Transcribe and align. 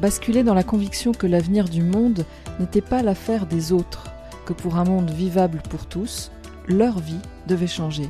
Basculé 0.00 0.42
dans 0.42 0.54
la 0.54 0.62
conviction 0.62 1.12
que 1.12 1.26
l'avenir 1.26 1.68
du 1.68 1.82
monde 1.82 2.24
n'était 2.58 2.80
pas 2.80 3.02
l'affaire 3.02 3.46
des 3.46 3.70
autres, 3.70 4.04
que 4.46 4.54
pour 4.54 4.76
un 4.76 4.84
monde 4.84 5.10
vivable 5.10 5.60
pour 5.68 5.84
tous, 5.84 6.30
leur 6.66 7.00
vie 7.00 7.20
devait 7.46 7.66
changer. 7.66 8.08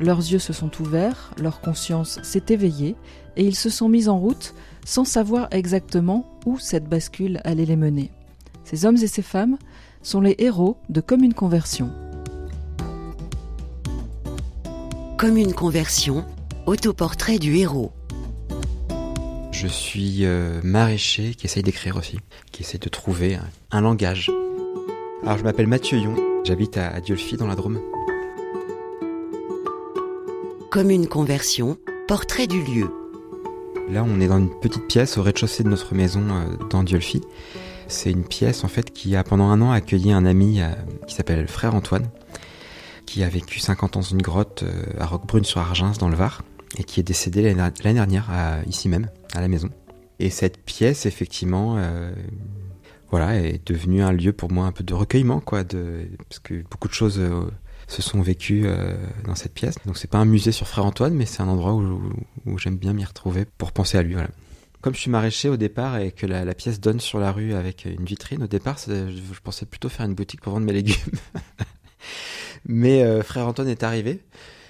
Leurs 0.00 0.18
yeux 0.18 0.40
se 0.40 0.52
sont 0.52 0.70
ouverts, 0.80 1.32
leur 1.40 1.60
conscience 1.60 2.18
s'est 2.24 2.46
éveillée, 2.48 2.96
et 3.36 3.44
ils 3.44 3.54
se 3.54 3.70
sont 3.70 3.88
mis 3.88 4.08
en 4.08 4.18
route 4.18 4.52
sans 4.84 5.04
savoir 5.04 5.46
exactement 5.52 6.26
où 6.44 6.58
cette 6.58 6.88
bascule 6.88 7.40
allait 7.44 7.66
les 7.66 7.76
mener. 7.76 8.10
Ces 8.64 8.84
hommes 8.84 8.96
et 8.96 9.06
ces 9.06 9.22
femmes 9.22 9.58
sont 10.02 10.20
les 10.20 10.34
héros 10.38 10.76
de 10.88 11.00
Comme 11.00 11.22
une 11.22 11.34
conversion. 11.34 11.90
Comme 15.18 15.36
une 15.36 15.54
conversion, 15.54 16.24
autoportrait 16.66 17.38
du 17.38 17.56
héros. 17.58 17.92
Je 19.62 19.68
suis 19.68 20.24
euh, 20.24 20.60
maraîcher 20.64 21.36
qui 21.36 21.46
essaye 21.46 21.62
d'écrire 21.62 21.96
aussi, 21.96 22.18
qui 22.50 22.64
essaye 22.64 22.80
de 22.80 22.88
trouver 22.88 23.36
un, 23.36 23.46
un 23.70 23.80
langage. 23.80 24.28
Alors 25.22 25.38
je 25.38 25.44
m'appelle 25.44 25.68
Mathieu 25.68 25.98
Yon, 25.98 26.16
j'habite 26.42 26.76
à, 26.78 26.88
à 26.88 27.00
Diolfi 27.00 27.36
dans 27.36 27.46
la 27.46 27.54
Drôme. 27.54 27.80
Comme 30.72 30.90
une 30.90 31.06
conversion, 31.06 31.78
portrait 32.08 32.48
du 32.48 32.60
lieu. 32.64 32.90
Là 33.88 34.04
on 34.04 34.20
est 34.20 34.26
dans 34.26 34.38
une 34.38 34.50
petite 34.50 34.88
pièce 34.88 35.16
au 35.16 35.22
rez-de-chaussée 35.22 35.62
de 35.62 35.68
notre 35.68 35.94
maison 35.94 36.24
euh, 36.28 36.56
dans 36.68 36.82
Diolfi. 36.82 37.20
C'est 37.86 38.10
une 38.10 38.24
pièce 38.24 38.64
en 38.64 38.68
fait 38.68 38.92
qui 38.92 39.14
a 39.14 39.22
pendant 39.22 39.48
un 39.48 39.62
an 39.62 39.70
accueilli 39.70 40.10
un 40.10 40.26
ami 40.26 40.60
euh, 40.60 40.72
qui 41.06 41.14
s'appelle 41.14 41.46
Frère 41.46 41.76
Antoine, 41.76 42.10
qui 43.06 43.22
a 43.22 43.28
vécu 43.28 43.60
50 43.60 43.96
ans 43.96 44.00
dans 44.00 44.06
une 44.06 44.22
grotte 44.22 44.64
à 44.98 45.06
Roquebrune-sur-Argens 45.06 45.98
dans 45.98 46.08
le 46.08 46.16
Var 46.16 46.42
et 46.78 46.84
qui 46.84 47.00
est 47.00 47.02
décédé 47.02 47.54
l'année 47.54 47.94
dernière 47.94 48.30
ici 48.66 48.88
même, 48.88 49.08
à 49.34 49.40
la 49.40 49.48
maison. 49.48 49.70
Et 50.22 50.30
cette 50.30 50.58
pièce, 50.58 51.04
effectivement, 51.04 51.78
euh, 51.78 52.12
voilà, 53.10 53.40
est 53.40 53.66
devenue 53.66 54.02
un 54.02 54.12
lieu 54.12 54.32
pour 54.32 54.52
moi 54.52 54.66
un 54.66 54.72
peu 54.72 54.84
de 54.84 54.94
recueillement, 54.94 55.40
quoi, 55.40 55.64
parce 55.64 56.38
que 56.40 56.62
beaucoup 56.70 56.86
de 56.86 56.92
choses 56.92 57.18
euh, 57.18 57.50
se 57.88 58.02
sont 58.02 58.22
vécues 58.22 58.62
euh, 58.66 58.94
dans 59.24 59.34
cette 59.34 59.52
pièce. 59.52 59.74
Donc 59.84 59.98
c'est 59.98 60.08
pas 60.08 60.18
un 60.18 60.24
musée 60.24 60.52
sur 60.52 60.68
Frère 60.68 60.84
Antoine, 60.84 61.14
mais 61.14 61.26
c'est 61.26 61.42
un 61.42 61.48
endroit 61.48 61.74
où, 61.74 62.56
j'aime 62.56 62.76
bien 62.76 62.92
m'y 62.92 63.04
retrouver 63.04 63.46
pour 63.58 63.72
penser 63.72 63.98
à 63.98 64.02
lui. 64.04 64.14
Comme 64.80 64.94
je 64.94 65.00
suis 65.00 65.10
maraîcher 65.10 65.48
au 65.48 65.56
départ 65.56 65.98
et 65.98 66.12
que 66.12 66.26
la, 66.26 66.54
pièce 66.54 66.78
donne 66.78 67.00
sur 67.00 67.18
la 67.18 67.32
rue 67.32 67.54
avec 67.54 67.84
une 67.84 68.04
vitrine, 68.04 68.44
au 68.44 68.48
départ, 68.48 68.78
je 68.86 69.40
pensais 69.42 69.66
plutôt 69.66 69.88
faire 69.88 70.06
une 70.06 70.14
boutique 70.14 70.40
pour 70.40 70.52
vendre 70.52 70.66
mes 70.66 70.72
légumes. 70.72 70.94
Mais 72.66 73.02
euh, 73.02 73.22
frère 73.22 73.46
Antoine 73.46 73.68
est 73.68 73.82
arrivé. 73.82 74.20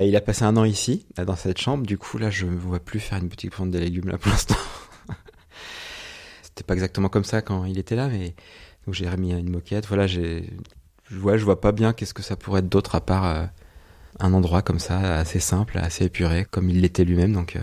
Et 0.01 0.09
il 0.09 0.17
a 0.17 0.21
passé 0.21 0.45
un 0.45 0.57
an 0.57 0.65
ici, 0.65 1.07
dans 1.17 1.37
cette 1.37 1.59
chambre. 1.61 1.87
Du 1.87 1.98
coup, 1.98 2.19
là, 2.19 2.31
je 2.31 2.47
ne 2.47 2.57
vois 2.57 2.81
plus 2.81 3.01
faire 3.01 3.19
une 3.19 3.29
pour 3.29 3.59
vendre 3.59 3.73
des 3.73 3.81
légumes 3.81 4.09
là 4.09 4.19
pour 4.19 4.31
l'instant. 4.33 4.57
C'était 6.43 6.65
pas 6.65 6.75
exactement 6.75 7.09
comme 7.09 7.25
ça 7.25 7.43
quand 7.43 7.65
il 7.67 7.79
était 7.79 7.97
là, 7.97 8.09
mais 8.09 8.35
j'ai 8.89 9.09
remis 9.09 9.33
une 9.33 9.51
moquette. 9.51 9.87
Voilà, 9.87 10.07
j'ai, 10.07 10.51
ouais, 11.20 11.39
je 11.39 11.45
vois 11.45 11.61
pas 11.61 11.73
bien 11.73 11.93
qu'est-ce 11.93 12.15
que 12.15 12.23
ça 12.23 12.37
pourrait 12.37 12.61
être 12.61 12.69
d'autre 12.69 12.95
à 12.95 13.01
part 13.01 13.25
euh, 13.25 13.45
un 14.19 14.33
endroit 14.33 14.63
comme 14.63 14.79
ça, 14.79 15.19
assez 15.19 15.41
simple, 15.41 15.79
assez 15.79 16.07
épuré, 16.07 16.47
comme 16.51 16.69
il 16.70 16.81
l'était 16.81 17.05
lui-même. 17.05 17.33
Donc 17.33 17.57
euh, 17.57 17.61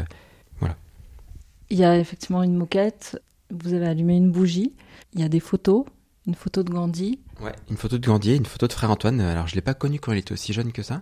Il 1.70 1.78
y 1.78 1.84
a 1.84 1.98
effectivement 1.98 2.44
une 2.44 2.56
moquette, 2.56 3.22
vous 3.52 3.74
avez 3.74 3.88
allumé 3.88 4.16
une 4.16 4.32
bougie, 4.32 4.74
il 5.14 5.20
y 5.20 5.24
a 5.24 5.30
des 5.30 5.40
photos, 5.40 5.86
une 6.30 6.36
photo 6.36 6.62
de 6.62 6.70
Gandhi. 6.70 7.20
Ouais, 7.42 7.54
une 7.72 7.78
photo 7.78 7.98
de 7.98 8.06
Gandhi, 8.06 8.36
une 8.36 8.46
photo 8.46 8.68
de 8.68 8.74
frère 8.74 8.92
Antoine. 8.92 9.20
Alors, 9.20 9.48
je 9.48 9.56
l'ai 9.56 9.62
pas 9.62 9.74
connu 9.74 10.00
quand 10.00 10.12
il 10.12 10.20
était 10.20 10.32
aussi 10.32 10.54
jeune 10.54 10.72
que 10.72 10.84
ça. 10.84 11.02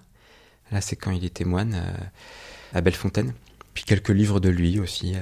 Là, 0.71 0.79
c'est 0.79 0.95
quand 0.95 1.11
il 1.11 1.25
était 1.25 1.43
moine 1.43 1.75
euh, 1.75 1.93
à 2.73 2.79
Bellefontaine. 2.81 3.33
Puis 3.73 3.83
quelques 3.83 4.09
livres 4.09 4.39
de 4.39 4.47
lui 4.49 4.79
aussi. 4.79 5.15
euh. 5.15 5.19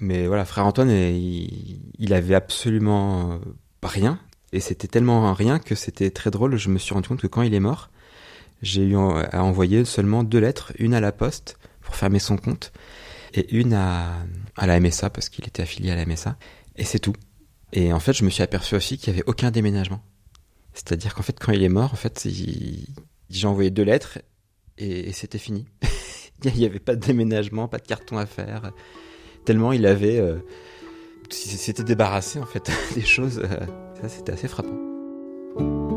Mais 0.00 0.26
voilà, 0.26 0.44
frère 0.44 0.66
Antoine, 0.66 0.90
euh, 0.90 1.10
il, 1.10 1.80
il 1.98 2.12
avait 2.12 2.34
absolument 2.34 3.32
euh, 3.32 3.38
rien. 3.84 4.18
Et 4.52 4.58
c'était 4.60 4.88
tellement 4.88 5.32
rien 5.32 5.60
que 5.60 5.74
c'était 5.76 6.10
très 6.10 6.30
drôle. 6.30 6.56
Je 6.56 6.68
me 6.70 6.78
suis 6.78 6.92
rendu 6.92 7.08
compte 7.08 7.20
que 7.20 7.26
quand 7.28 7.42
il 7.42 7.54
est 7.54 7.60
mort, 7.60 7.90
j'ai 8.62 8.82
eu 8.84 8.96
à 8.96 9.44
envoyer 9.44 9.84
seulement 9.84 10.24
deux 10.24 10.40
lettres, 10.40 10.72
une 10.78 10.94
à 10.94 11.00
la 11.00 11.12
poste 11.12 11.56
pour 11.82 11.94
fermer 11.94 12.18
son 12.18 12.36
compte 12.36 12.72
et 13.34 13.54
une 13.54 13.74
à 13.74 14.16
la 14.56 14.80
MSA 14.80 15.10
parce 15.10 15.28
qu'il 15.28 15.46
était 15.46 15.62
affilié 15.62 15.92
à 15.92 15.96
la 15.96 16.04
MSA. 16.06 16.36
Et 16.76 16.84
c'est 16.84 16.98
tout. 16.98 17.14
Et 17.72 17.92
en 17.92 18.00
fait, 18.00 18.12
je 18.12 18.24
me 18.24 18.30
suis 18.30 18.42
aperçu 18.42 18.74
aussi 18.74 18.98
qu'il 18.98 19.12
n'y 19.12 19.18
avait 19.20 19.28
aucun 19.28 19.50
déménagement. 19.50 20.02
C'est-à-dire 20.72 21.14
qu'en 21.14 21.22
fait, 21.22 21.38
quand 21.38 21.52
il 21.52 21.62
est 21.62 21.68
mort, 21.68 21.92
en 21.92 21.96
fait, 21.96 22.26
j'ai 23.30 23.46
envoyé 23.46 23.70
deux 23.70 23.82
lettres 23.82 24.18
et, 24.78 25.08
et 25.08 25.12
c'était 25.12 25.38
fini. 25.38 25.66
il 26.44 26.54
n'y 26.54 26.66
avait 26.66 26.78
pas 26.78 26.94
de 26.96 27.04
déménagement, 27.04 27.68
pas 27.68 27.78
de 27.78 27.86
carton 27.86 28.16
à 28.16 28.26
faire. 28.26 28.72
Tellement 29.44 29.72
il 29.72 29.86
avait. 29.86 30.18
euh, 30.18 30.38
s'était 31.30 31.84
débarrassé, 31.84 32.38
en 32.38 32.46
fait, 32.46 32.70
des 32.94 33.04
choses. 33.04 33.40
euh, 33.44 33.66
ça, 34.00 34.08
c'était 34.08 34.32
assez 34.32 34.48
frappant. 34.48 35.87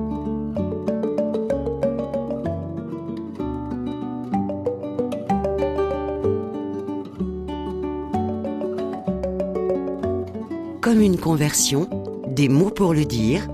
Comme 10.92 11.04
une 11.04 11.18
conversion, 11.18 11.90
des 12.28 12.50
mots 12.50 12.70
pour 12.70 12.94
le 12.94 13.06
dire. 13.06 13.48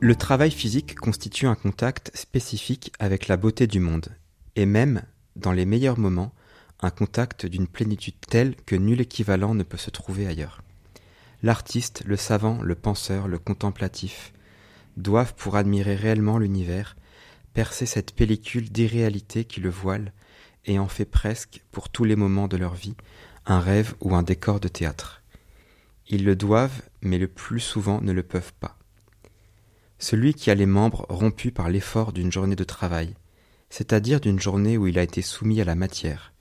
Le 0.00 0.16
travail 0.16 0.50
physique 0.50 0.96
constitue 0.96 1.46
un 1.46 1.54
contact 1.54 2.10
spécifique 2.12 2.92
avec 2.98 3.28
la 3.28 3.36
beauté 3.36 3.68
du 3.68 3.78
monde, 3.78 4.08
et 4.56 4.66
même, 4.66 5.02
dans 5.36 5.52
les 5.52 5.64
meilleurs 5.64 5.96
moments, 5.96 6.34
un 6.80 6.90
contact 6.90 7.46
d'une 7.46 7.68
plénitude 7.68 8.16
telle 8.28 8.56
que 8.66 8.74
nul 8.74 9.00
équivalent 9.00 9.54
ne 9.54 9.62
peut 9.62 9.76
se 9.76 9.90
trouver 9.90 10.26
ailleurs. 10.26 10.64
L'artiste, 11.44 12.02
le 12.04 12.16
savant, 12.16 12.60
le 12.62 12.74
penseur, 12.74 13.28
le 13.28 13.38
contemplatif 13.38 14.32
doivent, 14.96 15.34
pour 15.34 15.54
admirer 15.54 15.94
réellement 15.94 16.38
l'univers, 16.38 16.96
percer 17.54 17.86
cette 17.86 18.12
pellicule 18.12 18.72
d'irréalité 18.72 19.44
qui 19.44 19.60
le 19.60 19.70
voile 19.70 20.12
et 20.64 20.80
en 20.80 20.88
fait 20.88 21.04
presque, 21.04 21.62
pour 21.70 21.90
tous 21.90 22.02
les 22.02 22.16
moments 22.16 22.48
de 22.48 22.56
leur 22.56 22.74
vie, 22.74 22.96
un 23.46 23.60
rêve 23.60 23.94
ou 24.00 24.16
un 24.16 24.24
décor 24.24 24.58
de 24.58 24.66
théâtre. 24.66 25.17
Ils 26.08 26.24
le 26.24 26.36
doivent, 26.36 26.82
mais 27.02 27.18
le 27.18 27.28
plus 27.28 27.60
souvent 27.60 28.00
ne 28.00 28.12
le 28.12 28.22
peuvent 28.22 28.54
pas. 28.60 28.78
Celui 29.98 30.32
qui 30.32 30.50
a 30.50 30.54
les 30.54 30.66
membres 30.66 31.06
rompus 31.08 31.52
par 31.52 31.68
l'effort 31.68 32.12
d'une 32.12 32.32
journée 32.32 32.56
de 32.56 32.64
travail, 32.64 33.14
c'est-à-dire 33.68 34.20
d'une 34.20 34.40
journée 34.40 34.78
où 34.78 34.86
il 34.86 34.98
a 34.98 35.02
été 35.02 35.22
soumis 35.22 35.60
à 35.60 35.64
la 35.64 35.74
matière, 35.74 36.32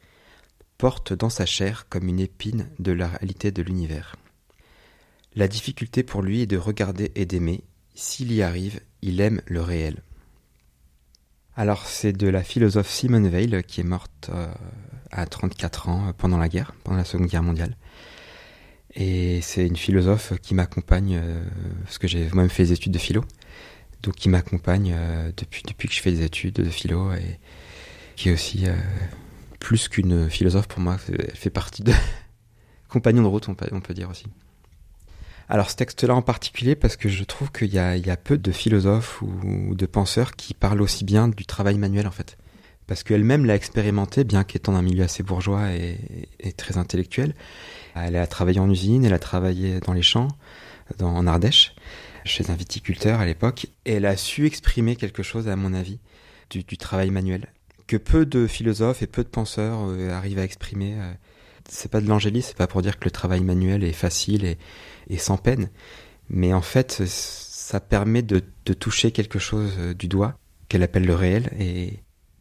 porte 0.78 1.13
dans 1.13 1.29
sa 1.29 1.45
chair 1.45 1.88
comme 1.89 2.07
une 2.07 2.19
épine 2.19 2.69
de 2.79 2.91
la 2.91 3.07
réalité 3.07 3.51
de 3.51 3.61
l'univers. 3.61 4.16
La 5.35 5.47
difficulté 5.47 6.03
pour 6.03 6.22
lui 6.22 6.41
est 6.41 6.47
de 6.47 6.57
regarder 6.57 7.11
et 7.16 7.25
d'aimer. 7.25 7.63
S'il 7.95 8.31
y 8.31 8.41
arrive, 8.41 8.79
il 9.01 9.19
aime 9.22 9.41
le 9.47 9.61
réel. 9.61 10.01
Alors 11.55 11.88
c'est 11.88 12.13
de 12.13 12.28
la 12.28 12.44
philosophe 12.44 12.89
Simone 12.89 13.28
Weil 13.28 13.63
qui 13.63 13.81
est 13.81 13.84
morte 13.84 14.29
euh, 14.29 14.47
à 15.11 15.25
34 15.25 15.89
ans 15.89 16.07
euh, 16.07 16.13
pendant 16.13 16.38
la 16.38 16.49
guerre, 16.49 16.73
pendant 16.84 16.97
la 16.97 17.03
Seconde 17.03 17.28
Guerre 17.28 17.44
mondiale. 17.44 17.75
Et 18.96 19.42
c'est 19.42 19.68
une 19.68 19.75
philosophe 19.75 20.34
qui 20.42 20.56
m'accompagne, 20.56 21.20
euh, 21.22 21.44
parce 21.84 21.98
que 21.98 22.08
j'ai 22.08 22.25
moi-même 22.34 22.50
fait 22.50 22.64
des 22.64 22.73
études 22.73 22.94
de 22.94 22.97
philo, 22.97 23.23
donc 24.02 24.16
qui 24.16 24.29
m'accompagne 24.29 24.94
euh, 24.96 25.32
depuis, 25.35 25.88
que 25.88 25.94
je 25.94 26.02
fais 26.02 26.11
des 26.11 26.23
études 26.23 26.56
de 26.56 26.70
philo, 26.70 27.11
et 27.14 27.40
qui 28.16 28.29
est 28.29 28.34
aussi 28.34 28.66
euh, 28.66 28.76
plus 29.59 29.90
qu'une 29.90 30.29
philosophe 30.29 30.67
pour 30.67 30.79
moi, 30.79 30.97
elle 31.09 31.32
fait 31.35 31.50
partie 31.50 31.84
de 31.84 31.94
compagnon 32.90 33.23
de 33.23 33.28
route, 33.28 33.50
on 33.50 33.56
peut, 33.56 33.94
dire 33.94 34.09
aussi. 34.09 34.26
Alors 35.50 35.70
ce 35.70 35.76
texte-là 35.76 36.16
en 36.16 36.22
particulier, 36.22 36.76
parce 36.76 36.97
que 36.97 37.08
je 37.08 37.23
trouve 37.23 37.52
qu'il 37.52 37.73
y 37.73 37.79
a, 37.79 38.17
peu 38.17 38.38
de 38.38 38.52
philosophes 38.52 39.22
ou, 39.22 39.76
de 39.76 39.85
penseurs 39.85 40.35
qui 40.35 40.53
parlent 40.53 40.82
aussi 40.82 41.06
bien 41.06 41.28
du 41.28 41.46
travail 41.46 41.78
manuel 41.78 42.08
en 42.08 42.11
fait. 42.11 42.38
Parce 42.85 43.03
qu'elle-même 43.03 43.46
l'a 43.46 43.56
expérimenté, 43.56 44.23
bien 44.23 44.44
qu'étant 44.44 44.73
d'un 44.73 44.82
milieu 44.82 45.03
assez 45.03 45.22
bourgeois 45.23 45.72
et 45.72 46.53
très 46.56 46.78
intellectuel. 46.78 47.34
Elle 48.05 48.16
a 48.16 48.28
travaillé 48.28 48.59
en 48.59 48.70
usine, 48.70 49.05
elle 49.05 49.14
a 49.14 49.20
travaillé 49.20 49.79
dans 49.79 49.94
les 49.94 50.02
champs, 50.02 50.28
en 51.02 51.28
Ardèche, 51.28 51.76
chez 52.26 52.49
un 52.49 52.55
viticulteur 52.55 53.20
à 53.20 53.26
l'époque, 53.26 53.67
et 53.85 53.94
elle 53.94 54.05
a 54.05 54.17
su 54.17 54.46
exprimer 54.46 54.96
quelque 54.96 55.23
chose, 55.23 55.47
à 55.47 55.55
mon 55.55 55.73
avis, 55.73 55.99
du, 56.49 56.64
travail 56.78 57.09
manuel, 57.09 57.52
que 57.88 57.97
peu 57.97 58.26
de 58.26 58.47
philosophes 58.47 59.02
et 59.02 59.08
peu 59.08 59.23
de 59.23 59.29
penseurs 59.29 59.79
euh, 59.90 60.11
arrivent 60.11 60.40
à 60.40 60.44
exprimer. 60.44 60.96
euh. 60.97 61.14
C'est 61.70 61.91
pas 61.91 61.99
de 61.99 62.08
l'angélisme, 62.08 62.49
c'est 62.49 62.58
pas 62.58 62.67
pour 62.67 62.82
dire 62.82 62.97
que 62.97 63.05
le 63.05 63.11
travail 63.11 63.41
manuel 63.41 63.84
est 63.84 63.91
facile 63.91 64.46
et, 64.46 64.58
et 65.09 65.17
sans 65.17 65.38
peine, 65.38 65.70
mais 66.29 66.53
en 66.53 66.61
fait, 66.61 67.03
ça 67.05 67.82
permet 67.82 68.22
de, 68.22 68.41
de 68.66 68.73
toucher 68.73 69.11
quelque 69.11 69.40
chose 69.40 69.73
euh, 69.79 69.94
du 69.94 70.08
doigt 70.08 70.38
qu'elle 70.70 70.84
appelle 70.84 71.05
le 71.05 71.16
réel 71.16 71.49
et 71.59 71.99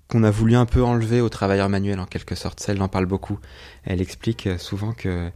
qu'on 0.08 0.23
a 0.23 0.31
voulu 0.31 0.55
un 0.55 0.67
peu 0.67 0.82
enlever 0.85 1.20
aux 1.20 1.29
travailleurs 1.29 1.69
manuels 1.69 2.00
en 2.00 2.06
quelque 2.06 2.35
sorte. 2.35 2.61
Celle 2.61 2.81
en 2.81 2.88
parle 2.88 3.06
beaucoup. 3.06 3.38
Elle 3.85 4.00
explique 4.00 4.47
euh, 4.47 4.58
souvent 4.58 4.93
que 4.93 5.31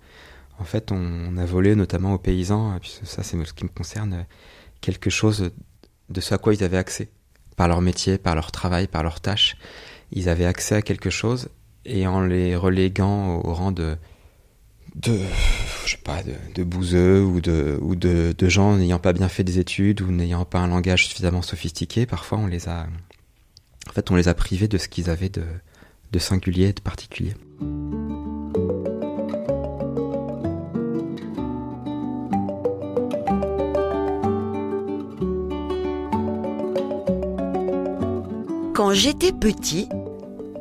en 0.59 0.65
fait 0.65 0.93
on, 0.93 1.37
a 1.37 1.45
volé 1.45 1.75
notamment 1.75 2.15
aux 2.15 2.19
paysans, 2.19 2.79
puisque 2.81 3.07
ça 3.07 3.23
c'est 3.23 3.43
ce 3.45 3.55
qui 3.55 3.65
me 3.65 3.71
concerne, 3.71 4.27
quelque 4.81 5.11
chose 5.11 5.51
de 6.11 6.21
ce 6.21 6.35
à 6.35 6.39
quoi 6.39 6.55
ils 6.55 6.63
avaient 6.63 6.77
accès 6.77 7.09
par 7.57 7.69
leur 7.69 7.81
métier, 7.81 8.19
par 8.19 8.35
leur 8.35 8.53
travail, 8.53 8.87
par 8.87 9.03
leurs 9.03 9.21
tâches. 9.21 9.57
Ils 10.13 10.29
avaient 10.29 10.47
accès 10.47 10.75
à 10.75 10.83
quelque 10.83 11.11
chose 11.11 11.49
et 11.85 12.07
en 12.07 12.21
les 12.21 12.57
reléguant 12.57 13.41
au 13.43 13.55
rang 13.55 13.73
de 13.73 13.97
je 15.03 15.93
sais 15.93 15.97
pas 16.03 16.21
de, 16.55 16.65
bouseux 16.65 17.23
ou 17.23 17.41
de 17.41 17.79
ou 17.81 17.95
de 17.95 18.35
gens 18.49 18.77
n'ayant 18.77 18.99
pas 18.99 19.13
bien 19.13 19.29
fait 19.29 19.45
des 19.45 19.59
études 19.59 20.03
ou 20.03 20.11
n'ayant 20.11 20.45
pas 20.45 20.59
un 20.59 20.67
langage 20.67 21.07
suffisamment 21.07 21.43
sophistiqué 21.43 22.07
parfois 22.07 22.39
on 22.39 22.47
les 22.47 22.69
a 22.69 22.87
en 23.91 23.93
fait 23.93 24.11
on 24.11 24.15
les 24.15 24.29
a 24.29 24.35
privés 24.35 24.69
de 24.69 24.79
ce 24.79 24.89
qu'ils 24.89 25.11
avaient 25.11 25.29
de 25.29 25.43
de 26.13 26.19
singulier 26.19 26.73
de 26.73 26.81
particulier 26.81 27.35
Quand 38.73 38.95
j'étais 38.95 39.33
petit, 39.33 39.89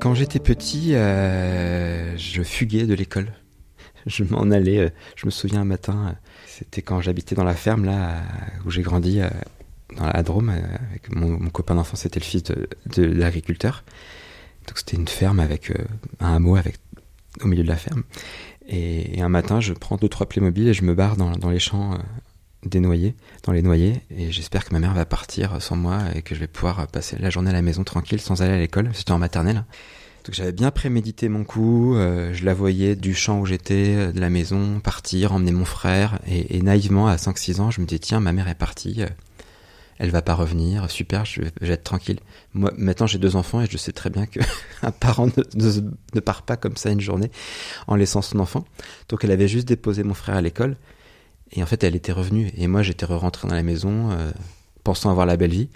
quand 0.01 0.13
j'étais 0.13 0.39
petit, 0.39 0.93
euh, 0.93 2.17
je 2.17 2.43
fuguais 2.43 2.85
de 2.85 2.93
l'école 2.93 3.31
je 4.05 4.25
m'en 4.25 4.51
allais. 4.51 4.79
Euh, 4.79 4.89
je 5.15 5.25
me 5.25 5.31
souviens 5.31 5.61
un 5.61 5.65
matin, 5.65 6.07
euh, 6.07 6.13
c'était 6.45 6.81
quand 6.81 6.99
j'habitais 6.99 7.33
dans 7.33 7.45
la 7.45 7.55
ferme 7.55 7.85
là 7.85 8.21
où 8.65 8.71
j'ai 8.71 8.81
grandi 8.81 9.21
dans 9.95 10.05
la 10.05 10.23
Drôme 10.23 10.49
avec 10.49 11.13
mon, 11.13 11.37
copain 11.49 11.75
d'enfance, 11.75 12.01
c'était 12.01 12.19
le 12.19 12.25
fils 12.25 12.43
de, 12.43 13.03
l'agriculteur. 13.03 13.83
Donc 14.67 14.77
c'était 14.77 14.97
une 14.97 15.07
ferme 15.07 15.39
avec 15.39 15.71
un 16.19 16.35
hameau 16.35 16.57
au 17.41 17.47
milieu 17.47 17.63
de 17.63 17.67
la 17.67 17.75
ferme. 17.75 18.03
Et, 18.67 19.21
un 19.21 19.29
matin, 19.29 19.59
je 19.59 19.73
prends 19.73 19.97
deux 19.97 20.09
trois 20.09 20.27
Playmobil 20.27 20.67
et 20.67 20.73
je 20.73 20.83
me 20.83 20.93
barre 20.93 21.17
dans, 21.17 21.49
les 21.49 21.59
champs 21.59 21.97
des 22.65 22.79
noyers, 22.79 23.15
dans 23.43 23.53
les 23.53 23.61
noyers, 23.61 24.01
et 24.11 24.31
j'espère 24.31 24.65
que 24.65 24.73
ma 24.73 24.79
mère 24.79 24.93
va 24.93 25.05
partir 25.05 25.61
sans 25.61 25.75
moi 25.75 25.99
et 26.13 26.21
que 26.21 26.35
je 26.35 26.39
vais 26.39 26.47
pouvoir 26.47 26.87
passer 26.87 27.17
la 27.17 27.29
journée 27.29 27.49
à 27.49 27.53
la 27.53 27.61
maison 27.61 27.83
tranquille 27.83 28.21
sans 28.21 28.41
aller 28.41 28.53
à 28.53 28.59
l'école. 28.59 28.91
C'était 28.93 29.11
en 29.11 29.17
maternelle. 29.17 29.63
Donc 30.25 30.35
j'avais 30.35 30.51
bien 30.51 30.69
prémédité 30.69 31.29
mon 31.29 31.43
coup, 31.43 31.95
euh, 31.95 32.33
je 32.33 32.45
la 32.45 32.53
voyais 32.53 32.95
du 32.95 33.13
champ 33.13 33.39
où 33.39 33.45
j'étais, 33.45 33.95
euh, 33.95 34.11
de 34.11 34.19
la 34.19 34.29
maison, 34.29 34.79
partir, 34.79 35.33
emmener 35.33 35.51
mon 35.51 35.65
frère, 35.65 36.19
et, 36.27 36.61
naïvement 36.61 37.07
à 37.07 37.15
5-6 37.15 37.61
ans, 37.61 37.71
je 37.71 37.81
me 37.81 37.85
dis 37.85 37.99
tiens, 37.99 38.19
ma 38.19 38.33
mère 38.33 38.47
est 38.47 38.55
partie, 38.55 39.01
euh, 39.01 39.07
elle 39.99 40.09
va 40.11 40.21
pas 40.21 40.33
revenir, 40.33 40.89
super, 40.89 41.25
je 41.25 41.41
vais, 41.41 41.73
être 41.73 41.83
tranquille. 41.83 42.19
Moi, 42.53 42.71
maintenant 42.77 43.05
j'ai 43.05 43.19
deux 43.19 43.35
enfants 43.35 43.61
et 43.61 43.67
je 43.69 43.77
sais 43.77 43.91
très 43.91 44.09
bien 44.09 44.25
que 44.25 44.39
un 44.81 44.91
parent 44.91 45.27
ne, 45.27 45.81
ne, 46.15 46.19
part 46.19 46.43
pas 46.43 46.57
comme 46.57 46.77
ça 46.77 46.89
une 46.89 47.01
journée 47.01 47.31
en 47.87 47.95
laissant 47.95 48.21
son 48.21 48.39
enfant. 48.39 48.65
Donc 49.09 49.23
elle 49.23 49.31
avait 49.31 49.47
juste 49.47 49.67
déposé 49.67 50.03
mon 50.03 50.13
frère 50.13 50.37
à 50.37 50.41
l'école, 50.41 50.77
et 51.51 51.61
en 51.61 51.65
fait 51.65 51.83
elle 51.83 51.95
était 51.95 52.13
revenue, 52.13 52.51
et 52.57 52.67
moi 52.67 52.81
j'étais 52.81 53.05
re-rentré 53.05 53.47
dans 53.47 53.55
la 53.55 53.63
maison, 53.63 54.09
pensant 54.83 55.11
avoir 55.11 55.25
la 55.25 55.37
belle 55.37 55.51
vie. 55.51 55.69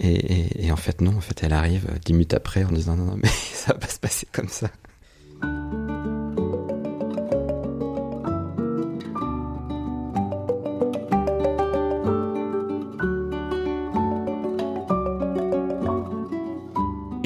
Et, 0.00 0.70
en 0.70 0.76
fait, 0.76 1.00
non, 1.00 1.16
en 1.16 1.20
fait, 1.20 1.42
elle 1.42 1.52
arrive 1.52 1.88
dix 2.04 2.12
minutes 2.12 2.34
après 2.34 2.62
en 2.62 2.70
disant 2.70 2.96
non, 2.96 3.04
non, 3.04 3.16
mais 3.16 3.28
ça 3.52 3.72
va 3.72 3.80
pas 3.80 3.88
se 3.88 3.98
passer 3.98 4.28
comme 4.32 4.48
ça. 4.48 4.70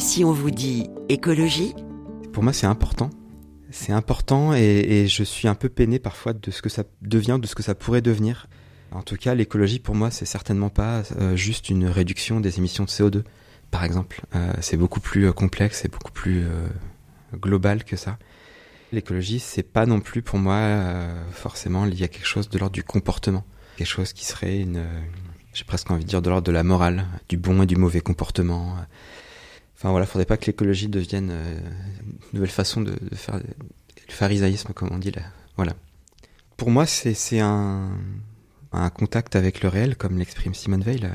Si 0.02 0.24
on 0.24 0.32
vous 0.32 0.50
dit 0.50 0.90
écologie 1.08 1.74
Pour 2.32 2.42
moi, 2.42 2.52
c'est 2.52 2.66
important. 2.66 3.08
C'est 3.70 3.92
important 3.92 4.52
et, 4.52 5.06
je 5.06 5.22
suis 5.22 5.46
un 5.46 5.54
peu 5.54 5.68
peiné 5.68 6.00
parfois 6.00 6.32
de 6.32 6.50
ce 6.50 6.60
que 6.60 6.68
ça 6.68 6.82
devient, 7.02 7.38
de 7.40 7.46
ce 7.46 7.54
que 7.54 7.62
ça 7.62 7.76
pourrait 7.76 8.02
devenir. 8.02 8.48
En 8.90 9.02
tout 9.02 9.16
cas, 9.16 9.34
l'écologie 9.34 9.78
pour 9.78 9.94
moi, 9.94 10.10
c'est 10.10 10.24
certainement 10.26 10.70
pas 10.70 11.04
euh, 11.18 11.36
juste 11.36 11.70
une 11.70 11.86
réduction 11.86 12.40
des 12.40 12.58
émissions 12.58 12.82
de 12.82 12.90
CO2, 12.90 13.22
par 13.70 13.84
exemple. 13.84 14.22
Euh, 14.34 14.52
c'est 14.60 14.76
beaucoup 14.76 14.98
plus 14.98 15.28
euh, 15.28 15.32
complexe 15.32 15.84
et 15.84 15.88
beaucoup 15.88 16.12
plus 16.12 16.46
global 17.34 17.84
que 17.84 17.96
ça. 17.96 18.18
L'écologie, 18.90 19.38
c'est 19.38 19.62
pas 19.62 19.86
non 19.86 20.00
plus 20.00 20.20
pour 20.20 20.40
moi 20.40 20.80
forcément 21.30 21.84
lié 21.84 22.02
à 22.02 22.08
quelque 22.08 22.26
chose 22.26 22.48
de 22.50 22.58
l'ordre 22.58 22.74
du 22.74 22.82
comportement, 22.82 23.44
quelque 23.76 23.86
chose 23.86 24.12
qui 24.12 24.26
serait 24.26 24.58
une, 24.58 24.84
j'ai 25.54 25.64
presque 25.64 25.90
envie 25.92 26.04
de 26.04 26.08
dire 26.08 26.22
de 26.22 26.28
l'ordre 26.28 26.46
de 26.46 26.52
la 26.52 26.64
morale, 26.64 27.06
du 27.28 27.36
bon 27.36 27.62
et 27.62 27.66
du 27.66 27.76
mauvais 27.76 28.00
comportement. 28.00 28.76
Enfin 29.82 29.90
voilà, 29.90 30.06
faudrait 30.06 30.26
pas 30.26 30.36
que 30.36 30.46
l'écologie 30.46 30.88
devienne 30.88 31.30
une 31.30 32.34
nouvelle 32.34 32.50
façon 32.50 32.80
de, 32.80 32.94
faire 33.14 33.36
le 33.36 33.42
pharisaïsme, 34.08 34.72
comme 34.74 34.90
on 34.92 34.98
dit 34.98 35.10
là. 35.10 35.22
Voilà. 35.56 35.72
Pour 36.56 36.70
moi, 36.70 36.86
c'est 36.86 37.40
un 37.40 37.90
un 38.72 38.90
contact 38.90 39.36
avec 39.36 39.62
le 39.62 39.68
réel, 39.68 39.96
comme 39.96 40.18
l'exprime 40.18 40.54
Simone 40.54 40.82
Veil. 40.82 41.08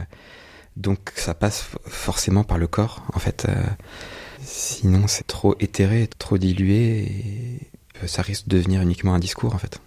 Donc 0.76 1.12
ça 1.16 1.34
passe 1.34 1.70
forcément 1.86 2.44
par 2.44 2.58
le 2.58 2.68
corps, 2.68 3.04
en 3.14 3.20
fait. 3.20 3.46
Euh, 3.50 3.64
sinon, 4.42 5.08
c'est 5.08 5.26
trop 5.26 5.56
éthéré, 5.60 6.08
trop 6.20 6.38
dilué, 6.38 7.72
ça 8.06 8.22
risque 8.22 8.48
de 8.48 8.58
devenir 8.58 8.82
uniquement 8.82 9.16
un 9.16 9.20
discours, 9.20 9.56
en 9.56 9.58
fait. 9.58 9.82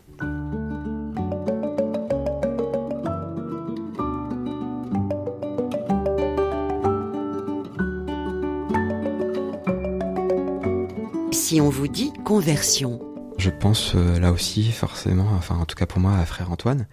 Si 11.51 11.61
on 11.61 11.69
vous 11.69 11.89
dit 11.89 12.13
conversion. 12.25 13.01
Je 13.37 13.51
pense 13.51 13.97
euh, 13.97 14.21
là 14.21 14.31
aussi 14.31 14.71
forcément, 14.71 15.33
enfin 15.33 15.57
en 15.57 15.65
tout 15.65 15.75
cas 15.75 15.85
pour 15.85 15.99
moi, 15.99 16.17
à 16.17 16.25
frère 16.25 16.53
Antoine. 16.53 16.87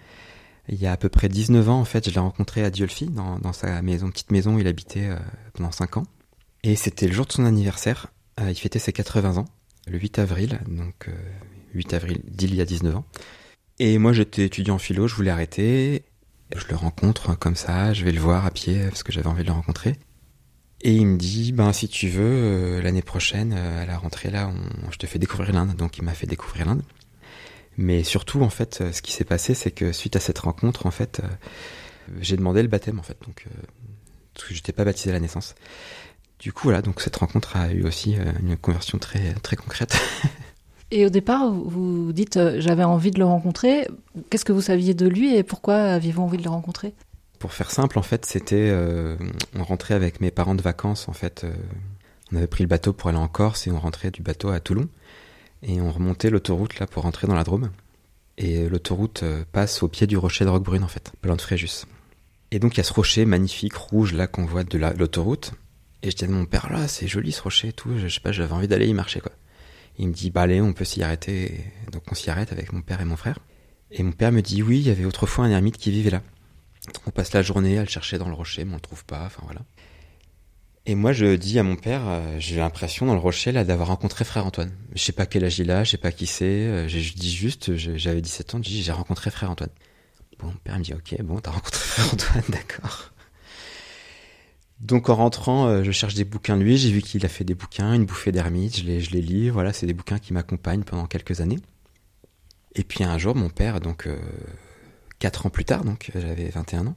Il 0.68 0.82
y 0.82 0.88
a 0.88 0.92
à 0.92 0.98
peu 0.98 1.10
près 1.10 1.30
19 1.30 1.70
ans, 1.70 1.80
en 1.80 1.86
fait, 1.86 2.10
je 2.10 2.16
l'ai 2.16 2.20
rencontré 2.20 2.64
à 2.64 2.72
Diolfi, 2.72 3.06
dans, 3.06 3.38
dans, 3.38 3.54
sa 3.54 3.84
maison, 3.84 4.10
petite 4.10 4.32
maison 4.32 4.56
où 4.56 4.60
il 4.60 4.66
habitait 4.66 5.10
euh, 5.10 5.20
pendant 5.54 5.72
5 5.72 5.98
ans. 5.98 6.04
Et 6.64 6.76
c'était 6.76 7.06
le 7.06 7.14
jour 7.14 7.28
de 7.28 7.34
son 7.34 7.46
anniversaire. 7.46 8.08
Euh, 8.40 8.50
il 8.50 8.56
fêtait 8.56 8.80
ses 8.80 8.94
80 8.94 9.38
ans, 9.38 9.46
le 9.86 10.00
8 10.00 10.18
avril, 10.18 10.60
donc 10.68 11.08
8 11.76 11.94
euh, 11.94 11.96
avril 11.96 12.22
d'il 12.28 12.56
y 12.56 12.60
a 12.60 12.66
19 12.66 12.96
ans. 12.96 13.06
Et 13.78 14.00
moi, 14.00 14.12
j'étais 14.12 14.46
étudiant 14.46 14.74
en 14.74 14.80
philo, 14.80 15.08
je 15.08 15.14
voulais 15.14 15.30
arrêter. 15.30 16.02
Je 16.56 16.66
le 16.68 16.78
rencontre 16.78 17.38
comme 17.38 17.56
ça, 17.56 17.94
je 17.94 18.04
vais 18.04 18.12
le 18.12 18.20
voir 18.20 18.48
à 18.48 18.50
pied 18.50 18.88
parce 18.88 19.04
que 19.04 19.12
j'avais 19.12 19.28
envie 19.28 19.44
de 19.44 19.50
le 19.50 19.54
rencontrer. 19.54 19.98
Et 20.82 20.94
il 20.94 21.08
me 21.08 21.18
dit, 21.18 21.52
ben 21.54 21.74
si 21.74 21.88
tu 21.88 22.08
veux, 22.08 22.80
l'année 22.82 23.02
prochaine, 23.02 23.54
à 23.54 23.86
la 23.86 23.98
rentrée 23.98 24.30
là, 24.30 24.50
on, 24.50 24.92
je 24.92 24.98
te 24.98 25.08
fais 25.08 25.20
découvrir 25.20 25.54
l'Inde. 25.54 25.76
Donc 25.76 25.98
il 25.98 26.04
m'a 26.04 26.14
fait 26.14 26.28
découvrir 26.28 26.68
l'Inde. 26.68 26.84
Mais 27.78 28.04
surtout, 28.04 28.42
en 28.42 28.50
fait, 28.50 28.80
euh, 28.82 28.92
ce 28.92 29.02
qui 29.02 29.12
s'est 29.12 29.24
passé, 29.24 29.54
c'est 29.54 29.72
que 29.72 29.92
suite 29.92 30.16
à 30.16 30.20
cette 30.20 30.40
rencontre, 30.40 30.88
en 30.88 30.92
fait, 30.92 31.22
euh, 31.24 31.28
j'ai 32.20 32.36
demandé 32.36 32.64
le 32.64 32.68
baptême, 32.68 33.00
en 33.00 33.04
fait, 33.04 33.18
donc 33.26 33.46
euh, 33.46 33.66
parce 34.34 34.48
que 34.48 34.56
j'étais 34.56 34.72
pas 34.72 34.84
baptisé 34.84 35.12
à 35.12 35.14
la 35.14 35.20
naissance. 35.20 35.54
Du 36.40 36.52
coup, 36.52 36.64
voilà, 36.64 36.82
donc 36.82 37.02
cette 37.02 37.16
rencontre 37.16 37.56
a 37.56 37.72
eu 37.72 37.84
aussi 37.84 38.16
une 38.42 38.58
conversion 38.58 39.00
très 39.00 39.34
très 39.36 39.56
concrète. 39.56 40.00
Et 40.92 41.06
au 41.06 41.10
départ, 41.10 41.52
vous 41.52 42.14
dites 42.14 42.40
j'avais 42.60 42.84
envie 42.84 43.12
de 43.12 43.18
le 43.18 43.26
rencontrer. 43.26 43.88
Qu'est-ce 44.30 44.46
que 44.46 44.54
vous 44.54 44.62
saviez 44.62 44.94
de 44.94 45.08
lui 45.08 45.36
et 45.36 45.44
pourquoi 45.44 45.76
aviez-vous 45.76 46.22
envie 46.22 46.38
de 46.38 46.44
le 46.44 46.50
rencontrer? 46.50 46.94
Pour 47.40 47.54
faire 47.54 47.72
simple, 47.72 48.00
en 48.00 48.04
fait, 48.04 48.26
c'était 48.26 48.76
on 49.56 49.64
rentrait 49.64 49.94
avec 49.94 50.22
mes 50.22 50.32
parents 50.32 50.56
de 50.56 50.62
vacances. 50.62 51.08
En 51.08 51.14
fait, 51.14 51.46
on 52.32 52.38
avait 52.38 52.48
pris 52.48 52.64
le 52.64 52.68
bateau 52.68 52.94
pour 52.94 53.10
aller 53.10 53.18
en 53.18 53.28
Corse 53.28 53.68
et 53.68 53.72
on 53.72 53.80
rentrait 53.80 54.12
du 54.12 54.22
bateau 54.22 54.50
à 54.50 54.60
Toulon. 54.60 54.90
Et 55.64 55.82
on 55.82 55.92
remontait 55.92 56.30
l'autoroute 56.30 56.80
là 56.80 56.88
pour 56.88 57.04
rentrer 57.04 57.28
dans 57.28 57.36
la 57.36 57.44
Drôme. 57.44 57.72
Et 58.38 58.70
l'autoroute 58.70 59.24
euh, 59.24 59.44
passe 59.52 59.82
au 59.82 59.88
pied 59.88 60.06
du 60.06 60.18
rocher 60.18 60.46
de 60.46 60.50
Roquebrune 60.50 60.84
en 60.84 60.88
fait, 60.88 61.12
plan 61.22 61.36
de 61.36 61.42
Fréjus. 61.42 61.86
Et 62.52 62.60
donc 62.60 62.76
il 62.76 62.78
y 62.78 62.82
a 62.82 62.84
ce 62.84 62.94
rocher 62.94 63.26
magnifique 63.26 63.74
rouge 63.74 64.14
là 64.14 64.28
qu'on 64.28 64.46
voit 64.46 64.64
de 64.64 64.78
l'autoroute. 64.78 65.54
Et 66.04 66.12
je 66.12 66.16
dis 66.16 66.26
à 66.26 66.28
mon 66.28 66.46
père 66.46 66.72
là, 66.72 66.88
c'est 66.88 67.08
joli 67.08 67.32
ce 67.32 67.42
rocher 67.42 67.70
et 67.70 67.74
tout. 67.74 67.98
Je, 67.98 68.08
sais 68.08 68.20
pas, 68.20 68.32
j'avais 68.32 68.54
envie 68.54 68.68
d'aller 68.68 68.88
y 68.88 68.94
marcher 68.94 69.22
quoi. 69.22 69.32
il 69.98 70.10
me 70.10 70.14
dit 70.14 70.30
bah 70.30 70.42
allez, 70.42 70.62
on 70.62 70.74
peut 70.74 70.86
s'y 70.86 71.02
arrêter. 71.02 71.64
donc 71.92 72.04
on 72.12 72.16
s'y 72.16 72.30
arrête 72.30 72.52
avec 72.52 72.72
mon 72.74 72.82
père 72.82 73.02
et 73.02 73.06
mon 73.06 73.18
frère. 73.18 73.40
Et 73.90 74.04
mon 74.04 74.12
père 74.12 74.32
me 74.32 74.42
dit 74.42 74.62
oui, 74.62 74.80
il 74.80 74.88
y 74.88 74.92
avait 74.92 75.06
autrefois 75.06 75.46
un 75.46 75.50
ermite 75.50 75.78
qui 75.78 75.90
vivait 75.90 76.12
là. 76.12 76.22
On 77.06 77.12
passe 77.12 77.34
la 77.34 77.42
journée 77.42 77.78
à 77.78 77.82
le 77.82 77.90
chercher 77.90 78.18
dans 78.18 78.28
le 78.28 78.34
rocher, 78.34 78.66
mais 78.66 78.72
on 78.72 78.76
le 78.76 78.82
trouve 78.82 79.06
pas. 79.06 79.26
Enfin 79.26 79.42
voilà. 79.46 79.62
Et 80.90 80.96
moi, 80.96 81.12
je 81.12 81.36
dis 81.36 81.60
à 81.60 81.64
mon 81.64 81.76
père, 81.76 82.04
euh, 82.08 82.38
j'ai 82.40 82.56
l'impression 82.56 83.06
dans 83.06 83.14
le 83.14 83.20
rocher 83.20 83.52
là 83.52 83.66
d'avoir 83.66 83.90
rencontré 83.90 84.24
frère 84.24 84.46
Antoine. 84.46 84.72
Je 84.96 85.04
sais 85.04 85.12
pas 85.12 85.26
quel 85.26 85.44
âge 85.44 85.60
il 85.60 85.70
a, 85.70 85.84
je 85.84 85.92
sais 85.92 85.98
pas 85.98 86.14
qui 86.14 86.28
c'est. 86.28 86.46
Euh, 86.46 86.88
je 86.88 87.14
dis 87.14 87.36
juste, 87.36 87.76
j'avais 87.76 88.22
17 88.22 88.56
ans, 88.56 88.58
je 88.64 88.70
dis 88.70 88.84
j'ai 88.84 88.94
rencontré 88.94 89.30
frère 89.30 89.52
Antoine. 89.52 89.70
Bon, 90.40 90.48
mon 90.48 90.54
père 90.54 90.80
me 90.80 90.84
dit 90.84 90.94
ok, 90.94 91.22
bon, 91.24 91.40
t'as 91.40 91.52
rencontré 91.52 91.82
frère 91.86 92.14
Antoine, 92.14 92.44
d'accord. 92.48 93.12
Donc 94.80 95.10
en 95.10 95.16
rentrant, 95.16 95.68
euh, 95.68 95.84
je 95.84 95.92
cherche 95.92 96.14
des 96.14 96.24
bouquins 96.24 96.56
de 96.56 96.64
lui. 96.64 96.78
J'ai 96.78 96.92
vu 96.92 97.02
qu'il 97.02 97.26
a 97.26 97.30
fait 97.30 97.44
des 97.44 97.56
bouquins, 97.56 97.94
une 97.94 98.06
bouffée 98.06 98.32
d'ermite. 98.32 98.78
Je 98.78 98.84
les, 98.84 99.02
je 99.02 99.12
les 99.12 99.22
lis. 99.22 99.50
Voilà, 99.50 99.74
c'est 99.74 99.88
des 99.88 99.94
bouquins 99.94 100.20
qui 100.20 100.32
m'accompagnent 100.32 100.84
pendant 100.84 101.06
quelques 101.06 101.42
années. 101.42 101.60
Et 102.76 102.84
puis 102.86 103.04
un 103.04 103.18
jour, 103.18 103.36
mon 103.36 103.50
père, 103.50 103.82
donc 103.82 104.08
quatre 105.20 105.46
ans 105.46 105.50
plus 105.50 105.66
tard, 105.66 105.84
donc 105.84 106.12
j'avais 106.14 106.50
21 106.50 106.88
ans, 106.88 106.96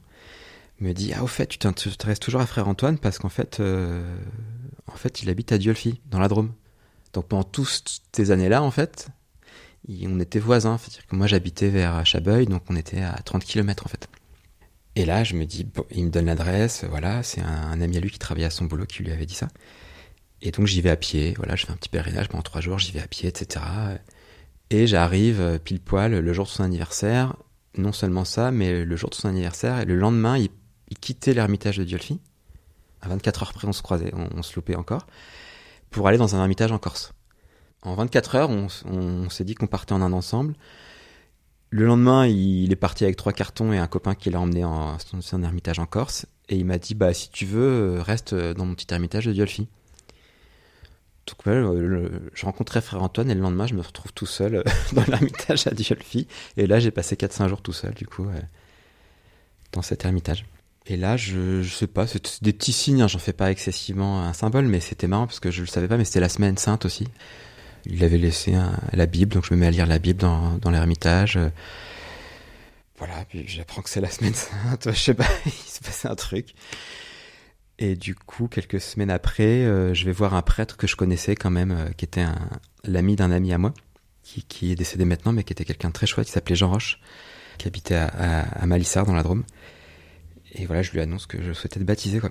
me 0.81 0.93
dit 0.93 1.13
ah 1.15 1.23
au 1.23 1.27
fait 1.27 1.47
tu 1.47 1.57
t'intéresses 1.57 2.19
toujours 2.19 2.41
à 2.41 2.45
frère 2.45 2.67
Antoine 2.67 2.97
parce 2.97 3.19
qu'en 3.19 3.29
fait 3.29 3.59
euh, 3.59 4.15
en 4.87 4.95
fait 4.95 5.21
il 5.21 5.29
habite 5.29 5.51
à 5.51 5.57
Diolfi 5.57 6.01
dans 6.09 6.19
la 6.19 6.27
Drôme. 6.27 6.53
Donc 7.13 7.27
pendant 7.27 7.43
toutes 7.43 8.01
ces 8.11 8.31
années-là 8.31 8.63
en 8.63 8.71
fait 8.71 9.09
on 9.89 10.19
était 10.19 10.39
voisins. 10.39 10.77
C'est-à-dire 10.77 11.05
que 11.07 11.15
moi 11.15 11.27
j'habitais 11.27 11.69
vers 11.69 12.05
Chabeuil 12.05 12.45
donc 12.45 12.63
on 12.69 12.75
était 12.75 13.01
à 13.01 13.13
30 13.23 13.43
km 13.43 13.85
en 13.85 13.89
fait. 13.89 14.07
Et 14.95 15.05
là 15.05 15.23
je 15.23 15.35
me 15.35 15.45
dis 15.45 15.63
bon, 15.63 15.85
il 15.91 16.05
me 16.05 16.09
donne 16.09 16.25
l'adresse 16.25 16.83
voilà 16.89 17.23
c'est 17.23 17.41
un, 17.41 17.79
ami 17.79 17.97
à 17.97 17.99
lui 17.99 18.11
qui 18.11 18.19
travaillait 18.19 18.47
à 18.47 18.51
son 18.51 18.65
boulot 18.65 18.85
qui 18.85 19.03
lui 19.03 19.11
avait 19.11 19.25
dit 19.25 19.35
ça. 19.35 19.47
Et 20.41 20.51
donc 20.51 20.65
j'y 20.65 20.81
vais 20.81 20.89
à 20.89 20.97
pied 20.97 21.35
voilà 21.37 21.55
je 21.55 21.65
fais 21.65 21.71
un 21.71 21.77
petit 21.77 21.89
pèlerinage 21.89 22.29
pendant 22.29 22.43
trois 22.43 22.61
jours 22.61 22.79
j'y 22.79 22.91
vais 22.91 23.01
à 23.01 23.07
pied 23.07 23.29
etc. 23.29 23.63
Et 24.71 24.87
j'arrive 24.87 25.59
pile 25.63 25.81
poil 25.81 26.11
le 26.13 26.33
jour 26.33 26.45
de 26.45 26.49
son 26.49 26.63
anniversaire. 26.63 27.35
Non 27.77 27.91
seulement 27.91 28.25
ça 28.25 28.51
mais 28.51 28.83
le 28.83 28.95
jour 28.95 29.09
de 29.09 29.15
son 29.15 29.27
anniversaire 29.27 29.79
et 29.79 29.85
le 29.85 29.95
lendemain 29.95 30.37
il 30.37 30.49
quittait 30.99 31.33
l'ermitage 31.33 31.77
de 31.77 31.83
Diolfi. 31.83 32.19
À 33.01 33.09
24 33.09 33.43
heures 33.43 33.53
près, 33.53 33.67
on 33.67 33.73
se 33.73 33.81
croisait, 33.81 34.13
on, 34.13 34.43
se 34.43 34.55
loupait 34.55 34.75
encore, 34.75 35.07
pour 35.89 36.07
aller 36.07 36.17
dans 36.17 36.35
un 36.35 36.39
ermitage 36.39 36.71
en 36.71 36.77
Corse. 36.77 37.13
En 37.81 37.95
24 37.95 38.35
heures, 38.35 38.49
on, 38.51 39.29
s'est 39.29 39.43
dit 39.43 39.55
qu'on 39.55 39.65
partait 39.65 39.93
en 39.93 40.01
Inde 40.01 40.13
ensemble. 40.13 40.53
Le 41.71 41.85
lendemain, 41.85 42.27
il, 42.27 42.71
est 42.71 42.75
parti 42.75 43.05
avec 43.05 43.15
trois 43.15 43.33
cartons 43.33 43.73
et 43.73 43.79
un 43.79 43.87
copain 43.87 44.13
qui 44.13 44.29
l'a 44.29 44.39
emmené 44.39 44.63
en 44.63 44.97
son 44.99 45.41
ermitage 45.41 45.79
en 45.79 45.87
Corse. 45.87 46.27
Et 46.49 46.57
il 46.57 46.65
m'a 46.65 46.77
dit, 46.77 46.93
bah 46.93 47.13
si 47.13 47.31
tu 47.31 47.45
veux, 47.45 47.99
reste 48.01 48.35
dans 48.35 48.65
mon 48.65 48.75
petit 48.75 48.93
ermitage 48.93 49.25
de 49.25 49.33
Diolfi. 49.33 49.67
Donc 51.27 51.37
je 51.45 52.45
rencontrais 52.45 52.81
frère 52.81 53.01
Antoine 53.03 53.29
et 53.29 53.35
le 53.35 53.41
lendemain, 53.41 53.67
je 53.67 53.73
me 53.73 53.81
retrouve 53.81 54.11
tout 54.13 54.25
seul 54.25 54.63
dans 54.93 55.03
l'ermitage 55.07 55.67
à 55.67 55.71
Diolfi. 55.71 56.27
Et 56.57 56.67
là, 56.67 56.79
j'ai 56.79 56.91
passé 56.91 57.15
4-5 57.15 57.47
jours 57.47 57.61
tout 57.61 57.73
seul, 57.73 57.93
du 57.93 58.07
coup, 58.07 58.27
dans 59.71 59.81
cet 59.81 60.03
ermitage. 60.05 60.45
Et 60.87 60.97
là, 60.97 61.15
je, 61.15 61.61
je 61.61 61.73
sais 61.73 61.87
pas, 61.87 62.07
c'est 62.07 62.43
des 62.43 62.53
petits 62.53 62.73
signes, 62.73 63.03
hein, 63.03 63.07
j'en 63.07 63.19
fais 63.19 63.33
pas 63.33 63.51
excessivement 63.51 64.23
un 64.23 64.33
symbole, 64.33 64.65
mais 64.65 64.79
c'était 64.79 65.07
marrant 65.07 65.27
parce 65.27 65.39
que 65.39 65.51
je 65.51 65.61
le 65.61 65.67
savais 65.67 65.87
pas, 65.87 65.95
mais 65.95 66.05
c'était 66.05 66.19
la 66.19 66.29
semaine 66.29 66.57
sainte 66.57 66.85
aussi. 66.85 67.07
Il 67.85 68.03
avait 68.03 68.17
laissé 68.17 68.55
la 68.93 69.05
Bible, 69.05 69.33
donc 69.33 69.45
je 69.45 69.53
me 69.53 69.59
mets 69.59 69.67
à 69.67 69.71
lire 69.71 69.85
la 69.85 69.99
Bible 69.99 70.19
dans, 70.19 70.57
dans 70.57 70.71
l'ermitage. 70.71 71.39
Voilà, 73.01 73.25
puis 73.27 73.45
j'apprends 73.47 73.81
que 73.81 73.89
c'est 73.89 73.99
la 73.99 74.11
semaine 74.11 74.35
sainte, 74.35 74.83
je 74.91 74.99
sais 74.99 75.15
pas, 75.15 75.25
il 75.47 75.51
se 75.51 75.79
passait 75.79 76.07
un 76.07 76.13
truc. 76.13 76.53
Et 77.81 77.95
du 77.95 78.13
coup, 78.13 78.47
quelques 78.47 78.79
semaines 78.79 79.09
après, 79.09 79.65
euh, 79.65 79.95
je 79.95 80.05
vais 80.05 80.11
voir 80.11 80.35
un 80.35 80.43
prêtre 80.43 80.77
que 80.77 80.85
je 80.85 80.95
connaissais 80.95 81.35
quand 81.35 81.49
même, 81.49 81.71
euh, 81.71 81.89
qui 81.97 82.05
était 82.05 82.25
l'ami 82.83 83.15
d'un 83.15 83.31
ami 83.31 83.51
à 83.53 83.57
moi, 83.57 83.73
qui, 84.21 84.71
est 84.71 84.75
décédé 84.75 85.03
maintenant, 85.03 85.33
mais 85.33 85.43
qui 85.43 85.51
était 85.51 85.65
quelqu'un 85.65 85.87
de 85.87 85.93
très 85.93 86.05
chouette, 86.05 86.27
qui 86.27 86.31
s'appelait 86.31 86.55
Jean 86.55 86.69
Roche, 86.69 86.99
qui 87.57 87.67
habitait 87.67 87.95
à, 87.95 88.65
Malissard 88.67 89.07
dans 89.07 89.15
la 89.15 89.23
Drôme. 89.23 89.43
Et 90.53 90.67
voilà, 90.67 90.83
je 90.83 90.91
lui 90.91 91.01
annonce 91.01 91.25
que 91.25 91.41
je 91.41 91.53
souhaitais 91.53 91.79
être 91.79 91.85
baptisé. 91.85 92.21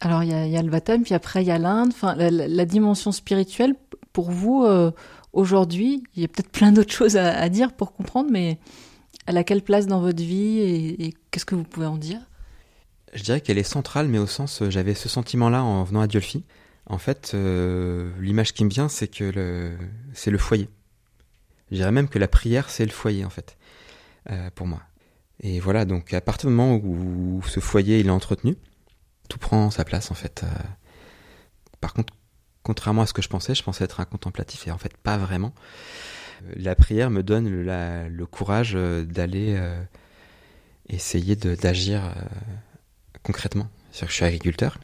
Alors, 0.00 0.22
il 0.22 0.30
y 0.30 0.56
a, 0.56 0.62
le 0.62 0.70
baptême, 0.70 1.02
puis 1.02 1.12
après, 1.12 1.42
il 1.42 1.46
y 1.46 1.50
a 1.50 1.58
l'Inde. 1.58 1.90
Enfin, 1.92 2.14
la, 2.16 2.64
dimension 2.64 3.12
spirituelle, 3.12 3.74
pour 4.14 4.30
vous, 4.30 4.64
euh, 4.64 4.92
aujourd'hui, 5.34 6.02
il 6.16 6.22
y 6.22 6.24
a 6.24 6.28
peut-être 6.28 6.50
plein 6.50 6.72
d'autres 6.72 6.92
choses 6.94 7.18
à, 7.18 7.46
dire 7.50 7.74
pour 7.74 7.92
comprendre, 7.92 8.30
mais 8.32 8.58
elle 9.26 9.36
a 9.36 9.44
quelle 9.44 9.62
place 9.62 9.86
dans 9.86 10.00
votre 10.00 10.22
vie 10.22 10.60
et, 10.60 11.14
qu'est-ce 11.30 11.44
que 11.44 11.54
vous 11.54 11.64
pouvez 11.64 11.86
en 11.86 11.98
dire? 11.98 12.20
Je 13.14 13.22
dirais 13.22 13.40
qu'elle 13.40 13.58
est 13.58 13.62
centrale, 13.62 14.08
mais 14.08 14.18
au 14.18 14.26
sens, 14.26 14.60
euh, 14.60 14.70
j'avais 14.70 14.94
ce 14.94 15.08
sentiment-là 15.08 15.62
en 15.62 15.84
venant 15.84 16.00
à 16.00 16.08
Diolfi. 16.08 16.44
En 16.86 16.98
fait, 16.98 17.30
euh, 17.34 18.10
l'image 18.20 18.52
qui 18.52 18.64
me 18.64 18.70
vient, 18.70 18.88
c'est 18.88 19.08
que 19.08 19.72
c'est 20.12 20.30
le 20.30 20.38
foyer. 20.38 20.68
Je 21.70 21.76
dirais 21.76 21.92
même 21.92 22.08
que 22.08 22.18
la 22.18 22.28
prière, 22.28 22.68
c'est 22.68 22.84
le 22.84 22.90
foyer, 22.90 23.24
en 23.24 23.30
fait, 23.30 23.56
euh, 24.30 24.50
pour 24.54 24.66
moi. 24.66 24.82
Et 25.40 25.60
voilà, 25.60 25.84
donc 25.84 26.12
à 26.12 26.20
partir 26.20 26.48
du 26.48 26.54
moment 26.54 26.76
où 26.82 27.42
ce 27.46 27.60
foyer 27.60 28.00
est 28.00 28.08
entretenu, 28.10 28.56
tout 29.28 29.38
prend 29.38 29.70
sa 29.70 29.84
place 29.84 30.10
en 30.10 30.14
fait. 30.14 30.44
Par 31.80 31.92
contre, 31.92 32.14
contrairement 32.62 33.02
à 33.02 33.06
ce 33.06 33.12
que 33.12 33.20
je 33.20 33.28
pensais, 33.28 33.54
je 33.54 33.62
pensais 33.62 33.84
être 33.84 33.98
un 33.98 34.04
contemplatif 34.04 34.68
et 34.68 34.70
en 34.70 34.78
fait 34.78 34.96
pas 34.96 35.18
vraiment. 35.18 35.52
La 36.56 36.76
prière 36.76 37.10
me 37.10 37.22
donne 37.22 37.48
le, 37.48 38.26
courage 38.26 38.74
d'aller 38.74 39.60
essayer 40.88 41.34
d'agir 41.34 42.14
concrètement. 43.24 43.68
je 43.92 44.06
suis 44.06 44.24
agriculteur, 44.24 44.78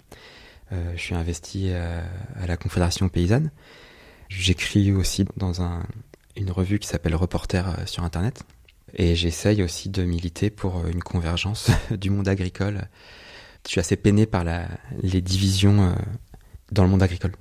je 0.72 1.00
suis 1.00 1.14
investi 1.14 1.70
à 1.72 2.46
la 2.46 2.56
Confédération 2.56 3.08
paysanne. 3.08 3.50
J'écris 4.28 4.92
aussi 4.92 5.24
dans 5.36 5.62
un, 5.62 5.84
une 6.36 6.50
revue 6.50 6.78
qui 6.78 6.88
s'appelle 6.88 7.14
Reporter 7.14 7.76
sur 7.86 8.02
Internet, 8.02 8.44
et 8.94 9.14
j'essaye 9.14 9.62
aussi 9.62 9.88
de 9.88 10.02
militer 10.02 10.50
pour 10.50 10.78
euh, 10.78 10.90
une 10.90 11.02
convergence 11.02 11.70
du 11.90 12.10
monde 12.10 12.28
agricole. 12.28 12.88
Je 13.66 13.72
suis 13.72 13.80
assez 13.80 13.96
peiné 13.96 14.26
par 14.26 14.44
les 15.02 15.20
divisions 15.20 15.82
euh, 15.82 15.92
dans 16.72 16.82
le 16.82 16.88
monde 16.88 17.02
agricole. 17.02 17.32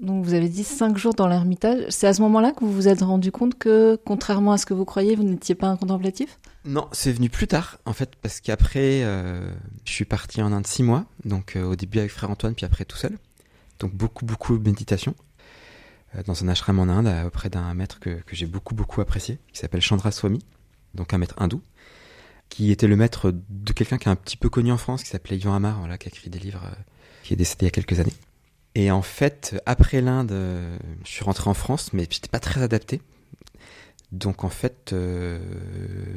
Donc 0.00 0.24
vous 0.24 0.34
avez 0.34 0.48
dit 0.48 0.64
cinq 0.64 0.96
jours 0.98 1.14
dans 1.14 1.28
l'ermitage. 1.28 1.84
C'est 1.90 2.06
à 2.06 2.12
ce 2.12 2.22
moment-là 2.22 2.52
que 2.52 2.64
vous 2.64 2.72
vous 2.72 2.88
êtes 2.88 3.02
rendu 3.02 3.32
compte 3.32 3.56
que, 3.56 3.98
contrairement 4.04 4.52
à 4.52 4.58
ce 4.58 4.66
que 4.66 4.74
vous 4.74 4.84
croyez, 4.84 5.16
vous 5.16 5.22
n'étiez 5.22 5.54
pas 5.54 5.68
un 5.68 5.76
contemplatif? 5.76 6.38
Non, 6.68 6.88
c'est 6.92 7.12
venu 7.12 7.30
plus 7.30 7.46
tard, 7.46 7.78
en 7.86 7.92
fait, 7.92 8.14
parce 8.22 8.40
qu'après, 8.40 9.02
euh, 9.02 9.50
je 9.84 9.92
suis 9.92 10.04
parti 10.04 10.42
en 10.42 10.52
Inde 10.52 10.66
six 10.66 10.82
mois, 10.82 11.06
donc 11.24 11.56
au 11.56 11.74
début 11.76 11.98
avec 11.98 12.10
frère 12.10 12.30
Antoine, 12.30 12.54
puis 12.54 12.66
après 12.66 12.84
tout 12.84 12.96
seul. 12.96 13.18
Donc 13.80 13.94
beaucoup, 13.94 14.24
beaucoup 14.24 14.58
de 14.58 14.62
méditation 14.62 15.14
dans 16.26 16.42
un 16.42 16.48
ashram 16.48 16.78
en 16.78 16.88
Inde 16.88 17.26
auprès 17.26 17.50
d'un 17.50 17.74
maître 17.74 18.00
que, 18.00 18.10
que 18.10 18.34
j'ai 18.34 18.46
beaucoup, 18.46 18.74
beaucoup 18.74 19.00
apprécié, 19.00 19.38
qui 19.52 19.58
s'appelle 19.58 19.82
Chandra 19.82 20.10
Swami 20.10 20.40
donc 20.94 21.12
un 21.14 21.18
maître 21.18 21.34
hindou, 21.38 21.62
qui 22.48 22.70
était 22.70 22.86
le 22.86 22.96
maître 22.96 23.32
de 23.48 23.72
quelqu'un 23.72 23.98
qui 23.98 24.08
est 24.08 24.12
un 24.12 24.16
petit 24.16 24.36
peu 24.36 24.48
connu 24.48 24.72
en 24.72 24.78
France, 24.78 25.02
qui 25.02 25.10
s'appelait 25.10 25.36
Yvan 25.36 25.54
Amar, 25.54 25.78
voilà, 25.78 25.98
qui 25.98 26.08
a 26.08 26.10
écrit 26.10 26.30
des 26.30 26.38
livres, 26.38 26.64
euh, 26.64 26.74
qui 27.22 27.34
est 27.34 27.36
décédé 27.36 27.62
il 27.62 27.64
y 27.66 27.68
a 27.68 27.70
quelques 27.70 28.00
années. 28.00 28.14
Et 28.74 28.90
en 28.90 29.02
fait, 29.02 29.60
après 29.66 30.00
l'Inde, 30.00 30.32
euh, 30.32 30.78
je 31.04 31.10
suis 31.10 31.24
rentré 31.24 31.48
en 31.50 31.54
France, 31.54 31.92
mais 31.92 32.06
j'étais 32.10 32.28
pas 32.28 32.40
très 32.40 32.62
adapté. 32.62 33.00
Donc 34.12 34.44
en 34.44 34.48
fait, 34.48 34.92
euh, 34.92 35.38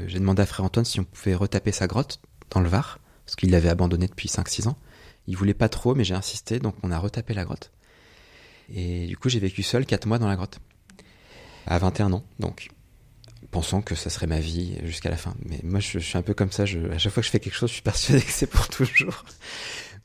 j'ai 0.08 0.20
demandé 0.20 0.42
à 0.42 0.46
frère 0.46 0.66
Antoine 0.66 0.86
si 0.86 1.00
on 1.00 1.04
pouvait 1.04 1.36
retaper 1.36 1.72
sa 1.72 1.88
grotte 1.88 2.22
dans 2.50 2.62
le 2.62 2.70
Var, 2.70 3.00
parce 3.26 3.36
qu'il 3.36 3.52
l'avait 3.52 3.70
abandonné 3.70 4.08
depuis 4.08 4.30
5-6 4.30 4.68
ans. 4.68 4.78
Il 5.28 5.38
voulait 5.38 5.54
pas 5.54 5.70
trop, 5.70 5.94
mais 5.94 6.04
j'ai 6.04 6.16
insisté, 6.16 6.60
donc 6.60 6.76
on 6.84 6.92
a 6.92 6.98
retapé 6.98 7.34
la 7.34 7.44
grotte. 7.44 7.72
Et 8.74 9.08
du 9.08 9.18
coup, 9.18 9.30
j'ai 9.30 9.40
vécu 9.40 9.64
seul 9.64 9.86
4 9.86 10.06
mois 10.06 10.20
dans 10.20 10.28
la 10.28 10.36
grotte. 10.36 10.60
À 11.68 11.78
21 11.78 12.14
ans, 12.14 12.24
donc 12.40 12.70
pensant 13.52 13.82
que 13.82 13.96
ça 13.96 14.10
serait 14.10 14.28
ma 14.28 14.40
vie 14.40 14.78
jusqu'à 14.84 15.10
la 15.10 15.18
fin. 15.18 15.36
Mais 15.46 15.60
moi, 15.64 15.80
je, 15.80 16.00
suis 16.00 16.18
un 16.18 16.22
peu 16.22 16.34
comme 16.34 16.52
ça. 16.52 16.64
À 16.64 16.98
chaque 16.98 17.12
fois 17.12 17.22
que 17.22 17.28
je 17.28 17.32
fais 17.32 17.40
quelque 17.40 17.54
chose, 17.54 17.70
je 17.70 17.76
suis 17.76 17.84
persuadé 17.84 18.22
que 18.22 18.32
c'est 18.32 18.48
pour 18.48 18.70
toujours. 18.70 19.26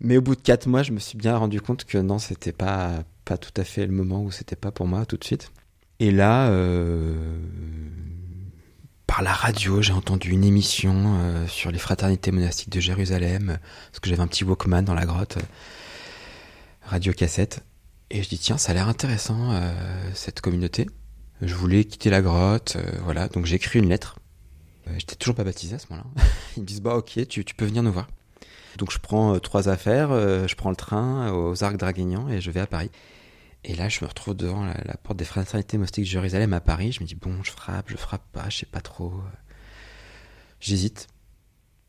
Mais 0.00 0.16
au 0.16 0.20
bout 0.20 0.34
de 0.34 0.40
quatre 0.40 0.66
mois, 0.66 0.82
je 0.82 0.92
me 0.92 0.98
suis 0.98 1.16
bien 1.16 1.36
rendu 1.36 1.60
compte 1.60 1.84
que 1.84 1.98
non, 1.98 2.18
c'était 2.18 2.52
pas 2.52 3.04
pas 3.24 3.38
tout 3.38 3.52
à 3.60 3.64
fait 3.64 3.86
le 3.86 3.92
moment 3.92 4.22
où 4.22 4.30
c'était 4.30 4.56
pas 4.56 4.70
pour 4.70 4.86
moi 4.86 5.04
tout 5.06 5.16
de 5.16 5.24
suite. 5.24 5.50
Et 5.98 6.10
là, 6.10 6.48
euh, 6.50 7.38
par 9.06 9.22
la 9.22 9.32
radio, 9.32 9.80
j'ai 9.80 9.94
entendu 9.94 10.30
une 10.30 10.44
émission 10.44 11.16
euh, 11.20 11.46
sur 11.46 11.70
les 11.70 11.78
fraternités 11.78 12.30
monastiques 12.32 12.68
de 12.68 12.80
Jérusalem, 12.80 13.58
parce 13.90 14.00
que 14.00 14.10
j'avais 14.10 14.20
un 14.20 14.26
petit 14.26 14.44
Walkman 14.44 14.82
dans 14.82 14.94
la 14.94 15.06
grotte, 15.06 15.38
radio 16.82 17.12
cassette. 17.14 17.64
Et 18.10 18.22
je 18.22 18.28
dis 18.28 18.38
tiens, 18.38 18.58
ça 18.58 18.72
a 18.72 18.74
l'air 18.74 18.88
intéressant 18.88 19.52
euh, 19.52 19.72
cette 20.14 20.42
communauté. 20.42 20.86
Je 21.40 21.54
voulais 21.54 21.84
quitter 21.84 22.10
la 22.10 22.20
grotte, 22.20 22.76
voilà. 23.02 23.28
Donc 23.28 23.46
j'ai 23.46 23.56
écrit 23.56 23.78
une 23.78 23.88
lettre. 23.88 24.18
J'étais 24.96 25.16
toujours 25.16 25.34
pas 25.34 25.44
baptisé 25.44 25.74
à 25.74 25.78
ce 25.78 25.86
moment-là. 25.90 26.08
Ils 26.56 26.60
me 26.60 26.66
disent 26.66 26.80
bah 26.82 26.94
ok, 26.94 27.26
tu, 27.26 27.44
peux 27.44 27.64
venir 27.64 27.82
nous 27.82 27.92
voir. 27.92 28.08
Donc 28.78 28.92
je 28.92 28.98
prends 28.98 29.38
trois 29.40 29.68
affaires, 29.68 30.10
je 30.10 30.54
prends 30.54 30.70
le 30.70 30.76
train 30.76 31.32
aux 31.32 31.64
Arcs 31.64 31.76
Draguignan 31.76 32.28
et 32.28 32.40
je 32.40 32.50
vais 32.50 32.60
à 32.60 32.66
Paris. 32.66 32.90
Et 33.68 33.74
là, 33.74 33.88
je 33.88 34.04
me 34.04 34.08
retrouve 34.08 34.34
devant 34.34 34.64
la, 34.64 34.96
porte 35.02 35.18
des 35.18 35.24
fraternités 35.24 35.76
monastiques 35.76 36.04
de 36.04 36.08
Jérusalem 36.08 36.52
à 36.52 36.60
Paris. 36.60 36.92
Je 36.92 37.00
me 37.02 37.06
dis 37.06 37.16
bon, 37.16 37.42
je 37.42 37.50
frappe, 37.50 37.90
je 37.90 37.96
frappe 37.96 38.24
pas, 38.32 38.48
je 38.48 38.58
sais 38.58 38.66
pas 38.66 38.80
trop. 38.80 39.12
J'hésite. 40.60 41.08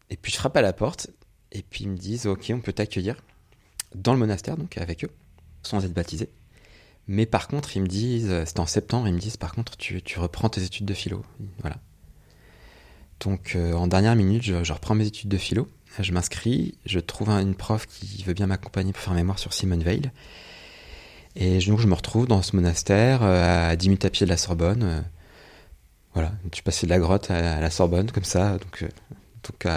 Et 0.09 0.17
puis 0.17 0.31
je 0.31 0.37
frappe 0.37 0.57
à 0.57 0.61
la 0.61 0.73
porte 0.73 1.09
et 1.51 1.61
puis 1.61 1.83
ils 1.83 1.89
me 1.89 1.97
disent 1.97 2.25
ok, 2.25 2.51
on 2.53 2.61
peut 2.61 2.73
t'accueillir 2.73 3.21
dans 3.93 4.13
le 4.13 4.19
monastère 4.19 4.57
donc 4.57 4.77
avec 4.77 5.05
eux 5.05 5.11
sans 5.61 5.85
être 5.85 5.93
baptisé. 5.93 6.29
Mais 7.07 7.25
par 7.25 7.47
contre, 7.47 7.77
ils 7.77 7.81
me 7.81 7.87
disent, 7.87 8.33
c'était 8.45 8.59
en 8.59 8.65
septembre, 8.65 9.07
ils 9.07 9.13
me 9.13 9.19
disent, 9.19 9.37
par 9.37 9.53
contre, 9.53 9.77
tu, 9.77 10.01
tu 10.01 10.19
reprends 10.19 10.49
tes 10.49 10.63
études 10.63 10.85
de 10.85 10.93
philo. 10.93 11.23
Voilà. 11.59 11.77
Donc, 13.21 13.55
euh, 13.55 13.73
en 13.73 13.87
dernière 13.87 14.15
minute, 14.15 14.43
je, 14.43 14.63
je, 14.63 14.73
reprends 14.73 14.93
mes 14.93 15.07
études 15.07 15.29
de 15.29 15.37
philo. 15.37 15.69
Je 15.99 16.11
m'inscris, 16.11 16.77
je 16.85 16.99
trouve 16.99 17.29
une 17.29 17.55
prof 17.55 17.87
qui 17.87 18.23
veut 18.23 18.33
bien 18.33 18.47
m'accompagner 18.47 18.91
pour 18.91 19.01
faire 19.01 19.13
mémoire 19.13 19.39
sur 19.39 19.53
Simone 19.53 19.81
Veil. 19.81 20.11
Et 21.39 21.59
donc, 21.59 21.79
je 21.79 21.87
me 21.87 21.93
retrouve 21.93 22.27
dans 22.27 22.41
ce 22.41 22.55
monastère, 22.55 23.21
euh, 23.21 23.71
à 23.71 23.75
10 23.75 23.89
minutes 23.89 24.05
à 24.05 24.09
pied 24.09 24.25
de 24.25 24.31
la 24.31 24.37
Sorbonne. 24.37 24.83
Euh, 24.83 25.01
voilà, 26.13 26.31
je 26.49 26.55
suis 26.55 26.63
passé 26.63 26.87
de 26.87 26.89
la 26.89 26.97
grotte 26.97 27.29
à, 27.29 27.61
la 27.61 27.69
Sorbonne, 27.69 28.11
comme 28.11 28.23
ça. 28.23 28.57
Donc, 28.57 28.83
donc 29.43 29.73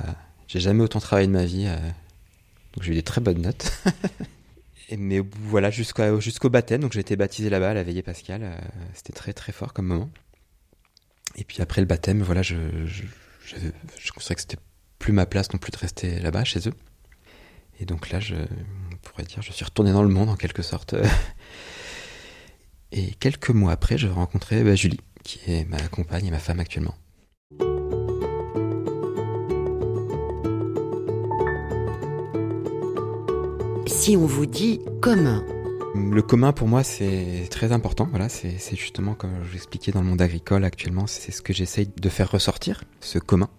j'ai 0.49 0.59
jamais 0.59 0.83
autant 0.83 1.01
travaillé 1.01 1.29
de 1.29 1.33
ma 1.33 1.45
vie. 1.45 1.67
donc, 1.67 2.83
j'ai 2.83 2.93
eu 2.93 2.95
des 2.95 3.03
très 3.03 3.21
bonnes 3.21 3.43
notes. 3.43 3.73
mais 4.99 5.21
voilà, 5.43 5.71
jusqu'au 5.71 6.51
baptême, 6.51 6.81
donc 6.81 6.93
j'ai 6.93 7.01
été 7.01 7.17
baptisé 7.17 7.51
là-bas 7.51 7.71
à 7.71 7.75
la 7.75 7.83
veillée 7.83 8.03
pascale. 8.03 8.43
Euh, 8.43 8.59
c'était 8.95 9.13
très 9.13 9.33
très 9.33 9.53
fort 9.53 9.73
comme 9.73 9.87
moment. 9.87 10.11
Et 11.37 11.45
puis 11.45 11.63
après 11.63 11.81
le 11.81 11.87
baptême, 11.87 12.23
voilà, 12.23 12.43
je, 12.43 12.57
je, 12.87 13.05
je, 13.45 13.57
je 13.99 14.13
que 14.13 14.23
c'était 14.23 14.59
plus 14.99 15.13
ma 15.13 15.27
place 15.27 15.53
non 15.53 15.59
plus 15.59 15.71
de 15.71 15.77
rester 15.77 16.19
là-bas 16.19 16.45
chez 16.45 16.69
eux. 16.69 16.75
Et 17.81 17.87
donc 17.87 18.11
là, 18.11 18.21
je 18.21 18.37
pourrais 19.03 19.25
dire, 19.25 19.43
je 19.43 19.53
suis 19.53 19.65
retourné 19.65 19.93
dans 19.93 20.03
le 20.03 20.09
monde 20.09 20.29
en 20.29 20.37
quelque 20.37 20.63
sorte. 20.63 20.95
Et 22.93 23.13
quelques 23.15 23.51
mois 23.51 23.73
après, 23.73 23.99
je 23.99 24.09
rencontrais 24.09 24.63
bah, 24.63 24.75
Julie, 24.75 25.01
qui 25.23 25.41
est 25.47 25.65
ma 25.65 25.81
compagne 25.89 26.27
et 26.27 26.31
ma 26.31 26.39
femme 26.39 26.61
actuellement. 26.61 26.95
Si 33.87 34.17
on 34.17 34.27
vous 34.27 34.47
dit 34.47 34.81
commun. 35.01 35.45
Le 35.95 36.23
commun 36.23 36.53
pour 36.53 36.69
moi 36.69 36.85
c'est 36.85 37.49
très 37.51 37.73
important. 37.73 38.09
Voilà, 38.11 38.29
c'est 38.29 38.77
justement 38.77 39.15
comme 39.15 39.45
je 39.45 39.53
l'expliquais 39.53 39.93
dans 39.93 40.01
le 40.01 40.07
monde 40.07 40.23
agricole 40.23 40.65
actuellement, 40.65 41.07
c'est 41.07 41.33
ce 41.33 41.43
que 41.43 41.53
j'essaye 41.53 41.89
de 41.89 42.09
faire 42.09 42.31
ressortir, 42.31 42.85
ce 43.01 43.19
commun, 43.19 43.51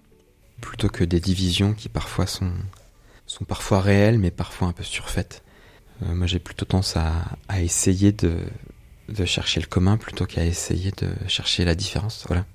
plutôt 0.62 0.88
que 0.88 1.04
des 1.04 1.20
divisions 1.20 1.74
qui 1.74 1.90
parfois 1.90 2.28
sont 2.28 2.52
sont 3.32 3.46
parfois 3.46 3.82
réelles 3.82 4.20
mais 4.20 4.32
parfois 4.32 4.68
un 4.68 4.74
peu 4.74 4.84
surfaites. 4.84 5.44
Euh, 6.04 6.14
moi 6.14 6.28
j'ai 6.28 6.40
plutôt 6.40 6.66
tendance 6.66 6.98
à, 6.98 7.12
à 7.48 7.62
essayer 7.62 8.12
de 8.12 8.36
chercher 9.26 9.60
le 9.60 9.68
commun 9.68 9.98
plutôt 9.98 10.26
qu'à 10.26 10.46
essayer 10.46 10.92
de 10.92 11.10
chercher 11.28 11.66
la 11.66 11.76
différence. 11.76 12.24
Voilà. 12.28 12.46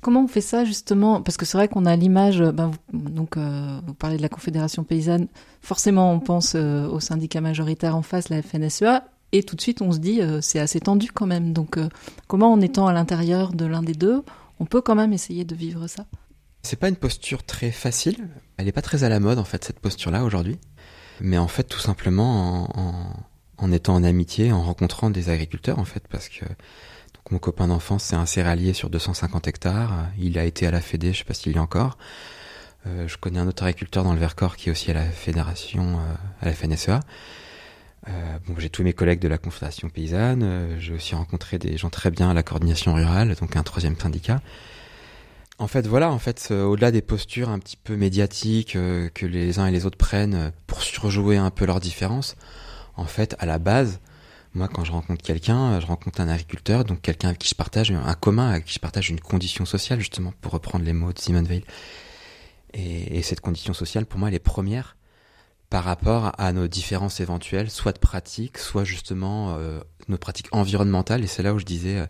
Comment 0.00 0.24
on 0.24 0.28
fait 0.28 0.42
ça 0.42 0.64
justement? 0.64 1.22
Parce 1.22 1.36
que 1.38 1.46
c'est 1.46 1.56
vrai 1.56 1.66
qu'on 1.66 1.86
a 1.86 1.96
l'image, 1.96 2.42
ben, 2.42 2.70
donc 2.92 3.36
euh, 3.36 3.80
vous 3.86 3.94
parlez 3.94 4.18
de 4.18 4.22
la 4.22 4.28
Confédération 4.28 4.84
paysanne, 4.84 5.28
forcément 5.62 6.12
on 6.12 6.20
pense 6.20 6.52
euh, 6.54 6.86
au 6.88 7.00
syndicat 7.00 7.40
majoritaire 7.40 7.96
en 7.96 8.02
face, 8.02 8.28
la 8.28 8.42
FNSEA, 8.42 9.04
et 9.32 9.42
tout 9.42 9.56
de 9.56 9.62
suite 9.62 9.80
on 9.80 9.92
se 9.92 9.98
dit 9.98 10.20
euh, 10.20 10.40
c'est 10.42 10.60
assez 10.60 10.78
tendu 10.78 11.10
quand 11.10 11.26
même. 11.26 11.52
Donc 11.54 11.78
comment 12.26 12.52
en 12.52 12.60
étant 12.60 12.86
à 12.86 12.92
l'intérieur 12.92 13.52
de 13.52 13.64
l'un 13.64 13.82
des 13.82 13.94
deux, 13.94 14.22
on 14.60 14.66
peut 14.66 14.82
quand 14.82 14.94
même 14.94 15.12
essayer 15.14 15.44
de 15.44 15.54
vivre 15.54 15.86
ça? 15.86 16.04
C'est 16.64 16.78
pas 16.78 16.88
une 16.88 16.96
posture 16.96 17.44
très 17.44 17.70
facile, 17.70 18.26
elle 18.56 18.64
n'est 18.64 18.72
pas 18.72 18.82
très 18.82 19.04
à 19.04 19.10
la 19.10 19.20
mode 19.20 19.38
en 19.38 19.44
fait 19.44 19.62
cette 19.62 19.80
posture-là 19.80 20.24
aujourd'hui, 20.24 20.58
mais 21.20 21.36
en 21.36 21.46
fait 21.46 21.64
tout 21.64 21.78
simplement 21.78 22.68
en 22.78 23.26
en 23.58 23.70
étant 23.70 23.94
en 23.94 24.02
amitié, 24.02 24.50
en 24.50 24.62
rencontrant 24.62 25.10
des 25.10 25.28
agriculteurs 25.28 25.78
en 25.78 25.84
fait, 25.84 26.08
parce 26.08 26.28
que 26.28 26.44
donc, 26.44 27.30
mon 27.30 27.38
copain 27.38 27.68
d'enfance 27.68 28.04
c'est 28.04 28.16
un 28.16 28.26
céréalier 28.26 28.72
sur 28.72 28.90
250 28.90 29.46
hectares, 29.46 30.08
il 30.18 30.38
a 30.38 30.44
été 30.44 30.66
à 30.66 30.70
la 30.70 30.80
Fédé, 30.80 31.12
je 31.12 31.18
sais 31.18 31.24
pas 31.24 31.34
s'il 31.34 31.52
y 31.52 31.56
est 31.56 31.58
encore. 31.58 31.98
Euh, 32.86 33.06
je 33.08 33.16
connais 33.18 33.38
un 33.38 33.46
autre 33.46 33.62
agriculteur 33.62 34.02
dans 34.02 34.12
le 34.12 34.18
Vercors 34.18 34.56
qui 34.56 34.68
est 34.68 34.72
aussi 34.72 34.90
à 34.90 34.94
la 34.94 35.04
fédération, 35.04 35.98
euh, 35.98 36.14
à 36.40 36.46
la 36.46 36.52
FNSEA. 36.52 37.00
Euh, 38.08 38.38
bon, 38.46 38.54
j'ai 38.58 38.68
tous 38.68 38.82
mes 38.82 38.92
collègues 38.92 39.20
de 39.20 39.28
la 39.28 39.38
Confédération 39.38 39.88
paysanne. 39.88 40.42
Euh, 40.42 40.78
j'ai 40.78 40.92
aussi 40.92 41.14
rencontré 41.14 41.58
des 41.58 41.76
gens 41.78 41.90
très 41.90 42.10
bien 42.10 42.30
à 42.30 42.34
la 42.34 42.42
coordination 42.42 42.94
rurale, 42.94 43.34
donc 43.36 43.56
un 43.56 43.62
troisième 43.62 43.98
syndicat. 43.98 44.42
En 45.58 45.68
fait, 45.68 45.86
voilà, 45.86 46.10
en 46.10 46.18
fait, 46.18 46.50
au-delà 46.50 46.90
des 46.90 47.02
postures 47.02 47.48
un 47.48 47.58
petit 47.58 47.76
peu 47.76 47.96
médiatiques 47.96 48.72
que 48.72 49.26
les 49.26 49.58
uns 49.58 49.66
et 49.66 49.70
les 49.70 49.86
autres 49.86 49.96
prennent 49.96 50.52
pour 50.66 50.82
surjouer 50.82 51.36
un 51.36 51.50
peu 51.50 51.64
leurs 51.64 51.80
différences, 51.80 52.36
en 52.96 53.04
fait, 53.06 53.36
à 53.38 53.46
la 53.46 53.58
base, 53.58 54.00
moi, 54.54 54.68
quand 54.68 54.84
je 54.84 54.92
rencontre 54.92 55.22
quelqu'un, 55.22 55.80
je 55.80 55.86
rencontre 55.86 56.20
un 56.20 56.28
agriculteur, 56.28 56.84
donc 56.84 57.00
quelqu'un 57.02 57.28
avec 57.28 57.40
qui 57.40 57.48
je 57.48 57.56
partage 57.56 57.90
un 57.90 58.14
commun, 58.14 58.50
avec 58.50 58.66
qui 58.66 58.74
je 58.74 58.78
partage 58.78 59.10
une 59.10 59.20
condition 59.20 59.64
sociale, 59.64 59.98
justement, 59.98 60.32
pour 60.40 60.52
reprendre 60.52 60.84
les 60.84 60.92
mots 60.92 61.12
de 61.12 61.18
Simone 61.18 61.44
Veil. 61.44 61.64
Et, 62.72 63.22
cette 63.22 63.40
condition 63.40 63.74
sociale, 63.74 64.06
pour 64.06 64.18
moi, 64.18 64.28
elle 64.28 64.34
est 64.34 64.38
première 64.38 64.96
par 65.70 65.82
rapport 65.82 66.32
à 66.38 66.52
nos 66.52 66.68
différences 66.68 67.18
éventuelles, 67.18 67.70
soit 67.70 67.92
de 67.92 67.98
pratique, 67.98 68.58
soit 68.58 68.84
justement 68.84 69.56
euh, 69.56 69.80
nos 70.06 70.18
pratiques 70.18 70.48
environnementales. 70.52 71.24
Et 71.24 71.26
c'est 71.26 71.42
là 71.42 71.52
où 71.52 71.58
je 71.58 71.64
disais 71.64 71.98
euh, 71.98 72.06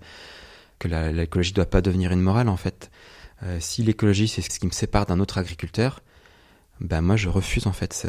que 0.78 0.88
l'écologie 0.88 1.52
ne 1.52 1.56
doit 1.56 1.66
pas 1.66 1.80
devenir 1.80 2.12
une 2.12 2.20
morale, 2.20 2.50
en 2.50 2.58
fait. 2.58 2.90
Euh, 3.44 3.58
si 3.60 3.82
l'écologie, 3.82 4.28
c'est 4.28 4.42
ce 4.42 4.58
qui 4.58 4.66
me 4.66 4.72
sépare 4.72 5.06
d'un 5.06 5.20
autre 5.20 5.38
agriculteur, 5.38 6.00
ben 6.80 7.00
moi, 7.00 7.16
je 7.16 7.28
refuse, 7.28 7.66
en 7.66 7.72
fait 7.72 8.06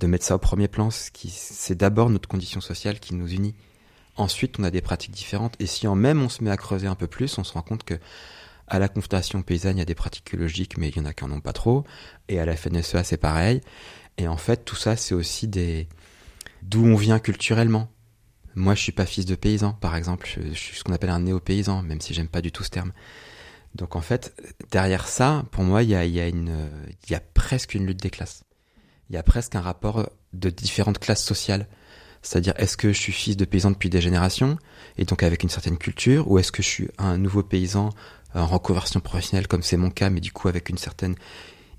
de 0.00 0.06
mettre 0.06 0.24
ça 0.24 0.34
au 0.34 0.38
premier 0.38 0.66
plan. 0.66 0.88
C'est 0.90 1.76
d'abord 1.76 2.10
notre 2.10 2.28
condition 2.28 2.60
sociale 2.60 2.98
qui 2.98 3.14
nous 3.14 3.28
unit. 3.28 3.54
Ensuite, 4.16 4.58
on 4.58 4.64
a 4.64 4.70
des 4.70 4.80
pratiques 4.80 5.12
différentes. 5.12 5.54
Et 5.60 5.66
si 5.66 5.86
en 5.86 5.94
même 5.94 6.22
on 6.22 6.28
se 6.28 6.42
met 6.42 6.50
à 6.50 6.56
creuser 6.56 6.86
un 6.86 6.94
peu 6.94 7.06
plus, 7.06 7.38
on 7.38 7.44
se 7.44 7.52
rend 7.52 7.62
compte 7.62 7.84
que 7.84 7.94
à 8.66 8.78
la 8.78 8.88
Confédération 8.88 9.42
paysanne, 9.42 9.76
il 9.76 9.80
y 9.80 9.82
a 9.82 9.86
des 9.86 9.94
pratiques 9.94 10.32
écologiques, 10.32 10.78
mais 10.78 10.88
il 10.88 10.96
y 10.96 11.00
en 11.00 11.04
a 11.04 11.12
qui 11.12 11.24
en 11.24 11.32
ont 11.32 11.40
pas 11.40 11.52
trop. 11.52 11.84
Et 12.28 12.38
à 12.38 12.46
la 12.46 12.56
FNSEA, 12.56 13.04
c'est 13.04 13.16
pareil. 13.16 13.60
Et 14.16 14.28
en 14.28 14.36
fait, 14.36 14.64
tout 14.64 14.76
ça, 14.76 14.96
c'est 14.96 15.14
aussi 15.14 15.48
d'où 15.48 16.84
on 16.84 16.96
vient 16.96 17.18
culturellement. 17.18 17.90
Moi, 18.54 18.74
je 18.74 18.82
suis 18.82 18.92
pas 18.92 19.06
fils 19.06 19.26
de 19.26 19.34
paysan, 19.34 19.72
par 19.72 19.96
exemple. 19.96 20.26
Je, 20.26 20.54
suis 20.54 20.76
ce 20.76 20.84
qu'on 20.84 20.92
appelle 20.92 21.10
un 21.10 21.20
néo-paysan, 21.20 21.82
même 21.82 22.00
si 22.00 22.14
j'aime 22.14 22.28
pas 22.28 22.40
du 22.40 22.52
tout 22.52 22.64
ce 22.64 22.70
terme. 22.70 22.92
Donc 23.74 23.96
en 23.96 24.00
fait, 24.00 24.34
derrière 24.70 25.06
ça, 25.06 25.44
pour 25.52 25.62
moi, 25.62 25.82
il 25.82 25.90
y 25.90 25.94
a, 25.94 26.04
y 26.04 26.16
y 26.16 27.14
a 27.14 27.20
presque 27.34 27.74
une 27.74 27.86
lutte 27.86 28.02
des 28.02 28.10
classes 28.10 28.42
il 29.10 29.14
y 29.14 29.16
a 29.16 29.22
presque 29.22 29.56
un 29.56 29.60
rapport 29.60 30.08
de 30.32 30.50
différentes 30.50 31.00
classes 31.00 31.24
sociales. 31.24 31.66
C'est-à-dire, 32.22 32.54
est-ce 32.56 32.76
que 32.76 32.92
je 32.92 32.98
suis 32.98 33.12
fils 33.12 33.36
de 33.36 33.44
paysan 33.44 33.72
depuis 33.72 33.90
des 33.90 34.00
générations, 34.00 34.56
et 34.96 35.04
donc 35.04 35.22
avec 35.22 35.42
une 35.42 35.48
certaine 35.48 35.78
culture, 35.78 36.30
ou 36.30 36.38
est-ce 36.38 36.52
que 36.52 36.62
je 36.62 36.68
suis 36.68 36.88
un 36.98 37.18
nouveau 37.18 37.42
paysan 37.42 37.90
en 38.34 38.46
reconversion 38.46 39.00
professionnelle, 39.00 39.48
comme 39.48 39.62
c'est 39.62 39.76
mon 39.76 39.90
cas, 39.90 40.10
mais 40.10 40.20
du 40.20 40.30
coup 40.30 40.48
avec 40.48 40.68
une 40.68 40.78
certaine 40.78 41.16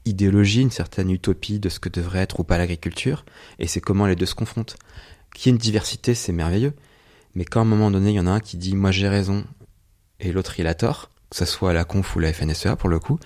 idéologie, 0.03 0.61
une 0.61 0.71
certaine 0.71 1.09
utopie 1.09 1.59
de 1.59 1.69
ce 1.69 1.79
que 1.79 1.89
devrait 1.89 2.19
être 2.19 2.39
ou 2.39 2.43
pas 2.43 2.57
l'agriculture, 2.57 3.23
et 3.59 3.67
c'est 3.67 3.81
comment 3.81 4.07
les 4.07 4.15
deux 4.15 4.25
se 4.25 4.35
confrontent. 4.35 4.75
Qu'il 5.33 5.45
y 5.45 5.49
ait 5.49 5.55
une 5.55 5.61
diversité, 5.61 6.15
c'est 6.15 6.33
merveilleux, 6.33 6.73
mais 7.35 7.45
quand 7.45 7.61
à 7.61 7.63
un 7.63 7.67
moment 7.67 7.91
donné, 7.91 8.09
il 8.09 8.15
y 8.15 8.19
en 8.19 8.27
a 8.27 8.31
un 8.31 8.39
qui 8.41 8.57
dit 8.57 8.75
moi 8.75 8.91
j'ai 8.91 9.07
raison, 9.07 9.45
et 10.19 10.33
l'autre 10.33 10.59
il 10.59 10.67
a 10.67 10.73
tort, 10.73 11.11
que 11.31 11.37
ce 11.37 11.45
soit 11.45 11.73
la 11.73 11.85
conf 11.85 12.15
ou 12.15 12.19
la 12.19 12.31
FNSEA 12.31 12.75
pour 12.75 12.89
le 12.89 12.99
coup, 12.99 13.17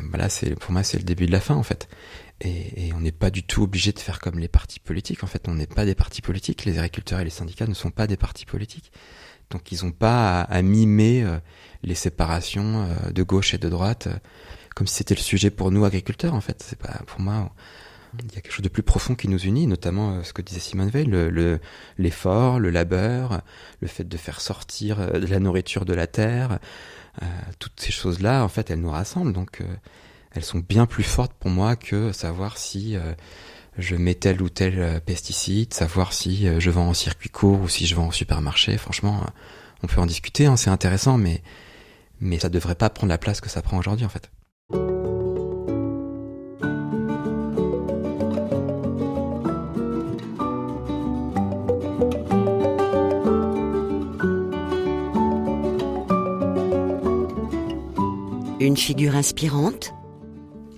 ben, 0.00 0.18
là, 0.18 0.28
c'est, 0.28 0.54
pour 0.54 0.72
moi 0.72 0.82
c'est 0.82 0.98
le 0.98 1.04
début 1.04 1.26
de 1.26 1.32
la 1.32 1.40
fin 1.40 1.54
en 1.54 1.62
fait. 1.62 1.88
Et, 2.44 2.92
on 2.94 3.00
n'est 3.00 3.12
pas 3.12 3.30
du 3.30 3.44
tout 3.44 3.62
obligé 3.62 3.92
de 3.92 3.98
faire 4.00 4.18
comme 4.18 4.38
les 4.38 4.48
partis 4.48 4.80
politiques. 4.80 5.22
En 5.22 5.28
fait, 5.28 5.46
on 5.46 5.54
n'est 5.54 5.66
pas 5.66 5.84
des 5.84 5.94
partis 5.94 6.22
politiques. 6.22 6.64
Les 6.64 6.78
agriculteurs 6.78 7.20
et 7.20 7.24
les 7.24 7.30
syndicats 7.30 7.66
ne 7.66 7.74
sont 7.74 7.90
pas 7.90 8.06
des 8.06 8.16
partis 8.16 8.46
politiques. 8.46 8.90
Donc, 9.50 9.70
ils 9.70 9.84
n'ont 9.84 9.92
pas 9.92 10.40
à, 10.40 10.62
mimer 10.62 11.22
euh, 11.22 11.38
les 11.82 11.94
séparations 11.94 12.82
euh, 12.82 13.10
de 13.10 13.22
gauche 13.22 13.54
et 13.54 13.58
de 13.58 13.68
droite 13.68 14.08
euh, 14.08 14.16
comme 14.74 14.86
si 14.86 14.96
c'était 14.96 15.14
le 15.14 15.20
sujet 15.20 15.50
pour 15.50 15.70
nous 15.70 15.84
agriculteurs. 15.84 16.34
En 16.34 16.40
fait, 16.40 16.64
c'est 16.66 16.78
pas 16.78 17.02
pour 17.06 17.20
moi. 17.20 17.52
Il 18.18 18.34
y 18.34 18.38
a 18.38 18.40
quelque 18.40 18.52
chose 18.52 18.64
de 18.64 18.68
plus 18.68 18.82
profond 18.82 19.14
qui 19.14 19.28
nous 19.28 19.38
unit, 19.38 19.66
notamment 19.66 20.22
ce 20.22 20.32
que 20.32 20.42
disait 20.42 20.60
Simone 20.60 20.90
Veil, 20.90 21.06
le, 21.06 21.60
l'effort, 21.96 22.58
le, 22.58 22.70
labeur, 22.70 23.40
le 23.80 23.88
fait 23.88 24.04
de 24.04 24.16
faire 24.18 24.42
sortir 24.42 25.12
de 25.18 25.26
la 25.26 25.38
nourriture 25.38 25.86
de 25.86 25.94
la 25.94 26.06
terre, 26.06 26.58
toutes 27.58 27.80
ces 27.80 27.92
choses-là, 27.92 28.44
en 28.44 28.48
fait, 28.48 28.70
elles 28.70 28.80
nous 28.80 28.90
rassemblent. 28.90 29.32
Donc, 29.32 29.62
elles 30.34 30.44
sont 30.44 30.58
bien 30.58 30.86
plus 30.86 31.02
fortes 31.02 31.32
pour 31.34 31.50
moi 31.50 31.76
que 31.76 32.12
savoir 32.12 32.56
si 32.58 32.96
euh, 32.96 33.14
je 33.78 33.96
mets 33.96 34.14
tel 34.14 34.40
ou 34.42 34.48
tel 34.48 34.78
euh, 34.78 35.00
pesticide, 35.00 35.74
savoir 35.74 36.12
si 36.12 36.48
euh, 36.48 36.58
je 36.58 36.70
vends 36.70 36.88
en 36.88 36.94
circuit 36.94 37.28
court 37.28 37.60
ou 37.60 37.68
si 37.68 37.86
je 37.86 37.94
vends 37.94 38.06
en 38.06 38.12
supermarché. 38.12 38.78
Franchement, 38.78 39.26
on 39.82 39.86
peut 39.86 40.00
en 40.00 40.06
discuter, 40.06 40.46
hein, 40.46 40.56
c'est 40.56 40.70
intéressant, 40.70 41.18
mais 41.18 41.42
mais 42.20 42.38
ça 42.38 42.48
devrait 42.48 42.76
pas 42.76 42.88
prendre 42.88 43.10
la 43.10 43.18
place 43.18 43.40
que 43.40 43.50
ça 43.50 43.62
prend 43.62 43.78
aujourd'hui 43.78 44.06
en 44.06 44.08
fait. 44.08 44.30
Une 58.62 58.76
figure 58.76 59.16
inspirante 59.16 59.92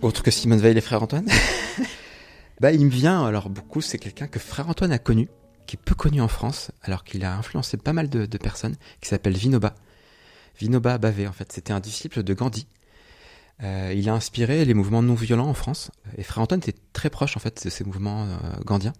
autre 0.00 0.22
que 0.22 0.30
Simone 0.30 0.58
Veil 0.58 0.78
et 0.78 0.80
Frère 0.80 1.02
Antoine? 1.02 1.28
Bah, 2.60 2.70
il 2.70 2.86
me 2.86 2.90
vient, 2.90 3.26
alors 3.26 3.50
beaucoup, 3.50 3.80
c'est 3.80 3.98
quelqu'un 3.98 4.28
que 4.28 4.38
Frère 4.38 4.68
Antoine 4.68 4.92
a 4.92 4.98
connu, 4.98 5.28
qui 5.66 5.74
est 5.74 5.82
peu 5.84 5.96
connu 5.96 6.20
en 6.20 6.28
France, 6.28 6.70
alors 6.82 7.02
qu'il 7.02 7.24
a 7.24 7.36
influencé 7.36 7.76
pas 7.76 7.92
mal 7.92 8.08
de, 8.08 8.38
personnes, 8.38 8.76
qui 9.00 9.08
s'appelle 9.08 9.36
Vinoba. 9.36 9.74
Vinoba 10.60 10.96
Bavé, 10.98 11.26
en 11.26 11.32
fait, 11.32 11.50
c'était 11.52 11.72
un 11.72 11.80
disciple 11.80 12.22
de 12.22 12.32
Gandhi. 12.32 12.68
Euh, 13.64 13.92
il 13.94 14.08
a 14.08 14.14
inspiré 14.14 14.64
les 14.64 14.72
mouvements 14.72 15.02
non 15.02 15.14
violents 15.14 15.48
en 15.48 15.54
France, 15.54 15.90
et 16.16 16.22
Frère 16.22 16.44
Antoine 16.44 16.60
était 16.60 16.78
très 16.92 17.10
proche, 17.10 17.36
en 17.36 17.40
fait, 17.40 17.64
de 17.64 17.70
ces 17.70 17.82
mouvements 17.82 18.24
euh, 18.24 18.38
gandhiens. 18.64 18.94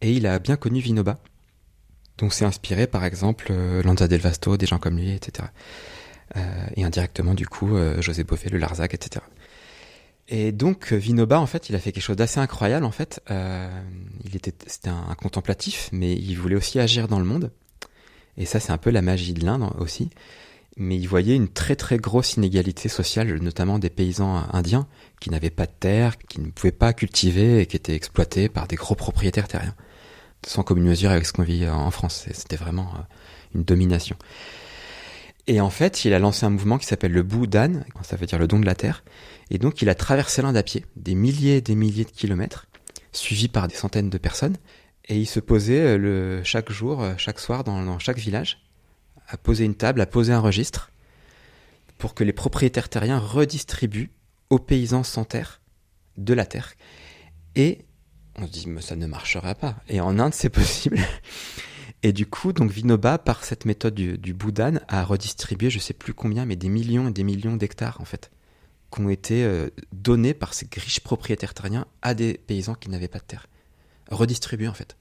Et 0.00 0.12
il 0.12 0.26
a 0.26 0.40
bien 0.40 0.56
connu 0.56 0.80
Vinoba. 0.80 1.18
Donc 2.18 2.34
c'est 2.34 2.44
inspiré, 2.44 2.88
par 2.88 3.04
exemple, 3.04 3.46
euh, 3.50 3.80
Lanza 3.84 4.08
del 4.08 4.20
Vasto, 4.20 4.56
des 4.56 4.66
gens 4.66 4.80
comme 4.80 4.98
lui, 4.98 5.12
etc. 5.12 5.48
et 6.34 6.84
indirectement, 6.84 7.34
du 7.34 7.46
coup, 7.46 7.76
José 8.00 8.24
Bové, 8.24 8.48
le 8.50 8.58
Larzac, 8.58 8.94
etc. 8.94 9.22
Et 10.28 10.52
donc 10.52 10.92
Vinoba, 10.92 11.40
en 11.40 11.46
fait, 11.46 11.68
il 11.68 11.76
a 11.76 11.78
fait 11.78 11.92
quelque 11.92 12.02
chose 12.02 12.16
d'assez 12.16 12.40
incroyable. 12.40 12.84
En 12.84 12.90
fait, 12.90 13.20
euh, 13.30 13.68
il 14.24 14.34
était, 14.34 14.52
c'était 14.66 14.90
un, 14.90 15.14
contemplatif, 15.14 15.88
mais 15.92 16.14
il 16.14 16.34
voulait 16.34 16.56
aussi 16.56 16.80
agir 16.80 17.06
dans 17.06 17.18
le 17.18 17.24
monde. 17.24 17.52
Et 18.36 18.44
ça, 18.44 18.58
c'est 18.58 18.72
un 18.72 18.78
peu 18.78 18.90
la 18.90 19.02
magie 19.02 19.34
de 19.34 19.44
l'Inde 19.44 19.70
aussi. 19.78 20.10
Mais 20.76 20.96
il 20.96 21.06
voyait 21.06 21.36
une 21.36 21.48
très 21.48 21.74
très 21.74 21.96
grosse 21.96 22.34
inégalité 22.34 22.88
sociale, 22.88 23.32
notamment 23.40 23.78
des 23.78 23.88
paysans 23.88 24.44
indiens 24.52 24.86
qui 25.20 25.30
n'avaient 25.30 25.48
pas 25.48 25.64
de 25.66 25.72
terre, 25.78 26.18
qui 26.18 26.40
ne 26.40 26.50
pouvaient 26.50 26.72
pas 26.72 26.92
cultiver 26.92 27.60
et 27.60 27.66
qui 27.66 27.76
étaient 27.76 27.94
exploités 27.94 28.50
par 28.50 28.66
des 28.66 28.76
gros 28.76 28.94
propriétaires 28.94 29.48
terriens, 29.48 29.74
sans 30.44 30.64
commune 30.64 30.84
mesure 30.84 31.10
avec 31.10 31.24
ce 31.24 31.32
qu'on 31.32 31.44
vit 31.44 31.66
en 31.66 31.90
France. 31.90 32.26
C'était 32.32 32.56
vraiment 32.56 32.92
euh, 32.94 33.02
une 33.54 33.62
domination. 33.62 34.16
Et 35.46 35.60
en 35.60 35.70
fait, 35.70 36.04
il 36.04 36.12
a 36.12 36.18
lancé 36.18 36.44
un 36.44 36.50
mouvement 36.50 36.78
qui 36.78 36.86
s'appelle 36.86 37.12
le 37.12 37.22
Boudan, 37.22 37.84
ça 38.02 38.16
veut 38.16 38.26
dire 38.26 38.38
le 38.38 38.48
don 38.48 38.58
de 38.58 38.66
la 38.66 38.74
terre. 38.74 39.04
Et 39.50 39.58
donc, 39.58 39.80
il 39.80 39.88
a 39.88 39.94
traversé 39.94 40.42
l'Inde 40.42 40.56
à 40.56 40.62
pied, 40.62 40.84
des 40.96 41.14
milliers 41.14 41.58
et 41.58 41.60
des 41.60 41.76
milliers 41.76 42.04
de 42.04 42.10
kilomètres, 42.10 42.66
suivi 43.12 43.46
par 43.48 43.68
des 43.68 43.76
centaines 43.76 44.10
de 44.10 44.18
personnes. 44.18 44.56
Et 45.08 45.16
il 45.16 45.26
se 45.26 45.38
posait 45.38 45.80
euh, 45.80 45.98
le, 45.98 46.42
chaque 46.42 46.72
jour, 46.72 47.02
euh, 47.02 47.14
chaque 47.16 47.38
soir, 47.38 47.62
dans, 47.62 47.84
dans 47.84 48.00
chaque 48.00 48.18
village, 48.18 48.58
à 49.28 49.36
poser 49.36 49.64
une 49.64 49.76
table, 49.76 50.00
à 50.00 50.06
poser 50.06 50.32
un 50.32 50.40
registre, 50.40 50.90
pour 51.98 52.14
que 52.14 52.24
les 52.24 52.32
propriétaires 52.32 52.88
terriens 52.88 53.20
redistribuent 53.20 54.10
aux 54.50 54.58
paysans 54.58 55.04
sans 55.04 55.24
terre 55.24 55.60
de 56.16 56.34
la 56.34 56.44
terre. 56.44 56.74
Et 57.54 57.84
on 58.36 58.46
se 58.46 58.52
dit, 58.52 58.68
mais 58.68 58.82
ça 58.82 58.96
ne 58.96 59.06
marchera 59.06 59.54
pas. 59.54 59.76
Et 59.88 60.00
en 60.00 60.18
Inde, 60.18 60.34
c'est 60.34 60.50
possible. 60.50 60.98
Et 62.06 62.12
du 62.12 62.24
coup, 62.24 62.52
donc 62.52 62.70
Vinoba, 62.70 63.18
par 63.18 63.44
cette 63.44 63.64
méthode 63.64 63.96
du, 63.96 64.16
du 64.16 64.32
Bouddhan, 64.32 64.74
a 64.86 65.02
redistribué, 65.02 65.70
je 65.70 65.80
sais 65.80 65.92
plus 65.92 66.14
combien, 66.14 66.46
mais 66.46 66.54
des 66.54 66.68
millions 66.68 67.08
et 67.08 67.10
des 67.10 67.24
millions 67.24 67.56
d'hectares, 67.56 68.00
en 68.00 68.04
fait, 68.04 68.30
qui 68.94 69.00
ont 69.00 69.08
été 69.08 69.42
euh, 69.42 69.70
donnés 69.90 70.32
par 70.32 70.54
ces 70.54 70.68
riches 70.72 71.00
propriétaires 71.00 71.52
terriens 71.52 71.84
à 72.02 72.14
des 72.14 72.34
paysans 72.34 72.76
qui 72.76 72.90
n'avaient 72.90 73.08
pas 73.08 73.18
de 73.18 73.24
terre. 73.24 73.48
Redistribués, 74.08 74.68
en 74.68 74.72
fait. 74.72 74.96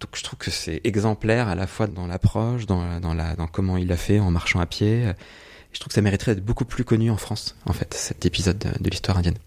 Donc 0.00 0.16
je 0.16 0.24
trouve 0.24 0.40
que 0.40 0.50
c'est 0.50 0.80
exemplaire 0.82 1.46
à 1.46 1.54
la 1.54 1.68
fois 1.68 1.86
dans 1.86 2.08
l'approche, 2.08 2.66
dans, 2.66 2.98
dans, 2.98 3.14
la, 3.14 3.36
dans 3.36 3.46
comment 3.46 3.76
il 3.76 3.86
l'a 3.86 3.96
fait 3.96 4.18
en 4.18 4.32
marchant 4.32 4.58
à 4.58 4.66
pied. 4.66 5.12
Je 5.72 5.78
trouve 5.78 5.90
que 5.90 5.94
ça 5.94 6.02
mériterait 6.02 6.34
d'être 6.34 6.44
beaucoup 6.44 6.64
plus 6.64 6.82
connu 6.82 7.12
en 7.12 7.16
France, 7.16 7.54
en 7.64 7.72
fait, 7.72 7.94
cet 7.94 8.26
épisode 8.26 8.58
de, 8.58 8.70
de 8.82 8.90
l'histoire 8.90 9.18
indienne. 9.18 9.38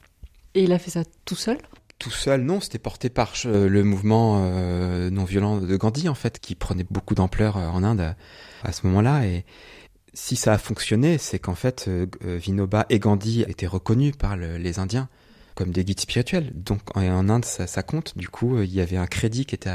Et 0.54 0.64
il 0.64 0.72
a 0.72 0.80
fait 0.80 0.92
ça 0.92 1.04
tout 1.26 1.36
seul? 1.36 1.58
Tout 2.00 2.12
seul, 2.12 2.42
non, 2.42 2.60
c'était 2.60 2.80
porté 2.80 3.10
par 3.10 3.34
euh, 3.46 3.68
le 3.68 3.84
mouvement 3.84 4.44
euh, 4.46 5.10
non 5.10 5.24
violent 5.24 5.58
de 5.58 5.78
Gandhi, 5.78 6.10
en 6.10 6.16
fait, 6.16 6.40
qui 6.40 6.56
prenait 6.56 6.86
beaucoup 6.90 7.16
d'ampleur 7.16 7.58
euh, 7.58 7.68
en 7.68 7.84
Inde 7.84 8.16
à, 8.64 8.72
ce 8.72 8.86
moment-là. 8.88 9.26
Et 9.26 9.46
si 10.14 10.36
ça 10.36 10.54
a 10.54 10.58
fonctionné, 10.58 11.18
c'est 11.18 11.40
qu'en 11.40 11.56
fait, 11.56 11.90
Vinoba 12.24 12.86
et 12.90 13.00
Gandhi 13.00 13.44
étaient 13.48 13.68
reconnus 13.68 14.16
par 14.18 14.38
le, 14.38 14.58
les 14.58 14.80
Indiens 14.80 15.10
comme 15.56 15.72
des 15.72 15.84
guides 15.84 16.00
spirituels. 16.00 16.52
Donc 16.54 16.82
en, 16.96 17.30
Inde, 17.30 17.46
ça, 17.46 17.84
compte. 17.84 18.16
Du 18.18 18.30
coup, 18.30 18.62
il 18.62 18.74
y 18.74 18.82
avait 18.82 18.98
un 18.98 19.08
crédit 19.08 19.46
qui 19.46 19.56
était 19.56 19.74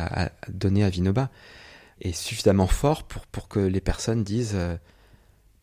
donné 0.48 0.84
à 0.84 0.90
Vinoba 0.90 1.30
et 2.00 2.12
suffisamment 2.12 2.68
fort 2.68 3.02
pour, 3.04 3.26
pour 3.26 3.48
que 3.48 3.58
les 3.58 3.80
personnes 3.80 4.22
disent 4.22 4.56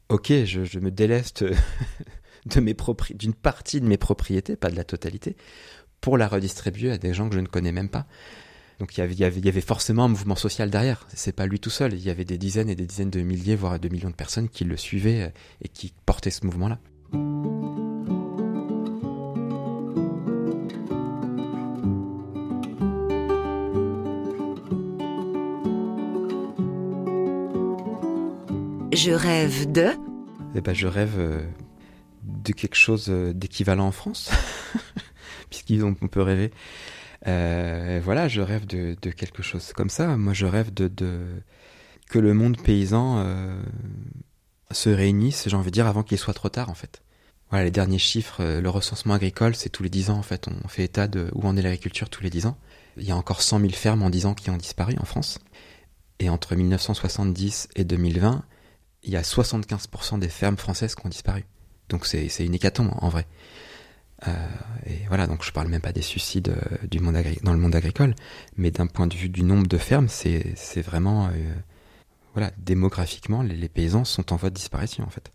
Ok, 0.09 0.33
je, 0.45 0.79
me 0.79 0.91
déleste 0.91 1.45
d'une 2.45 3.33
partie 3.33 3.79
de 3.79 3.85
mes 3.85 3.97
propriétés, 3.97 4.55
pas 4.55 4.71
de 4.71 4.75
la 4.75 4.83
totalité, 4.83 5.37
pour 6.01 6.17
la 6.17 6.27
redistribuer 6.27 6.91
à 6.91 6.97
des 6.97 7.13
gens 7.13 7.29
que 7.29 7.35
je 7.35 7.39
ne 7.39 7.47
connais 7.47 7.71
même 7.71 7.89
pas. 7.89 8.05
Donc 8.79 8.97
il 8.97 9.01
y 9.01 9.03
avait, 9.03 9.13
il 9.13 9.19
y 9.19 9.25
avait, 9.25 9.39
il 9.39 9.45
y 9.45 9.49
avait 9.49 9.61
forcément 9.61 10.05
un 10.05 10.07
mouvement 10.07 10.35
social 10.35 10.69
derrière. 10.69 11.05
C'est 11.13 11.35
pas 11.35 11.45
lui 11.45 11.59
tout 11.59 11.69
seul. 11.69 11.93
Il 11.93 12.01
y 12.01 12.09
avait 12.09 12.25
des 12.25 12.37
dizaines 12.37 12.69
et 12.69 12.75
des 12.75 12.85
dizaines 12.85 13.09
de 13.09 13.21
milliers, 13.21 13.55
voire 13.55 13.79
de 13.79 13.89
millions 13.89 14.09
de 14.09 14.15
personnes 14.15 14.47
qui 14.47 14.63
le 14.63 14.77
suivaient 14.77 15.33
et 15.61 15.67
qui 15.67 15.93
portaient 16.05 16.31
ce 16.31 16.45
mouvement-là. 16.45 16.79
Je 29.01 29.11
rêve 29.11 29.71
de? 29.71 29.91
Eh 30.55 30.61
ben, 30.61 30.73
je 30.73 30.87
rêve 30.87 31.15
euh, 31.17 31.41
de 32.23 32.51
quelque 32.51 32.75
chose 32.75 33.05
euh, 33.09 33.33
d'équivalent 33.33 33.87
en 33.87 33.91
France. 33.91 34.29
puisqu'on 35.49 35.93
peut 35.93 36.21
rêver. 36.21 36.51
Euh, 37.27 37.99
voilà, 38.03 38.27
je 38.27 38.41
rêve 38.41 38.65
de, 38.65 38.95
quelque 39.11 39.43
chose 39.43 39.73
comme 39.73 39.89
ça. 39.89 40.15
Moi, 40.17 40.33
je 40.33 40.45
rêve 40.45 40.73
de, 40.73 40.87
de 40.87 41.25
que 42.09 42.19
le 42.19 42.33
monde 42.33 42.57
paysan 42.61 43.19
euh, 43.19 43.61
se 44.71 44.89
réunisse, 44.89 45.47
j'ai 45.47 45.55
envie 45.55 45.71
de 45.71 45.73
dire, 45.73 45.87
avant 45.87 46.03
qu'il 46.03 46.17
soit 46.17 46.33
trop 46.33 46.49
tard, 46.49 46.69
en 46.69 46.73
fait. 46.73 47.01
Voilà, 47.49 47.65
les 47.65 47.71
derniers 47.71 47.99
chiffres, 47.99 48.41
euh, 48.41 48.61
le 48.61 48.69
recensement 48.69 49.13
agricole, 49.13 49.55
c'est 49.55 49.69
tous 49.69 49.83
les 49.83 49.89
10 49.89 50.09
ans, 50.11 50.17
en 50.17 50.23
fait. 50.23 50.47
On 50.63 50.67
fait 50.67 50.83
état 50.83 51.07
de 51.07 51.29
où 51.33 51.47
en 51.47 51.57
est 51.57 51.61
l'agriculture 51.61 52.09
tous 52.09 52.23
les 52.23 52.29
10 52.29 52.47
ans. 52.47 52.57
Il 52.97 53.03
y 53.03 53.11
a 53.11 53.15
encore 53.15 53.41
100 53.41 53.59
000 53.59 53.71
fermes 53.73 54.03
en 54.03 54.09
10 54.09 54.25
ans 54.25 54.33
qui 54.33 54.49
ont 54.49 54.57
disparu 54.57 54.95
en 54.99 55.05
France. 55.05 55.39
Et 56.19 56.29
entre 56.29 56.55
1970 56.55 57.69
et 57.75 57.83
2020, 57.83 58.43
il 59.03 59.11
y 59.11 59.15
a 59.15 59.21
75% 59.21 60.19
des 60.19 60.29
fermes 60.29 60.57
françaises 60.57 60.95
qui 60.95 61.05
ont 61.05 61.09
disparu. 61.09 61.45
Donc 61.87 62.05
c'est 62.05 62.27
une 62.39 62.53
hécatombe, 62.53 62.91
en 62.97 63.09
vrai. 63.09 63.25
Euh, 64.27 64.31
et 64.85 65.05
voilà, 65.07 65.27
donc 65.27 65.43
je 65.43 65.51
parle 65.51 65.67
même 65.67 65.81
pas 65.81 65.91
des 65.91 66.01
suicides 66.01 66.49
euh, 66.49 66.87
du 66.87 66.99
monde 66.99 67.17
dans 67.43 67.53
le 67.53 67.59
monde 67.59 67.75
agricole, 67.75 68.15
mais 68.57 68.71
d'un 68.71 68.87
point 68.87 69.07
de 69.07 69.15
vue 69.15 69.29
du 69.29 69.43
nombre 69.43 69.67
de 69.67 69.77
fermes, 69.77 70.07
c'est 70.09 70.81
vraiment, 70.81 71.27
euh, 71.27 71.53
voilà, 72.33 72.51
démographiquement, 72.57 73.41
les, 73.41 73.69
paysans 73.69 74.05
sont 74.05 74.33
en 74.33 74.35
voie 74.35 74.49
de 74.49 74.55
disparition 74.55 75.03
en 75.03 75.09
fait. 75.09 75.31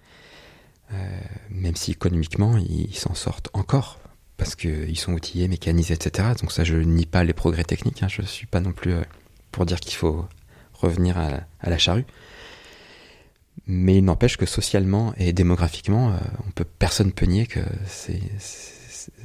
Euh, 0.93 1.21
même 1.51 1.77
si 1.77 1.93
économiquement, 1.93 2.57
ils 2.59 2.97
s'en 2.97 3.15
sortent 3.15 3.49
encore 3.53 4.01
parce 4.37 4.55
qu'ils 4.57 4.99
sont 4.99 5.13
outillés, 5.13 5.49
mécanisés, 5.49 5.95
etc. 5.95 6.29
Donc 6.41 6.53
ça, 6.53 6.65
je 6.65 6.77
nie 6.77 7.07
pas 7.07 7.25
les 7.25 7.33
progrès 7.33 7.65
techniques. 7.65 8.03
Hein, 8.03 8.09
je 8.09 8.23
suis 8.23 8.47
pas 8.47 8.61
non 8.61 8.73
plus 8.73 8.95
pour 9.53 9.65
dire 9.65 9.81
qu'il 9.81 9.95
faut 9.95 10.27
revenir 10.73 11.17
à, 11.17 11.47
la 11.63 11.79
charrue. 11.79 12.05
Mais 13.67 13.99
il 13.99 14.05
n'empêche 14.05 14.37
que 14.37 14.47
socialement 14.47 15.15
et 15.17 15.33
démographiquement, 15.33 16.15
on 16.47 16.51
peut 16.51 16.65
personne 16.65 17.13
peut 17.13 17.27
nier 17.27 17.47
que 17.47 17.61
c'est 17.87 18.21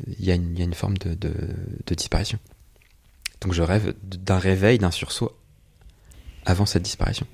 il 0.07 0.25
y, 0.25 0.27
y, 0.27 0.31
a 0.31 0.35
une 0.35 0.73
forme 0.73 0.97
de, 0.97 1.13
de, 1.13 1.33
de 1.85 1.95
disparition. 1.95 2.39
Donc 3.41 3.53
je 3.53 3.61
rêve 3.61 3.93
d'un 4.03 4.37
réveil, 4.37 4.77
d'un 4.77 4.91
sursaut 4.91 5.31
avant 6.45 6.65
cette 6.65 6.83
disparition. 6.83 7.25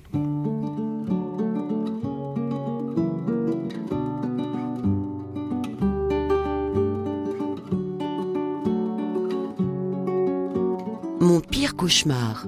Mon 11.20 11.40
pire 11.40 11.74
cauchemar. 11.76 12.46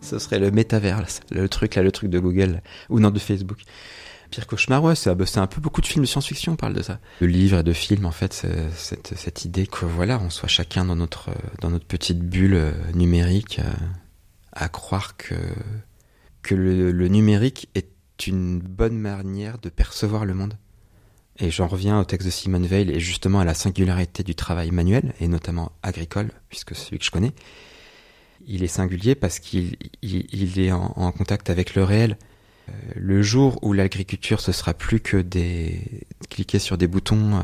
Ce 0.00 0.18
serait 0.18 0.38
le 0.38 0.50
métavers, 0.50 1.04
le 1.30 1.48
truc 1.48 1.74
là, 1.74 1.82
le 1.82 1.92
truc 1.92 2.10
de 2.10 2.18
Google 2.18 2.62
ou 2.88 3.00
non 3.00 3.10
de 3.10 3.18
Facebook. 3.18 3.58
Pire 4.30 4.46
cauchemar, 4.46 4.82
ouais, 4.84 4.94
c'est 4.94 5.10
un 5.10 5.46
peu 5.46 5.60
beaucoup 5.60 5.80
de 5.80 5.86
films 5.86 6.04
de 6.04 6.08
science-fiction 6.08 6.56
parlent 6.56 6.74
de 6.74 6.82
ça. 6.82 6.98
De 7.20 7.26
livres 7.26 7.58
et 7.58 7.62
de 7.62 7.72
films, 7.72 8.04
en 8.04 8.10
fait, 8.10 8.46
cette, 8.74 9.16
cette 9.16 9.44
idée 9.44 9.66
que 9.66 9.86
voilà, 9.86 10.20
on 10.20 10.28
soit 10.28 10.48
chacun 10.48 10.84
dans 10.84 10.96
notre 10.96 11.30
dans 11.60 11.70
notre 11.70 11.86
petite 11.86 12.20
bulle 12.20 12.54
euh, 12.54 12.72
numérique, 12.94 13.60
euh, 13.60 13.72
à 14.52 14.68
croire 14.68 15.16
que 15.16 15.34
que 16.42 16.54
le, 16.54 17.08
numérique 17.08 17.68
est 17.74 18.26
une 18.26 18.58
bonne 18.58 18.98
manière 18.98 19.58
de 19.58 19.68
percevoir 19.68 20.24
le 20.24 20.34
monde. 20.34 20.54
Et 21.38 21.50
j'en 21.50 21.68
reviens 21.68 22.00
au 22.00 22.04
texte 22.04 22.26
de 22.26 22.32
Simone 22.32 22.66
Veil 22.66 22.90
et 22.90 23.00
justement 23.00 23.40
à 23.40 23.44
la 23.44 23.54
singularité 23.54 24.22
du 24.22 24.34
travail 24.34 24.70
manuel, 24.70 25.14
et 25.20 25.28
notamment 25.28 25.72
agricole, 25.82 26.30
puisque 26.48 26.74
c'est 26.74 26.86
celui 26.86 26.98
que 26.98 27.04
je 27.04 27.10
connais. 27.10 27.32
Il 28.46 28.64
est 28.64 28.68
singulier 28.68 29.14
parce 29.14 29.38
qu'il 29.38 29.76
il, 30.02 30.58
est 30.58 30.72
en, 30.72 31.12
contact 31.12 31.50
avec 31.50 31.74
le 31.74 31.84
réel. 31.84 32.16
Euh, 32.68 32.92
le 32.96 33.22
jour 33.22 33.58
où 33.62 33.72
l'agriculture 33.72 34.40
ce 34.40 34.52
sera 34.52 34.74
plus 34.74 35.00
que 35.00 35.16
des 35.16 36.06
cliquer 36.30 36.58
sur 36.58 36.78
des 36.78 36.86
boutons 36.86 37.36
euh, 37.36 37.42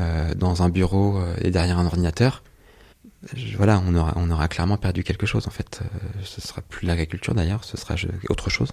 euh, 0.00 0.34
dans 0.34 0.62
un 0.62 0.68
bureau 0.68 1.20
et 1.40 1.50
derrière 1.50 1.78
un 1.78 1.86
ordinateur, 1.86 2.42
voilà, 3.56 3.82
on 3.86 3.94
aura, 3.94 4.12
on 4.16 4.30
aura 4.30 4.46
clairement 4.46 4.76
perdu 4.76 5.02
quelque 5.02 5.26
chose 5.26 5.46
en 5.46 5.50
fait. 5.50 5.80
Ce 6.22 6.40
sera 6.40 6.62
plus 6.62 6.86
l'agriculture 6.86 7.34
d'ailleurs, 7.34 7.64
ce 7.64 7.76
sera 7.76 7.94
autre 8.28 8.50
chose. 8.50 8.72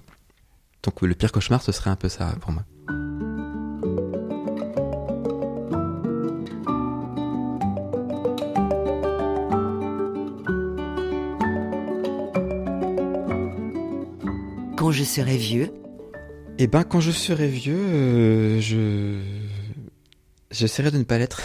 Donc 0.84 1.02
le 1.02 1.16
pire 1.16 1.32
cauchemar, 1.32 1.62
ce 1.62 1.72
serait 1.72 1.90
un 1.90 1.96
peu 1.96 2.10
ça 2.10 2.36
pour 2.42 2.52
moi. 2.52 2.64
Quand 14.84 14.92
je 14.92 15.06
serai 15.06 15.38
vieux 15.38 15.74
Eh 16.58 16.68
ben, 16.68 16.84
quand 16.84 17.00
je 17.00 17.12
serai 17.12 17.48
vieux, 17.48 17.74
euh, 17.74 18.60
je 18.60 19.18
j'essaierai 20.52 20.92
de 20.92 20.98
ne 20.98 21.06
pas 21.06 21.18
l'être. 21.18 21.42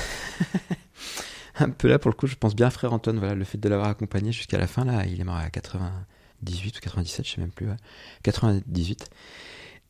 un 1.60 1.70
peu 1.70 1.86
là 1.86 2.00
pour 2.00 2.10
le 2.10 2.16
coup, 2.16 2.26
je 2.26 2.34
pense 2.34 2.56
bien 2.56 2.66
à 2.66 2.70
frère 2.70 2.92
Antoine. 2.92 3.20
Voilà, 3.20 3.36
le 3.36 3.44
fait 3.44 3.56
de 3.56 3.68
l'avoir 3.68 3.90
accompagné 3.90 4.32
jusqu'à 4.32 4.58
la 4.58 4.66
fin 4.66 4.84
là, 4.84 5.06
il 5.06 5.20
est 5.20 5.24
mort 5.24 5.36
à 5.36 5.50
98 5.50 6.78
ou 6.78 6.80
97, 6.80 7.26
je 7.28 7.30
sais 7.30 7.40
même 7.40 7.52
plus. 7.52 7.68
Ouais. 7.68 7.76
98. 8.24 9.08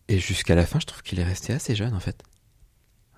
Et 0.09 0.19
jusqu'à 0.19 0.55
la 0.55 0.67
fin, 0.67 0.79
je 0.79 0.85
trouve 0.85 1.03
qu'il 1.03 1.19
est 1.19 1.25
resté 1.25 1.55
assez 1.55 1.75
jeune 1.75 1.95
en 1.95 2.01
fait. 2.01 2.23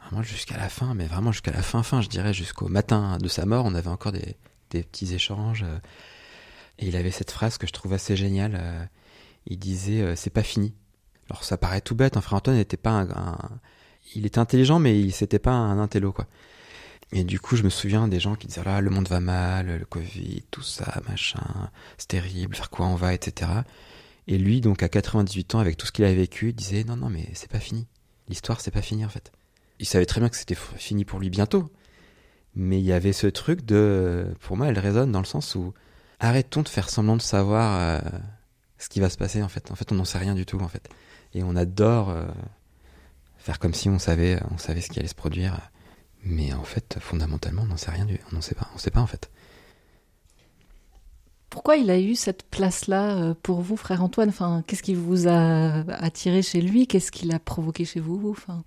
Vraiment 0.04 0.22
jusqu'à 0.22 0.58
la 0.58 0.68
fin, 0.68 0.94
mais 0.94 1.06
vraiment 1.06 1.32
jusqu'à 1.32 1.50
la 1.50 1.62
fin, 1.62 1.82
fin, 1.82 2.02
je 2.02 2.08
dirais 2.08 2.32
jusqu'au 2.32 2.68
matin 2.68 3.18
de 3.18 3.26
sa 3.26 3.46
mort, 3.46 3.64
on 3.64 3.74
avait 3.74 3.88
encore 3.88 4.12
des, 4.12 4.36
des 4.70 4.84
petits 4.84 5.12
échanges. 5.12 5.64
Et 6.78 6.86
il 6.86 6.94
avait 6.94 7.10
cette 7.10 7.32
phrase 7.32 7.58
que 7.58 7.66
je 7.66 7.72
trouve 7.72 7.94
assez 7.94 8.16
géniale. 8.16 8.52
Euh, 8.54 8.84
il 9.50 9.58
disait 9.58 10.00
euh, 10.00 10.16
c'est 10.16 10.30
pas 10.30 10.42
fini. 10.42 10.74
Alors 11.28 11.44
ça 11.44 11.56
paraît 11.56 11.80
tout 11.80 11.94
bête, 11.94 12.16
hein, 12.16 12.20
frère 12.20 12.38
Antoine 12.38 12.56
n'était 12.56 12.76
pas 12.76 12.90
un, 12.90 13.38
il 14.14 14.26
était 14.26 14.38
intelligent 14.38 14.78
mais 14.78 14.98
il 14.98 15.12
c'était 15.12 15.38
pas 15.38 15.52
un 15.52 15.78
intello 15.78 16.12
quoi. 16.12 16.26
Et 17.12 17.24
du 17.24 17.40
coup, 17.40 17.56
je 17.56 17.64
me 17.64 17.70
souviens 17.70 18.06
des 18.06 18.20
gens 18.20 18.36
qui 18.36 18.46
disaient 18.46 18.62
là, 18.62 18.80
le 18.80 18.88
monde 18.88 19.08
va 19.08 19.18
mal, 19.18 19.66
le 19.66 19.84
Covid, 19.84 20.44
tout 20.52 20.62
ça, 20.62 21.02
machin, 21.08 21.42
c'est 21.98 22.06
terrible, 22.06 22.54
vers 22.54 22.70
quoi 22.70 22.86
on 22.86 22.94
va, 22.94 23.12
etc. 23.12 23.50
Et 24.28 24.38
lui, 24.38 24.60
donc 24.60 24.84
à 24.84 24.88
98 24.88 25.56
ans, 25.56 25.58
avec 25.58 25.76
tout 25.76 25.86
ce 25.86 25.92
qu'il 25.92 26.04
a 26.04 26.14
vécu, 26.14 26.52
disait 26.52 26.84
non, 26.84 26.96
non, 26.96 27.10
mais 27.10 27.28
c'est 27.34 27.50
pas 27.50 27.58
fini. 27.58 27.88
L'histoire, 28.28 28.60
c'est 28.60 28.70
pas 28.70 28.82
fini 28.82 29.04
en 29.04 29.08
fait. 29.08 29.32
Il 29.80 29.86
savait 29.86 30.06
très 30.06 30.20
bien 30.20 30.28
que 30.28 30.36
c'était 30.36 30.54
fini 30.54 31.04
pour 31.04 31.18
lui 31.18 31.30
bientôt. 31.30 31.72
Mais 32.54 32.78
il 32.78 32.84
y 32.84 32.92
avait 32.92 33.12
ce 33.12 33.26
truc 33.26 33.64
de. 33.64 34.32
Pour 34.40 34.56
moi, 34.56 34.68
elle 34.68 34.78
résonne 34.78 35.10
dans 35.10 35.20
le 35.20 35.26
sens 35.26 35.54
où. 35.54 35.74
Arrêtons 36.20 36.62
de 36.62 36.68
faire 36.68 36.90
semblant 36.90 37.16
de 37.16 37.22
savoir 37.22 37.80
euh, 37.80 38.18
ce 38.80 38.88
qui 38.88 38.98
va 38.98 39.10
se 39.10 39.16
passer 39.16 39.42
en 39.42 39.48
fait. 39.48 39.70
En 39.70 39.76
fait, 39.76 39.92
on 39.92 39.94
n'en 39.94 40.04
sait 40.04 40.18
rien 40.18 40.34
du 40.34 40.46
tout 40.46 40.58
en 40.58 40.68
fait. 40.68 40.88
Et 41.34 41.44
on 41.44 41.54
adore 41.54 42.10
euh, 42.10 42.26
faire 43.38 43.58
comme 43.58 43.74
si 43.74 43.88
on 43.88 43.98
savait, 43.98 44.40
on 44.50 44.58
savait 44.58 44.80
ce 44.80 44.88
qui 44.88 44.98
allait 44.98 45.08
se 45.08 45.14
produire. 45.14 45.70
Mais 46.24 46.52
en 46.52 46.64
fait, 46.64 46.98
fondamentalement, 47.00 47.62
on 47.62 47.66
n'en 47.66 47.76
sait 47.76 47.90
rien 47.90 48.04
du. 48.04 48.18
On 48.30 48.34
n'en 48.34 48.40
sait 48.40 48.54
pas. 48.54 48.68
On 48.74 48.78
sait 48.78 48.90
pas 48.90 49.00
en 49.00 49.06
fait. 49.06 49.30
Pourquoi 51.50 51.76
il 51.76 51.90
a 51.90 51.98
eu 51.98 52.14
cette 52.14 52.44
place-là 52.44 53.16
euh, 53.16 53.34
pour 53.42 53.60
vous, 53.60 53.76
frère 53.76 54.02
Antoine? 54.02 54.28
Enfin, 54.28 54.62
Qu'est-ce 54.66 54.82
qui 54.82 54.94
vous 54.94 55.26
a 55.26 55.80
attiré 56.02 56.42
chez 56.42 56.60
lui? 56.60 56.86
Qu'est-ce 56.86 57.10
qui 57.10 57.26
l'a 57.26 57.38
provoqué 57.38 57.84
chez 57.84 58.00
vous 58.00 58.30
enfin... 58.30 58.64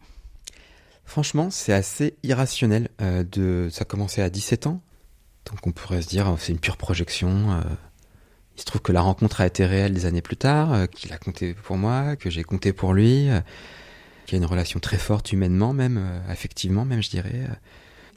Franchement, 1.05 1.49
c'est 1.49 1.73
assez 1.73 2.15
irrationnel. 2.23 2.89
Euh, 3.01 3.23
de... 3.23 3.69
Ça 3.71 3.81
a 3.81 3.85
commencé 3.85 4.21
à 4.21 4.29
17 4.29 4.67
ans. 4.67 4.81
Donc 5.45 5.65
on 5.67 5.71
pourrait 5.71 6.01
se 6.01 6.07
dire, 6.07 6.35
c'est 6.39 6.51
une 6.51 6.59
pure 6.59 6.77
projection. 6.77 7.51
Euh. 7.51 7.61
Il 8.55 8.61
se 8.61 8.65
trouve 8.65 8.81
que 8.81 8.91
la 8.91 9.01
rencontre 9.01 9.41
a 9.41 9.47
été 9.47 9.65
réelle 9.65 9.93
des 9.93 10.05
années 10.05 10.21
plus 10.21 10.37
tard, 10.37 10.87
qu'il 10.89 11.11
a 11.11 11.17
compté 11.17 11.53
pour 11.53 11.77
moi, 11.77 12.15
que 12.15 12.29
j'ai 12.29 12.43
compté 12.43 12.71
pour 12.71 12.93
lui, 12.93 13.27
qu'il 14.25 14.37
y 14.37 14.41
a 14.41 14.43
une 14.43 14.49
relation 14.49 14.79
très 14.79 14.97
forte 14.97 15.31
humainement 15.31 15.73
même, 15.73 16.21
affectivement 16.27 16.85
même, 16.85 17.01
je 17.01 17.09
dirais. 17.09 17.47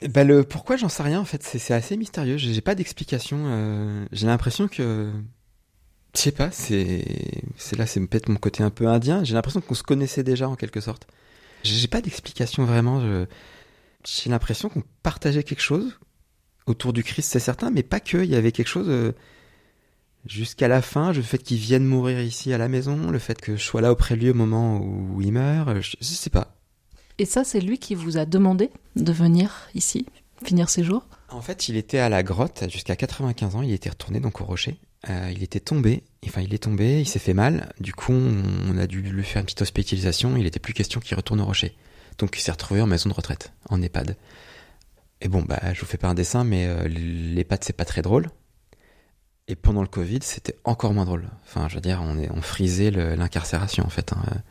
Bah 0.02 0.24
le 0.24 0.44
pourquoi 0.44 0.76
j'en 0.76 0.88
sais 0.88 1.02
rien 1.02 1.20
en 1.20 1.24
fait, 1.24 1.42
c'est 1.42 1.72
assez 1.72 1.96
mystérieux. 1.96 2.36
J'ai 2.36 2.60
pas 2.60 2.74
d'explication. 2.74 3.38
Euh, 3.46 4.04
j'ai 4.12 4.26
l'impression 4.26 4.68
que 4.68 5.10
je 6.14 6.20
sais 6.20 6.32
pas, 6.32 6.50
c'est 6.50 7.04
là 7.76 7.86
c'est 7.86 8.04
peut-être 8.06 8.28
mon 8.28 8.36
côté 8.36 8.62
un 8.62 8.70
peu 8.70 8.86
indien. 8.88 9.24
J'ai 9.24 9.34
l'impression 9.34 9.60
qu'on 9.60 9.74
se 9.74 9.82
connaissait 9.82 10.22
déjà 10.22 10.48
en 10.48 10.56
quelque 10.56 10.80
sorte. 10.80 11.06
J'ai 11.62 11.88
pas 11.88 12.02
d'explication 12.02 12.64
vraiment. 12.64 13.26
J'ai 14.04 14.30
l'impression 14.30 14.68
qu'on 14.68 14.82
partageait 15.02 15.42
quelque 15.42 15.62
chose 15.62 15.98
autour 16.66 16.92
du 16.92 17.02
Christ, 17.02 17.30
c'est 17.30 17.38
certain, 17.38 17.70
mais 17.70 17.82
pas 17.82 18.00
que. 18.00 18.18
Il 18.18 18.30
y 18.30 18.36
avait 18.36 18.52
quelque 18.52 18.68
chose 18.68 18.88
euh, 18.88 19.12
jusqu'à 20.26 20.68
la 20.68 20.82
fin. 20.82 21.12
Le 21.12 21.22
fait 21.22 21.38
qu'il 21.38 21.58
vienne 21.58 21.84
mourir 21.84 22.20
ici 22.20 22.52
à 22.52 22.58
la 22.58 22.68
maison, 22.68 23.10
le 23.10 23.18
fait 23.18 23.40
que 23.40 23.56
je 23.56 23.62
sois 23.62 23.80
là 23.80 23.92
auprès 23.92 24.16
de 24.16 24.20
lui 24.20 24.30
au 24.30 24.34
moment 24.34 24.78
où 24.78 25.20
il 25.20 25.32
meurt, 25.32 25.80
je, 25.80 25.96
je 26.00 26.04
sais 26.04 26.30
pas. 26.30 26.56
Et 27.18 27.24
ça, 27.24 27.44
c'est 27.44 27.60
lui 27.60 27.78
qui 27.78 27.94
vous 27.94 28.18
a 28.18 28.26
demandé 28.26 28.70
de 28.94 29.12
venir 29.12 29.68
ici, 29.74 30.06
finir 30.44 30.68
ses 30.68 30.84
jours? 30.84 31.06
En 31.30 31.40
fait, 31.40 31.68
il 31.68 31.76
était 31.76 31.98
à 31.98 32.08
la 32.08 32.22
grotte 32.22 32.64
jusqu'à 32.68 32.94
95 32.94 33.56
ans. 33.56 33.62
Il 33.62 33.72
était 33.72 33.90
retourné 33.90 34.20
donc 34.20 34.40
au 34.40 34.44
rocher. 34.44 34.78
Euh, 35.08 35.30
il 35.34 35.42
était 35.42 35.60
tombé. 35.60 36.04
Enfin, 36.26 36.42
il 36.42 36.52
est 36.52 36.62
tombé. 36.62 37.00
Il 37.00 37.06
s'est 37.06 37.18
fait 37.18 37.34
mal. 37.34 37.72
Du 37.80 37.94
coup, 37.94 38.12
on 38.12 38.76
a 38.76 38.86
dû 38.86 39.00
lui 39.00 39.24
faire 39.24 39.40
une 39.40 39.46
petite 39.46 39.62
hospitalisation. 39.62 40.36
Il 40.36 40.44
n'était 40.44 40.60
plus 40.60 40.74
question 40.74 41.00
qu'il 41.00 41.16
retourne 41.16 41.40
au 41.40 41.46
rocher. 41.46 41.74
Donc, 42.18 42.36
il 42.36 42.40
s'est 42.40 42.52
retrouvé 42.52 42.80
en 42.80 42.86
maison 42.86 43.08
de 43.08 43.14
retraite, 43.14 43.52
en 43.68 43.80
EHPAD. 43.82 44.16
Et 45.22 45.28
bon, 45.28 45.42
bah, 45.42 45.60
je 45.72 45.80
vous 45.80 45.86
fais 45.86 45.98
pas 45.98 46.08
un 46.08 46.14
dessin, 46.14 46.44
mais 46.44 46.66
euh, 46.66 46.86
l'EHPAD, 46.88 47.64
c'est 47.64 47.72
pas 47.72 47.84
très 47.84 48.02
drôle. 48.02 48.28
Et 49.48 49.54
pendant 49.54 49.82
le 49.82 49.88
Covid, 49.88 50.20
c'était 50.22 50.56
encore 50.64 50.92
moins 50.92 51.04
drôle. 51.04 51.28
Enfin, 51.44 51.68
je 51.68 51.76
veux 51.76 51.80
dire, 51.80 52.00
on, 52.02 52.16
on 52.36 52.42
frisait 52.42 52.90
l'incarcération, 52.90 53.84
en 53.84 53.90
fait. 53.90 54.12
Hein 54.12 54.42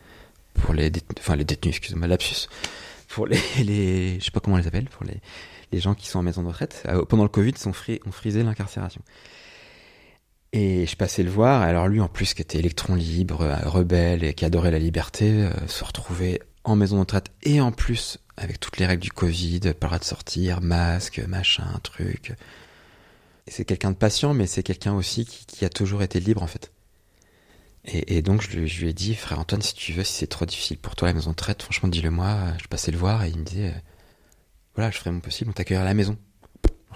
pour 0.56 0.74
les 0.74 0.90
détenus, 0.90 1.20
enfin 1.20 1.36
les 1.36 1.44
détenus, 1.44 1.76
excusez-moi, 1.76 2.08
lapsus, 2.08 2.48
pour 3.08 3.28
les, 3.28 4.20
je 4.20 4.26
sais 4.26 4.32
pas 4.32 4.40
comment 4.40 4.56
on 4.56 4.60
les 4.60 4.68
appelle, 4.68 4.90
pour 4.90 5.06
les, 5.06 5.20
gens 5.80 5.94
qui 5.94 6.08
sont 6.08 6.20
en 6.20 6.24
maison 6.24 6.42
de 6.42 6.48
retraite. 6.48 6.84
Euh, 6.88 7.04
pendant 7.04 7.24
le 7.24 7.30
Covid, 7.30 7.52
ils 7.52 7.68
ont 7.68 7.74
frisé 7.74 8.44
l'incarcération. 8.44 9.02
Et 10.54 10.86
je 10.86 10.96
passais 10.96 11.22
le 11.22 11.30
voir, 11.30 11.64
alors 11.64 11.90
lui 11.90 12.00
en 12.00 12.08
plus 12.08 12.34
qui 12.34 12.42
était 12.42 12.60
électron 12.60 12.96
libre, 12.96 13.42
euh, 13.42 13.58
rebelle 13.66 14.24
et 14.24 14.34
qui 14.34 14.46
adorait 14.46 14.72
la 14.72 14.80
liberté, 14.80 15.30
euh, 15.32 15.68
se 15.68 15.84
retrouvait 15.84 16.40
en 16.64 16.78
maison 16.78 16.96
de 16.96 17.02
retraite 17.02 17.30
et 17.44 17.60
en 17.60 17.74
plus 17.74 18.20
avec 18.38 18.62
toutes 18.62 18.78
les 18.78 18.86
règles 18.86 19.04
du 19.04 19.12
Covid, 19.12 19.60
pas 19.78 19.90
le 19.92 20.00
de 20.00 20.06
sortir, 20.06 20.62
masque, 20.62 21.20
machin, 21.28 21.68
truc. 21.84 22.34
C'est 23.48 23.66
quelqu'un 23.66 23.92
de 23.92 23.98
patient, 23.98 24.34
mais 24.34 24.48
c'est 24.48 24.64
quelqu'un 24.64 24.94
aussi 24.94 25.26
qui, 25.26 25.46
qui, 25.46 25.66
a 25.66 25.70
toujours 25.70 26.02
été 26.02 26.20
libre 26.20 26.42
en 26.42 26.48
fait. 26.48 26.72
Et, 27.88 28.24
donc 28.24 28.42
je 28.42 28.60
lui, 28.60 28.90
ai 28.90 28.94
dit, 28.94 29.14
frère 29.14 29.40
Antoine, 29.40 29.62
si 29.62 29.76
tu 29.76 29.94
veux, 29.94 30.04
si 30.04 30.14
c'est 30.14 30.28
trop 30.28 30.46
difficile 30.46 30.78
pour 30.80 30.96
toi 30.96 31.08
la 31.08 31.14
maison 31.14 31.32
de 31.32 31.36
traite, 31.36 31.62
franchement 31.62 31.88
dis-le 31.88 32.10
moi. 32.10 32.54
Je 32.60 32.68
passais 32.68 32.92
le 32.92 32.98
voir 32.98 33.24
et 33.24 33.30
il 33.30 33.38
me 33.38 33.44
disait, 33.44 33.68
euh, 33.68 33.80
voilà, 34.74 34.90
je 34.90 34.98
ferai 34.98 35.12
mon 35.12 35.20
possible, 35.20 35.52
on 35.52 35.54
t'accueillera 35.54 35.84
à 35.84 35.88
la 35.88 35.94
maison. 35.94 36.18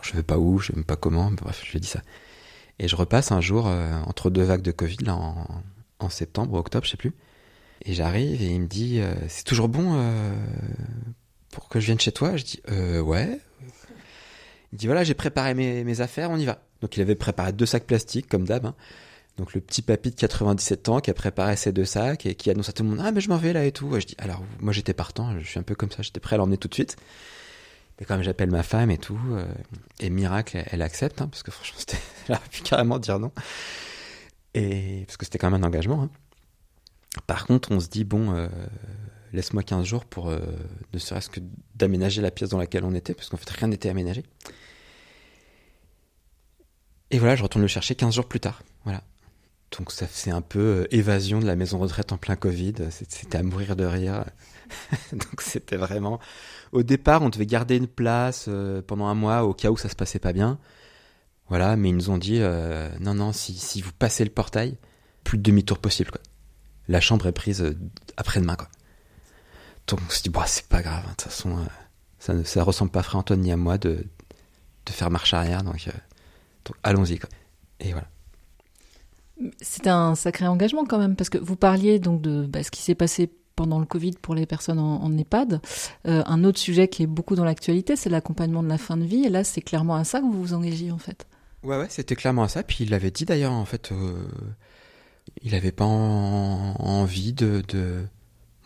je 0.01 0.12
ne 0.12 0.17
sais 0.17 0.23
pas 0.23 0.39
où, 0.39 0.57
je 0.57 0.63
ne 0.63 0.67
sais 0.67 0.75
même 0.77 0.85
pas 0.85 0.95
comment, 0.95 1.29
bref, 1.31 1.62
je 1.63 1.71
lui 1.71 1.77
ai 1.77 1.79
dit 1.79 1.88
ça. 1.88 2.01
Et 2.79 2.88
je 2.88 2.95
repasse 2.95 3.31
un 3.31 3.39
jour 3.39 3.67
euh, 3.67 3.93
entre 4.07 4.31
deux 4.31 4.41
vagues 4.41 4.63
de 4.63 4.71
Covid, 4.71 4.97
là, 5.01 5.15
en, 5.99 6.09
septembre 6.09 6.53
ou 6.53 6.57
octobre, 6.57 6.85
je 6.85 6.91
sais 6.91 6.97
plus. 6.97 7.13
Et 7.85 7.93
j'arrive 7.93 8.41
et 8.41 8.47
il 8.47 8.62
me 8.62 8.67
dit, 8.67 8.99
euh, 8.99 9.13
c'est 9.27 9.43
toujours 9.43 9.69
bon 9.69 10.01
pour 11.51 11.69
que 11.69 11.79
je 11.79 11.85
vienne 11.85 11.99
chez 11.99 12.12
toi? 12.12 12.35
Je 12.35 12.45
dis, 12.45 12.62
ouais. 12.67 13.39
Il 14.71 14.77
dit, 14.77 14.86
voilà, 14.86 15.03
j'ai 15.03 15.13
préparé 15.13 15.53
mes, 15.53 16.01
affaires, 16.01 16.29
on 16.32 16.38
y 16.38 16.45
va. 16.45 16.62
Donc 16.82 16.95
il 16.97 17.01
avait 17.01 17.15
préparé 17.15 17.51
deux 17.51 17.65
sacs 17.65 17.86
plastiques, 17.86 18.27
comme 18.27 18.45
d'hab. 18.45 18.65
Hein. 18.65 18.75
Donc 19.39 19.53
le 19.53 19.62
petit 19.62 19.82
papy 19.82 20.12
de 20.12 20.15
97 20.15 20.89
ans 20.89 20.99
qui 20.99 21.10
a 21.10 21.13
préparé 21.13 21.55
ses 21.55 21.71
deux 21.71 21.86
sacs 21.86 22.25
et 22.25 22.36
qui 22.36 22.51
annonce 22.51 22.67
à 22.67 22.73
tout 22.73 22.84
le 22.84 22.89
monde 22.89 22.99
ah 23.01 23.13
mais 23.13 23.21
je 23.21 23.29
m'en 23.29 23.38
vais 23.38 23.53
là 23.53 23.63
et 23.63 23.71
tout. 23.71 23.89
je 23.97 24.05
dis 24.05 24.15
alors 24.17 24.43
moi 24.60 24.73
j'étais 24.73 24.93
partant, 24.93 25.39
je 25.39 25.45
suis 25.45 25.58
un 25.58 25.63
peu 25.63 25.75
comme 25.75 25.89
ça, 25.89 26.01
j'étais 26.01 26.19
prêt 26.19 26.36
à 26.36 26.38
l'emmener 26.39 26.58
tout 26.58 26.67
de 26.67 26.73
suite. 26.73 26.97
Mais 27.97 28.05
quand 28.05 28.15
même 28.15 28.23
j'appelle 28.23 28.51
ma 28.51 28.63
femme 28.63 28.91
et 28.91 28.97
tout 28.97 29.19
euh, 29.32 29.45
et 30.01 30.10
miracle 30.10 30.62
elle, 30.69 30.82
accepte 30.82 31.21
hein, 31.21 31.29
parce 31.29 31.43
que 31.43 31.51
franchement 31.51 31.77
c'était 31.79 31.97
elle 32.27 32.36
a 32.36 32.39
pu 32.39 32.63
carrément 32.63 32.99
dire 32.99 33.17
non. 33.17 33.32
Et 34.55 35.03
parce 35.08 35.15
que 35.15 35.23
c'était 35.23 35.38
quand 35.38 35.49
même 35.49 35.63
un 35.63 35.67
engagement. 35.67 36.03
Hein. 36.03 36.10
Par 37.25 37.45
contre 37.45 37.71
on 37.71 37.79
se 37.79 37.88
dit 37.88 38.03
bon 38.03 38.36
euh, 38.36 38.49
laisse-moi 39.33 39.63
15 39.63 39.85
jours 39.85 40.05
pour 40.05 40.29
euh, 40.29 40.39
ne 40.93 40.99
serait-ce 40.99 41.29
que 41.29 41.39
d'aménager 41.75 42.21
la 42.21 42.31
pièce 42.31 42.49
dans 42.49 42.57
laquelle 42.57 42.83
on 42.83 42.93
était 42.93 43.13
parce 43.13 43.29
qu'en 43.29 43.37
fait 43.37 43.49
rien 43.49 43.67
n'était 43.67 43.89
aménagé. 43.89 44.23
Et 47.11 47.17
voilà, 47.17 47.35
je 47.35 47.43
retourne 47.43 47.63
le 47.63 47.67
chercher 47.67 47.95
15 47.95 48.15
jours 48.15 48.27
plus 48.27 48.39
tard. 48.39 48.61
Voilà. 48.83 49.03
Donc 49.77 49.91
ça 49.91 50.07
c'est 50.09 50.31
un 50.31 50.41
peu 50.41 50.59
euh, 50.59 50.95
évasion 50.95 51.39
de 51.39 51.45
la 51.45 51.55
maison 51.55 51.77
retraite 51.79 52.11
en 52.11 52.17
plein 52.17 52.35
Covid. 52.35 52.75
C'était 52.89 53.37
à 53.37 53.43
mourir 53.43 53.75
de 53.75 53.85
rire. 53.85 54.25
Donc 55.11 55.41
c'était 55.41 55.77
vraiment. 55.77 56.19
Au 56.71 56.83
départ, 56.83 57.21
on 57.21 57.29
devait 57.29 57.45
garder 57.45 57.77
une 57.77 57.87
place 57.87 58.45
euh, 58.47 58.81
pendant 58.81 59.07
un 59.07 59.15
mois 59.15 59.43
au 59.43 59.53
cas 59.53 59.69
où 59.71 59.77
ça 59.77 59.89
se 59.89 59.95
passait 59.95 60.19
pas 60.19 60.33
bien. 60.33 60.59
Voilà, 61.47 61.75
mais 61.75 61.89
ils 61.89 61.95
nous 61.95 62.11
ont 62.11 62.19
dit 62.19 62.39
non 62.99 63.15
non, 63.15 63.33
si, 63.33 63.81
vous 63.81 63.91
passez 63.91 64.23
le 64.23 64.29
portail, 64.29 64.77
plus 65.23 65.39
de 65.39 65.41
demi-tour 65.41 65.79
possible. 65.79 66.11
La 66.87 67.01
chambre 67.01 67.25
est 67.25 67.31
prise 67.31 67.75
après-demain. 68.17 68.55
Donc 69.89 69.99
on 70.08 70.10
se 70.10 70.21
dit 70.21 70.30
bah 70.30 70.45
c'est 70.47 70.67
pas 70.67 70.82
grave. 70.82 71.04
Hein, 71.06 71.12
de 71.12 71.15
toute 71.15 71.32
façon, 71.32 71.58
ça 72.19 72.34
ne 72.34 72.43
ça 72.43 72.63
ressemble 72.63 72.91
pas 72.91 72.99
à 72.99 73.04
Frère 73.04 73.19
Antoine 73.19 73.41
ni 73.41 73.52
à 73.52 73.58
moi 73.58 73.78
de 73.78 74.06
de 74.86 74.91
faire 74.91 75.10
marche 75.10 75.34
arrière. 75.34 75.63
Donc, 75.63 75.88
donc 76.65 76.75
allons-y. 76.84 77.19
Et 77.80 77.91
voilà. 77.91 78.08
C'est 79.62 79.88
un 79.88 80.15
sacré 80.15 80.47
engagement 80.47 80.86
quand 80.86 80.99
même, 80.99 81.15
parce 81.15 81.30
que 81.30 81.38
vous 81.38 81.56
parliez 81.56 81.99
donc 81.99 82.21
de 82.21 82.45
bah, 82.45 82.63
ce 82.63 82.71
qui 82.71 82.82
s'est 82.82 82.95
passé 82.95 83.32
pendant 83.56 83.80
le 83.80 83.86
Covid 83.86 84.12
pour 84.21 84.36
les 84.36 84.45
personnes 84.45 84.80
en, 84.80 85.17
EHPAD. 85.17 85.62
Euh, 86.08 86.23
un 86.25 86.43
autre 86.43 86.60
sujet 86.60 86.88
qui 86.88 87.04
est 87.04 87.08
beaucoup 87.08 87.36
dans 87.36 87.43
l'actualité, 87.43 87.95
c'est 87.95 88.10
l'accompagnement 88.10 88.63
de 88.63 88.69
la 88.69 88.78
fin 88.78 88.97
de 88.97 89.04
vie. 89.04 89.25
Et 89.25 89.30
là, 89.30 89.43
c'est 89.43 89.62
clairement 89.62 89.95
à 89.95 90.04
ça 90.04 90.19
que 90.19 90.25
vous 90.25 90.41
vous 90.41 90.54
engagez 90.54 90.91
en 90.91 90.97
fait. 90.97 91.28
Ouais, 91.63 91.78
ouais, 91.78 91.88
c'était 91.89 92.15
clairement 92.15 92.43
à 92.43 92.47
ça. 92.47 92.63
Puis 92.63 92.84
il 92.84 92.89
l'avait 92.89 93.12
dit 93.12 93.25
d'ailleurs, 93.25 93.52
en 93.52 93.65
fait, 93.65 93.91
euh, 93.91 94.13
il 95.41 95.52
n'avait 95.52 95.73
pas 95.73 95.86
envie 95.86 97.34
de, 97.34 97.62
de, 97.67 98.06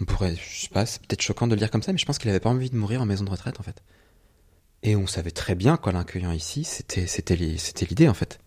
On 0.04 0.06
pourrait, 0.06 0.36
je 0.36 0.64
sais 0.64 0.68
pas, 0.68 0.86
c'est 0.86 1.02
peut-être 1.02 1.22
choquant 1.22 1.48
de 1.48 1.54
le 1.54 1.60
dire 1.60 1.72
comme 1.72 1.82
ça, 1.82 1.94
mais 1.94 1.98
je 1.98 2.06
pense 2.06 2.18
qu'il 2.18 2.28
n'avait 2.28 2.42
pas 2.42 2.50
envie 2.50 2.70
de 2.70 2.76
mourir 2.76 3.02
en 3.02 3.06
maison 3.06 3.24
de 3.24 3.30
retraite 3.30 3.62
en 3.62 3.64
fait. 3.64 3.82
Et 4.82 4.98
on 4.98 5.08
savait 5.08 5.32
très 5.32 5.56
bien 5.56 5.78
qu'en 5.78 5.94
l'accueillant 5.94 6.34
ici, 6.34 6.66
c'était, 6.66 7.08
c'était 7.08 7.38
l'idée 7.38 8.10
en 8.10 8.14
fait 8.14 8.40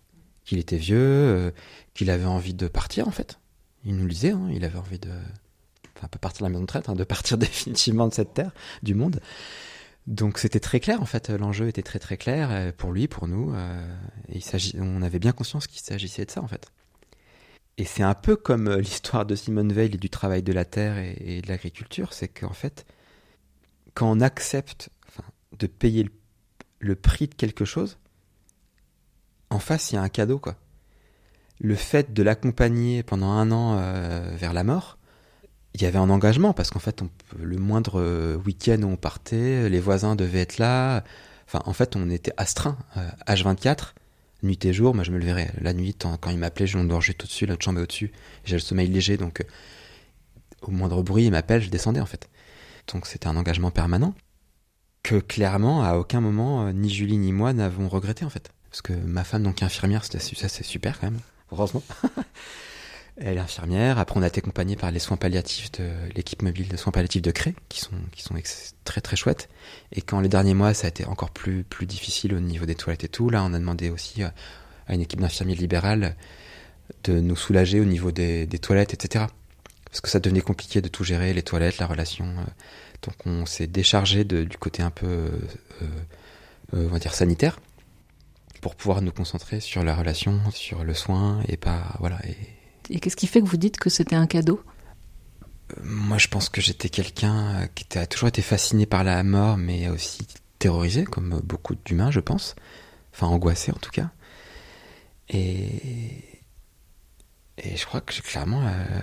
qu'il 0.45 0.59
était 0.59 0.77
vieux, 0.77 0.99
euh, 0.99 1.51
qu'il 1.95 2.11
avait 2.11 2.25
envie 2.25 2.53
de 2.53 2.67
partir 2.67 3.07
en 3.07 3.11
fait. 3.11 3.39
Il 3.85 3.95
nous 3.95 4.03
le 4.03 4.11
disait, 4.11 4.33
hein, 4.33 4.47
il 4.53 4.63
avait 4.65 4.77
envie 4.77 4.99
de, 4.99 5.09
enfin 5.97 6.07
pas 6.07 6.19
partir 6.19 6.41
de 6.41 6.43
la 6.43 6.49
maison 6.49 6.61
de 6.61 6.67
traite, 6.67 6.89
hein, 6.89 6.93
de 6.93 7.03
partir 7.03 7.37
définitivement 7.39 8.07
de 8.07 8.13
cette 8.13 8.35
terre, 8.35 8.51
du 8.83 8.93
monde. 8.93 9.19
Donc 10.05 10.37
c'était 10.37 10.59
très 10.59 10.79
clair 10.79 11.01
en 11.01 11.07
fait, 11.07 11.31
l'enjeu 11.31 11.67
était 11.69 11.81
très 11.81 11.97
très 11.97 12.17
clair 12.17 12.49
euh, 12.51 12.71
pour 12.71 12.91
lui, 12.91 13.07
pour 13.07 13.27
nous. 13.27 13.51
Euh, 13.55 13.97
et 14.29 14.41
on 14.79 15.01
avait 15.01 15.19
bien 15.19 15.31
conscience 15.31 15.65
qu'il 15.65 15.81
s'agissait 15.81 16.25
de 16.25 16.29
ça 16.29 16.43
en 16.43 16.47
fait. 16.47 16.71
Et 17.77 17.85
c'est 17.85 18.03
un 18.03 18.15
peu 18.15 18.35
comme 18.35 18.75
l'histoire 18.75 19.25
de 19.25 19.35
Simone 19.35 19.71
Veil 19.71 19.93
et 19.93 19.97
du 19.97 20.09
travail 20.09 20.41
de 20.41 20.51
la 20.51 20.65
terre 20.65 20.97
et, 20.97 21.41
de 21.41 21.47
l'agriculture, 21.47 22.13
c'est 22.13 22.27
qu'en 22.27 22.53
fait, 22.53 22.85
quand 23.93 24.09
on 24.09 24.19
accepte 24.19 24.89
de 25.59 25.67
payer 25.67 26.09
le 26.79 26.95
prix 26.95 27.27
de 27.27 27.35
quelque 27.35 27.65
chose, 27.65 27.97
en 29.49 29.59
face, 29.59 29.91
il 29.91 29.95
y 29.95 29.97
a 29.97 30.01
un 30.01 30.09
cadeau, 30.09 30.39
quoi. 30.39 30.55
Le 31.59 31.75
fait 31.75 32.13
de 32.13 32.21
l'accompagner 32.21 33.01
pendant 33.03 33.31
un 33.31 33.51
an 33.51 33.77
euh, 33.79 34.35
vers 34.35 34.53
la 34.53 34.63
mort, 34.63 34.97
il 35.73 35.81
y 35.81 35.85
avait 35.85 35.97
un 35.97 36.09
engagement, 36.09 36.53
parce 36.53 36.69
qu'en 36.69 36.79
fait, 36.79 37.01
on, 37.01 37.09
le 37.37 37.57
moindre 37.57 37.99
euh, 38.01 38.37
week-end 38.37 38.81
où 38.83 38.87
on 38.87 38.97
partait, 38.97 39.69
les 39.69 39.79
voisins 39.79 40.15
devaient 40.15 40.41
être 40.41 40.57
là. 40.57 41.03
En 41.53 41.73
fait, 41.73 41.95
on 41.95 42.09
était 42.09 42.33
astreint, 42.37 42.77
H24, 43.27 43.67
euh, 43.67 43.83
nuit 44.43 44.63
et 44.65 44.73
jour. 44.73 44.93
Moi, 44.93 45.03
je 45.03 45.11
me 45.11 45.19
leverais 45.19 45.51
la 45.61 45.73
nuit, 45.73 45.95
quand 45.95 46.29
il 46.29 46.37
m'appelait, 46.37 46.67
je 46.67 46.77
dormais 46.77 47.13
tout 47.17 47.27
dessus, 47.27 47.45
l'autre 47.45 47.63
chambre 47.63 47.79
est 47.79 47.83
au-dessus. 47.83 48.11
J'ai 48.45 48.55
le 48.55 48.61
sommeil 48.61 48.87
léger, 48.87 49.17
donc 49.17 49.43
au 50.61 50.71
moindre 50.71 51.03
bruit, 51.03 51.25
il 51.25 51.31
m'appelle, 51.31 51.61
je 51.61 51.69
descendais, 51.69 51.99
en 51.99 52.05
fait. 52.05 52.29
donc 52.91 53.07
c'était 53.07 53.27
un 53.27 53.35
engagement 53.35 53.71
permanent, 53.71 54.13
que 55.03 55.15
clairement, 55.15 55.83
à 55.83 55.95
aucun 55.95 56.21
moment, 56.21 56.71
ni 56.73 56.89
Julie 56.89 57.17
ni 57.17 57.31
moi 57.31 57.53
n'avons 57.53 57.87
regretté 57.87 58.25
en 58.25 58.29
fait. 58.29 58.51
Parce 58.69 58.81
que 58.81 58.93
ma 58.93 59.23
femme, 59.23 59.43
donc 59.43 59.63
infirmière, 59.63 60.03
ça 60.03 60.19
c'est 60.19 60.63
super 60.63 60.99
quand 60.99 61.11
même, 61.11 61.19
heureusement. 61.51 61.83
Elle 63.19 63.37
est 63.37 63.41
infirmière. 63.41 63.97
Après, 63.97 64.19
on 64.19 64.21
a 64.21 64.27
été 64.27 64.39
accompagné 64.39 64.75
par 64.75 64.91
les 64.91 64.99
soins 64.99 65.17
palliatifs 65.17 65.71
de 65.71 65.89
l'équipe 66.15 66.43
mobile 66.43 66.67
de 66.67 66.77
soins 66.77 66.91
palliatifs 66.91 67.23
de 67.23 67.31
Cré, 67.31 67.55
qui 67.67 67.79
sont, 67.79 67.95
qui 68.11 68.21
sont 68.21 68.35
très 68.83 69.01
très 69.01 69.15
chouettes. 69.15 69.49
Et 69.91 70.01
quand 70.01 70.19
les 70.19 70.29
derniers 70.29 70.53
mois, 70.53 70.75
ça 70.75 70.85
a 70.85 70.89
été 70.89 71.03
encore 71.05 71.31
plus, 71.31 71.63
plus 71.63 71.87
difficile 71.87 72.35
au 72.35 72.39
niveau 72.39 72.67
des 72.67 72.75
toilettes 72.75 73.05
et 73.05 73.09
tout, 73.09 73.29
là, 73.29 73.43
on 73.43 73.53
a 73.53 73.59
demandé 73.59 73.89
aussi 73.89 74.23
euh, 74.23 74.29
à 74.87 74.93
une 74.93 75.01
équipe 75.01 75.19
d'infirmiers 75.19 75.55
libérales 75.55 76.15
de 77.05 77.19
nous 77.19 77.35
soulager 77.35 77.79
au 77.79 77.85
niveau 77.85 78.11
des, 78.11 78.45
des, 78.45 78.59
toilettes, 78.59 78.93
etc. 78.93 79.25
Parce 79.85 80.01
que 80.01 80.09
ça 80.09 80.19
devenait 80.19 80.41
compliqué 80.41 80.81
de 80.81 80.87
tout 80.87 81.03
gérer, 81.03 81.33
les 81.33 81.43
toilettes, 81.43 81.79
la 81.79 81.87
relation. 81.87 82.25
Euh. 82.25 82.43
donc 83.01 83.15
on 83.25 83.47
s'est 83.47 83.67
déchargé 83.67 84.25
de, 84.25 84.43
du 84.43 84.57
côté 84.57 84.83
un 84.83 84.91
peu, 84.91 85.31
euh, 85.81 85.87
on 86.71 86.87
va 86.87 86.99
dire, 86.99 87.15
sanitaire 87.15 87.59
pour 88.61 88.75
pouvoir 88.75 89.01
nous 89.01 89.11
concentrer 89.11 89.59
sur 89.59 89.83
la 89.83 89.95
relation, 89.95 90.39
sur 90.51 90.83
le 90.83 90.93
soin 90.93 91.41
et 91.47 91.57
pas, 91.57 91.95
voilà, 91.99 92.19
et, 92.25 92.35
et 92.89 92.99
qu'est-ce 92.99 93.15
qui 93.15 93.27
fait 93.27 93.41
que 93.41 93.47
vous 93.47 93.57
dites 93.57 93.77
que 93.77 93.89
c'était 93.89 94.15
un 94.15 94.27
cadeau? 94.27 94.61
Euh, 95.71 95.81
Moi, 95.83 96.17
je 96.17 96.27
pense 96.27 96.49
que 96.49 96.61
j'étais 96.61 96.89
quelqu'un 96.89 97.61
euh, 97.61 97.67
qui 97.73 97.97
a 97.97 98.05
toujours 98.07 98.29
été 98.29 98.41
fasciné 98.41 98.85
par 98.85 99.03
la 99.03 99.23
mort, 99.23 99.57
mais 99.57 99.89
aussi 99.89 100.27
terrorisé, 100.59 101.03
comme 101.03 101.39
beaucoup 101.43 101.75
d'humains, 101.75 102.11
je 102.11 102.19
pense. 102.19 102.55
Enfin, 103.13 103.27
angoissé 103.27 103.71
en 103.71 103.79
tout 103.79 103.91
cas. 103.91 104.09
Et, 105.29 106.23
je 107.57 107.85
crois 107.85 108.01
que 108.01 108.13
clairement, 108.21 108.61
euh, 108.65 109.01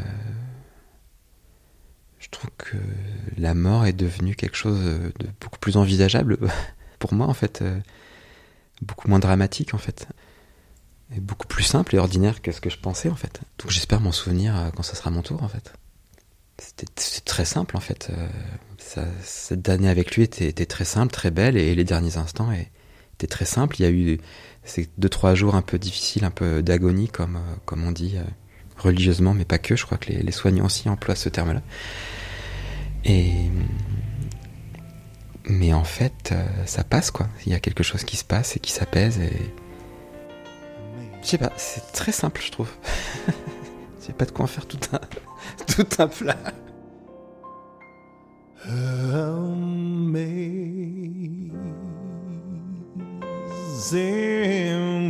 je 2.18 2.28
trouve 2.30 2.50
que 2.56 2.76
la 3.36 3.54
mort 3.54 3.84
est 3.86 3.92
devenue 3.92 4.36
quelque 4.36 4.56
chose 4.56 4.80
de 4.80 5.28
beaucoup 5.40 5.58
plus 5.58 5.76
envisageable 5.76 6.38
pour 6.98 7.12
moi, 7.12 7.26
en 7.26 7.34
fait. 7.34 7.64
beaucoup 8.82 9.08
moins 9.08 9.18
dramatique, 9.18 9.74
en 9.74 9.78
fait 9.78 10.08
beaucoup 11.20 11.46
plus 11.46 11.64
simple 11.64 11.94
et 11.94 11.98
ordinaire 11.98 12.42
que 12.42 12.52
ce 12.52 12.60
que 12.60 12.70
je 12.70 12.78
pensais 12.78 13.08
en 13.08 13.14
fait. 13.14 13.40
Donc 13.58 13.70
j'espère 13.70 14.00
m'en 14.00 14.12
souvenir 14.12 14.56
euh, 14.56 14.70
quand 14.74 14.82
ça 14.82 14.94
sera 14.94 15.10
mon 15.10 15.22
tour 15.22 15.42
en 15.42 15.48
fait. 15.48 15.72
C'était 16.58 17.20
très 17.24 17.44
simple 17.44 17.76
en 17.76 17.80
fait. 17.80 18.10
Euh, 18.10 18.28
cette 19.22 19.68
année 19.68 19.88
avec 19.88 20.14
lui 20.14 20.22
était, 20.22 20.52
très 20.66 20.84
simple, 20.84 21.12
très 21.12 21.30
belle 21.30 21.56
et 21.56 21.74
les 21.74 21.84
derniers 21.84 22.16
instants 22.16 22.50
étaient 22.52 23.26
très 23.26 23.44
simples. 23.44 23.76
Il 23.80 23.82
y 23.82 23.86
a 23.86 23.90
eu 23.90 24.20
ces 24.62 24.88
deux 24.98 25.08
trois 25.08 25.34
jours 25.34 25.56
un 25.56 25.62
peu 25.62 25.78
difficiles, 25.78 26.24
un 26.24 26.30
peu 26.30 26.62
d'agonie 26.62 27.08
comme 27.08 27.36
euh, 27.36 27.76
on 27.76 27.92
dit 27.92 28.16
religieusement, 28.76 29.34
mais 29.34 29.44
pas 29.44 29.58
que. 29.58 29.74
Je 29.74 29.84
crois 29.84 29.98
que 29.98 30.12
les, 30.12 30.32
soignants 30.32 30.66
aussi 30.66 30.88
emploient 30.88 31.16
ce 31.16 31.28
terme-là. 31.28 31.62
Mais 35.46 35.72
en 35.74 35.84
fait, 35.84 36.34
ça 36.66 36.84
passe 36.84 37.10
quoi. 37.10 37.28
Il 37.44 37.52
y 37.52 37.54
a 37.54 37.60
quelque 37.60 37.82
chose 37.82 38.04
qui 38.04 38.16
se 38.16 38.24
passe 38.24 38.56
et 38.56 38.60
qui 38.60 38.72
s'apaise 38.72 39.18
et 39.18 39.32
je 41.24 41.30
sais 41.30 41.38
pas, 41.38 41.52
c'est 41.56 41.90
très 41.92 42.12
simple, 42.12 42.42
je 42.44 42.52
trouve. 42.52 42.70
J'ai 44.06 44.12
pas 44.12 44.26
de 44.26 44.30
quoi 44.30 44.44
en 44.44 44.48
faire 44.48 44.66
tout 44.66 44.78
un, 44.92 45.00
tout 45.66 45.86
un 45.98 46.06
plat. 46.06 46.36
Amazing 48.66 49.50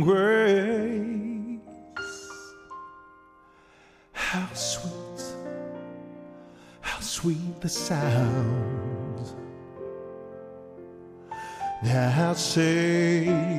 grace, 0.01 1.59
how 4.13 4.47
sweet, 4.53 5.23
how 6.81 6.99
sweet 7.01 7.61
the 7.61 7.69
sound 7.69 9.35
that 11.83 12.37
saved 12.37 13.54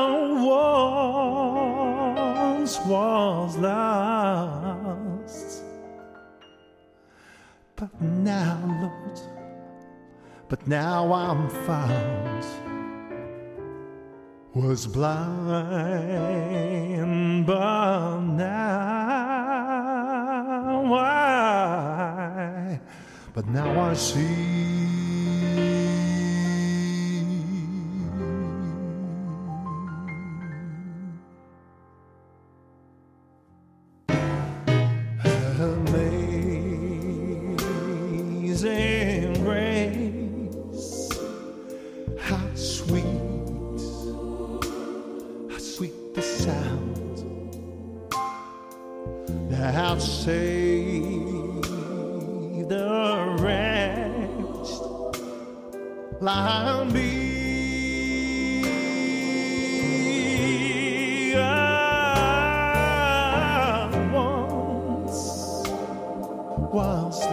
once 2.62 2.80
was 2.86 3.58
lost, 3.58 4.64
but 7.76 7.90
now, 8.00 8.60
Lord, 8.82 9.20
but 10.48 10.68
now 10.68 11.12
I'm 11.14 11.50
found. 11.50 12.46
Was 14.54 14.88
blind, 14.88 15.16
but 17.46 18.20
now 18.20 18.99
but 23.40 23.48
now 23.54 23.80
I 23.80 23.94
see. 23.94 24.79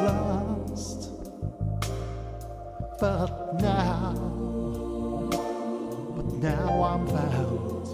Lost, 0.07 1.11
but 3.01 3.61
now, 3.61 4.15
but 6.17 6.29
now 6.47 6.83
I'm 6.91 7.07
found. 7.07 7.87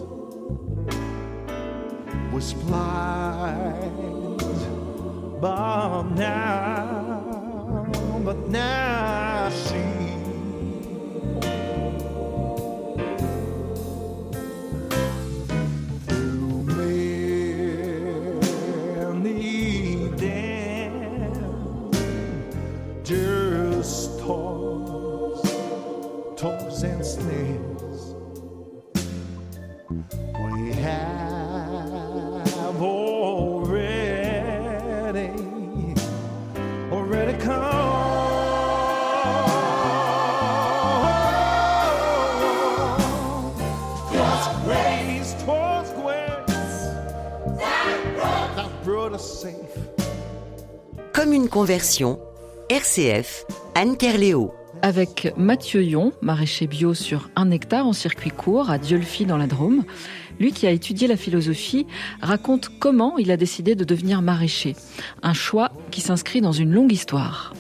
Was 2.33 2.55
blind, 2.55 4.39
but 5.41 6.03
now, 6.15 7.87
but 8.25 8.39
now 8.49 9.47
I 9.47 9.51
see. 9.51 10.02
Comme 51.33 51.41
une 51.45 51.49
conversion, 51.49 52.19
RCF, 52.69 53.47
Anne 53.75 53.97
Kerléo. 53.97 54.53
Avec 54.83 55.33
Mathieu 55.39 55.83
Yon, 55.83 56.13
maraîcher 56.21 56.67
bio 56.67 56.93
sur 56.93 57.31
un 57.37 57.51
hectare 57.51 57.87
en 57.87 57.95
circuit 57.95 58.31
court 58.31 58.69
à 58.69 58.77
Dieulfi 58.77 59.25
dans 59.25 59.39
la 59.39 59.47
Drôme, 59.47 59.85
lui 60.39 60.53
qui 60.53 60.67
a 60.67 60.71
étudié 60.71 61.09
la 61.09 61.17
philosophie 61.17 61.87
raconte 62.21 62.69
comment 62.79 63.17
il 63.17 63.31
a 63.31 63.39
décidé 63.39 63.75
de 63.75 63.85
devenir 63.85 64.21
maraîcher. 64.21 64.77
Un 65.23 65.33
choix 65.33 65.73
qui 65.91 66.03
s'inscrit 66.03 66.43
dans 66.43 66.53
une 66.53 66.71
longue 66.71 66.93
histoire. 66.93 67.55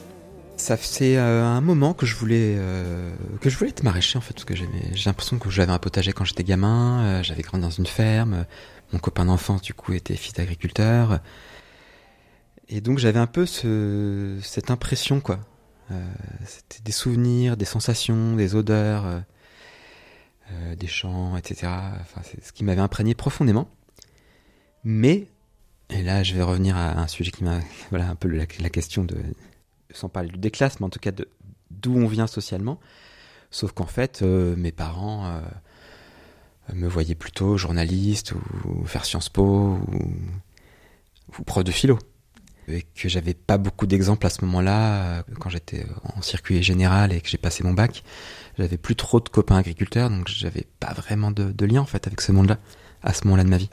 Ça 0.59 0.77
fait 0.77 1.17
euh, 1.17 1.43
un 1.43 1.63
moment 1.63 1.95
que 1.95 2.05
je 2.05 2.15
voulais 2.15 2.57
euh, 2.59 3.11
que 3.41 3.49
je 3.49 3.57
voulais 3.57 3.71
être 3.71 3.85
maraîcher 3.85 4.19
en 4.19 4.21
fait 4.21 4.35
parce 4.35 4.45
que 4.45 4.55
j'ai 4.55 4.67
l'impression 5.07 5.39
que 5.39 5.49
j'avais 5.49 5.73
un 5.73 5.79
potager 5.79 6.13
quand 6.13 6.27
j'étais 6.27 6.45
gamin, 6.45 7.01
euh, 7.01 7.23
j'avais 7.23 7.41
grandi 7.41 7.63
dans 7.63 7.71
une 7.71 7.87
ferme, 7.87 8.45
mon 8.93 8.99
copain 8.99 9.25
d'enfance 9.25 9.63
du 9.63 9.73
coup 9.73 9.95
était 9.95 10.15
fils 10.15 10.35
d'agriculteur 10.35 11.21
et 12.75 12.81
donc 12.81 12.99
j'avais 12.99 13.19
un 13.19 13.27
peu 13.27 13.47
ce, 13.47 14.39
cette 14.43 14.71
impression 14.71 15.21
quoi. 15.21 15.41
C'était 16.47 16.83
des 16.83 16.93
souvenirs, 16.93 17.59
des 17.59 17.67
sensations, 17.67 18.35
des 18.35 18.55
odeurs. 18.55 19.23
euh, 20.53 20.75
des 20.75 20.87
champs, 20.87 21.37
etc. 21.37 21.73
Enfin, 22.01 22.21
c'est 22.25 22.45
ce 22.45 22.53
qui 22.53 22.65
m'avait 22.65 22.81
imprégné 22.81 23.15
profondément. 23.15 23.69
Mais, 24.85 25.29
et 25.91 26.03
là 26.03 26.23
je 26.23 26.35
vais 26.35 26.43
revenir 26.43 26.77
à 26.77 26.99
un 26.99 27.07
sujet 27.07 27.31
qui 27.31 27.45
m'a, 27.45 27.61
voilà, 27.91 28.09
un 28.09 28.15
peu 28.15 28.29
la, 28.29 28.47
question 28.47 29.05
de, 29.05 29.17
sans 29.91 30.09
parler 30.09 30.29
du 30.31 30.39
déclasse, 30.39 30.81
mais 30.81 30.87
en 30.87 30.91
tout 30.91 30.99
cas 30.99 31.13
d'où 31.71 31.97
on 31.97 32.07
vient 32.07 32.27
socialement. 32.27 32.81
Sauf 33.51 33.73
qu'en 33.73 33.87
fait, 33.87 34.23
euh, 34.23 34.57
mes 34.57 34.73
parents 34.73 35.27
euh, 35.27 35.41
me 36.73 36.89
voyaient 36.89 37.15
plutôt 37.15 37.57
journaliste 37.57 38.33
ou, 38.65 38.85
faire 38.87 39.05
Sciences 39.05 39.29
Po 39.29 39.45
ou, 39.45 40.13
ou 41.39 41.43
prof 41.45 41.65
de 41.65 41.71
philo 41.71 41.99
et 42.69 42.83
que 42.83 43.09
j'avais 43.09 43.35
pas 43.35 43.59
beaucoup 43.59 43.87
d'exemples 43.87 44.27
à 44.27 44.31
ce 44.31 44.45
moment-là, 44.45 45.19
euh, 45.19 45.23
quand 45.41 45.51
j'étais 45.51 45.85
en 46.17 46.23
circuit 46.23 46.63
général 46.63 47.13
et 47.13 47.21
que 47.21 47.29
j'ai 47.29 47.39
passé 47.39 47.65
mon 47.65 47.73
bac, 47.73 48.03
j'avais 48.59 48.77
plus 48.77 48.97
trop 48.97 49.21
de 49.21 49.29
copains 49.29 49.57
agriculteurs, 49.57 50.11
donc 50.11 50.29
j'avais 50.29 50.67
pas 50.81 50.93
vraiment 50.93 51.31
de, 51.31 51.65
lien 51.65 51.81
en 51.81 51.87
fait 51.87 52.07
avec 52.07 52.21
ce 52.21 52.33
monde-là, 52.33 52.59
à 53.03 53.13
ce 53.13 53.25
moment-là 53.25 53.45
de 53.45 53.49
ma 53.49 53.57
vie. 53.57 53.71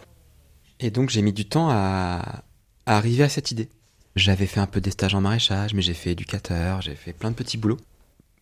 Et 0.79 0.91
donc 0.91 1.09
j'ai 1.09 1.21
mis 1.21 1.33
du 1.33 1.45
temps 1.45 1.69
à, 1.69 2.43
arriver 2.85 3.23
à 3.23 3.29
cette 3.29 3.51
idée. 3.51 3.69
J'avais 4.15 4.47
fait 4.47 4.59
un 4.59 4.67
peu 4.67 4.81
des 4.81 4.91
stages 4.91 5.13
en 5.13 5.21
maraîchage, 5.21 5.73
mais 5.73 5.81
j'ai 5.81 5.93
fait 5.93 6.11
éducateur, 6.11 6.81
j'ai 6.81 6.95
fait 6.95 7.13
plein 7.13 7.29
de 7.31 7.35
petits 7.35 7.57
boulots 7.57 7.77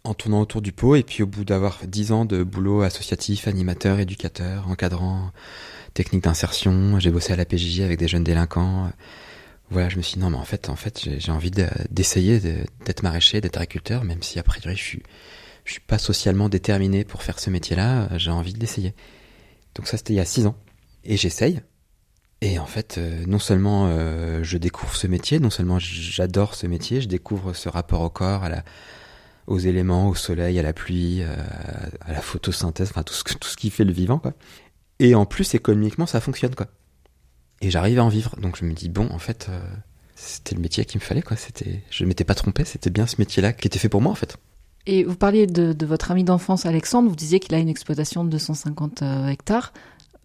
en 0.03 0.13
tournant 0.13 0.39
autour 0.39 0.61
du 0.61 0.71
pot, 0.71 0.95
et 0.95 1.03
puis 1.03 1.23
au 1.23 1.27
bout 1.27 1.43
d'avoir 1.43 1.79
dix 1.85 2.13
ans 2.13 2.23
de 2.23 2.41
boulot 2.41 2.81
associatif, 2.81 3.47
animateur, 3.47 3.99
éducateur, 3.99 4.69
encadrant, 4.69 5.31
technique 5.93 6.23
d'insertion, 6.23 6.97
j'ai 6.99 7.11
bossé 7.11 7.33
à 7.33 7.35
la 7.35 7.43
PJJ 7.43 7.81
avec 7.81 7.99
des 7.99 8.07
jeunes 8.07 8.23
délinquants, 8.23 8.89
voilà, 9.69 9.89
je 9.89 9.97
me 9.97 10.01
suis 10.01 10.15
dit 10.15 10.19
non, 10.19 10.29
mais 10.29 10.37
en 10.37 10.45
fait, 10.45 10.69
en 10.69 10.75
fait, 10.75 11.07
j'ai 11.17 11.31
envie 11.31 11.51
d'essayer 11.89 12.39
d'être 12.39 13.03
maraîcher, 13.03 13.41
d'être 13.41 13.57
agriculteur, 13.57 14.03
même 14.03 14.23
si 14.23 14.39
a 14.39 14.43
priori 14.43 14.75
je 14.77 14.81
suis, 14.83 15.03
je 15.65 15.73
suis 15.73 15.81
pas 15.81 15.97
socialement 15.97 16.47
déterminé 16.47 17.03
pour 17.03 17.21
faire 17.23 17.39
ce 17.39 17.49
métier-là, 17.49 18.09
j'ai 18.17 18.31
envie 18.31 18.53
d'essayer. 18.53 18.93
Donc 19.75 19.87
ça, 19.87 19.97
c'était 19.97 20.13
il 20.13 20.17
y 20.17 20.21
a 20.21 20.25
six 20.25 20.45
ans. 20.45 20.55
Et 21.03 21.17
j'essaye. 21.17 21.61
Et 22.41 22.59
en 22.59 22.65
fait, 22.65 22.97
euh, 22.97 23.25
non 23.25 23.39
seulement 23.39 23.87
euh, 23.87 24.43
je 24.43 24.57
découvre 24.57 24.95
ce 24.95 25.07
métier, 25.07 25.39
non 25.39 25.49
seulement 25.49 25.79
j'adore 25.79 26.55
ce 26.55 26.67
métier, 26.67 27.01
je 27.01 27.07
découvre 27.07 27.53
ce 27.53 27.67
rapport 27.67 28.01
au 28.01 28.09
corps, 28.09 28.43
à 28.43 28.49
la, 28.49 28.63
aux 29.47 29.57
éléments, 29.57 30.07
au 30.07 30.15
soleil, 30.15 30.59
à 30.59 30.61
la 30.61 30.73
pluie, 30.73 31.23
euh, 31.23 31.35
à 32.01 32.13
la 32.13 32.21
photosynthèse, 32.21 32.89
enfin 32.91 33.03
tout 33.03 33.13
ce, 33.13 33.23
tout 33.23 33.47
ce 33.47 33.57
qui 33.57 33.69
fait 33.69 33.85
le 33.85 33.93
vivant, 33.93 34.19
quoi. 34.19 34.33
Et 34.99 35.15
en 35.15 35.25
plus, 35.25 35.55
économiquement, 35.55 36.05
ça 36.05 36.21
fonctionne, 36.21 36.55
quoi 36.55 36.67
et 37.61 37.69
j'arrive 37.69 37.99
à 37.99 38.03
en 38.03 38.09
vivre. 38.09 38.35
Donc 38.41 38.57
je 38.57 38.65
me 38.65 38.73
dis 38.73 38.89
bon, 38.89 39.09
en 39.11 39.19
fait, 39.19 39.47
euh, 39.49 39.59
c'était 40.15 40.55
le 40.55 40.61
métier 40.61 40.85
qu'il 40.85 40.99
me 40.99 41.05
fallait 41.05 41.21
quoi. 41.21 41.37
C'était, 41.37 41.83
je 41.89 42.05
m'étais 42.05 42.23
pas 42.23 42.35
trompé, 42.35 42.65
c'était 42.65 42.89
bien 42.89 43.07
ce 43.07 43.15
métier-là 43.19 43.53
qui 43.53 43.67
était 43.67 43.79
fait 43.79 43.89
pour 43.89 44.01
moi 44.01 44.11
en 44.11 44.15
fait. 44.15 44.37
Et 44.85 45.03
vous 45.03 45.15
parliez 45.15 45.47
de, 45.47 45.73
de 45.73 45.85
votre 45.85 46.11
ami 46.11 46.23
d'enfance 46.23 46.65
Alexandre, 46.65 47.09
vous 47.09 47.15
disiez 47.15 47.39
qu'il 47.39 47.53
a 47.53 47.59
une 47.59 47.69
exploitation 47.69 48.23
de 48.23 48.29
250 48.29 49.01
euh, 49.01 49.27
hectares. 49.27 49.73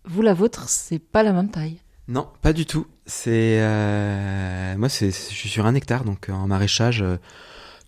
Vous 0.04 0.22
la 0.22 0.34
vôtre, 0.34 0.68
c'est 0.68 0.98
pas 0.98 1.22
la 1.22 1.32
même 1.32 1.50
taille. 1.50 1.78
Non, 2.08 2.28
pas 2.42 2.52
du 2.52 2.66
tout. 2.66 2.86
C'est 3.06 3.58
euh... 3.60 4.76
moi, 4.76 4.88
c'est 4.88 5.10
je 5.10 5.34
suis 5.34 5.48
sur 5.48 5.66
un 5.66 5.74
hectare, 5.74 6.04
donc 6.04 6.28
en 6.28 6.46
maraîchage, 6.46 7.02
euh, 7.02 7.16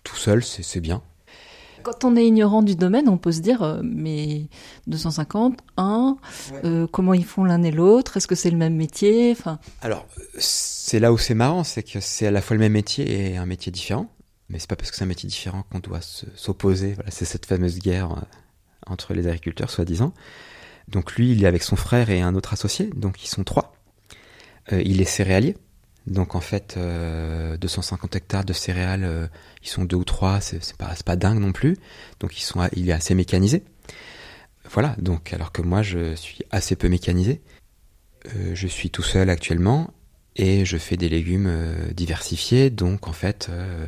tout 0.03 0.15
seul, 0.15 0.43
c'est 0.43 0.79
bien 0.81 1.01
quand 1.85 2.03
on 2.03 2.15
est 2.15 2.25
ignorant 2.25 2.63
du 2.63 2.75
domaine, 2.75 3.07
on 3.07 3.17
peut 3.17 3.31
se 3.31 3.41
dire, 3.41 3.61
euh, 3.61 3.79
mais 3.83 4.47
250, 4.87 5.59
1, 5.77 6.17
euh, 6.63 6.87
comment 6.91 7.13
ils 7.13 7.23
font 7.23 7.43
l'un 7.43 7.61
et 7.61 7.69
l'autre? 7.69 8.17
Est-ce 8.17 8.27
que 8.27 8.33
c'est 8.33 8.49
le 8.49 8.57
même 8.57 8.75
métier? 8.75 9.31
Enfin... 9.31 9.59
Alors, 9.83 10.07
c'est 10.39 10.99
là 10.99 11.13
où 11.13 11.19
c'est 11.19 11.35
marrant, 11.35 11.63
c'est 11.63 11.83
que 11.83 11.99
c'est 11.99 12.25
à 12.25 12.31
la 12.31 12.41
fois 12.41 12.55
le 12.55 12.61
même 12.61 12.73
métier 12.73 13.33
et 13.33 13.37
un 13.37 13.45
métier 13.45 13.71
différent. 13.71 14.09
Mais 14.49 14.57
c'est 14.57 14.69
pas 14.69 14.75
parce 14.75 14.89
que 14.89 14.97
c'est 14.97 15.03
un 15.03 15.07
métier 15.07 15.29
différent 15.29 15.63
qu'on 15.71 15.77
doit 15.79 16.01
s'opposer. 16.01 16.93
Voilà, 16.93 17.11
c'est 17.11 17.25
cette 17.25 17.45
fameuse 17.45 17.77
guerre 17.77 18.11
euh, 18.11 18.21
entre 18.87 19.13
les 19.13 19.27
agriculteurs, 19.27 19.69
soi-disant. 19.69 20.11
Donc 20.87 21.13
lui, 21.13 21.33
il 21.33 21.43
est 21.43 21.47
avec 21.47 21.61
son 21.61 21.75
frère 21.75 22.09
et 22.09 22.21
un 22.21 22.33
autre 22.33 22.53
associé, 22.53 22.89
donc 22.95 23.23
ils 23.23 23.27
sont 23.27 23.43
trois. 23.43 23.75
il 24.71 25.01
est 25.01 25.05
céréalier. 25.05 25.55
Donc 26.07 26.35
en 26.35 26.41
fait, 26.41 26.77
250 26.77 28.15
hectares 28.15 28.45
de 28.45 28.53
céréales 28.53 29.29
ils 29.65 29.69
sont 29.69 29.83
deux 29.83 29.97
ou 29.97 30.03
trois, 30.03 30.39
c'est 30.41 30.77
pas, 30.77 30.93
pas 31.03 31.15
dingue 31.15 31.39
non 31.39 31.51
plus. 31.51 31.75
Donc 32.19 32.37
ils 32.37 32.43
sont, 32.43 32.61
il 32.75 32.89
est 32.89 32.93
assez 32.93 33.15
mécanisé. 33.15 33.63
Voilà, 34.71 34.95
donc 34.99 35.33
alors 35.33 35.51
que 35.51 35.61
moi 35.61 35.81
je 35.81 36.15
suis 36.15 36.43
assez 36.51 36.75
peu 36.75 36.87
mécanisé. 36.87 37.41
Euh, 38.27 38.51
je 38.53 38.67
suis 38.67 38.89
tout 38.89 39.03
seul 39.03 39.29
actuellement 39.29 39.93
et 40.35 40.65
je 40.65 40.77
fais 40.77 40.97
des 40.97 41.09
légumes 41.09 41.47
euh, 41.47 41.91
diversifiés. 41.93 42.69
Donc 42.69 43.07
en 43.07 43.13
fait, 43.13 43.47
euh, 43.49 43.87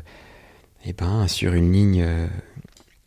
eh 0.86 0.94
ben, 0.94 1.28
sur 1.28 1.54
une 1.54 1.72
ligne, 1.72 2.06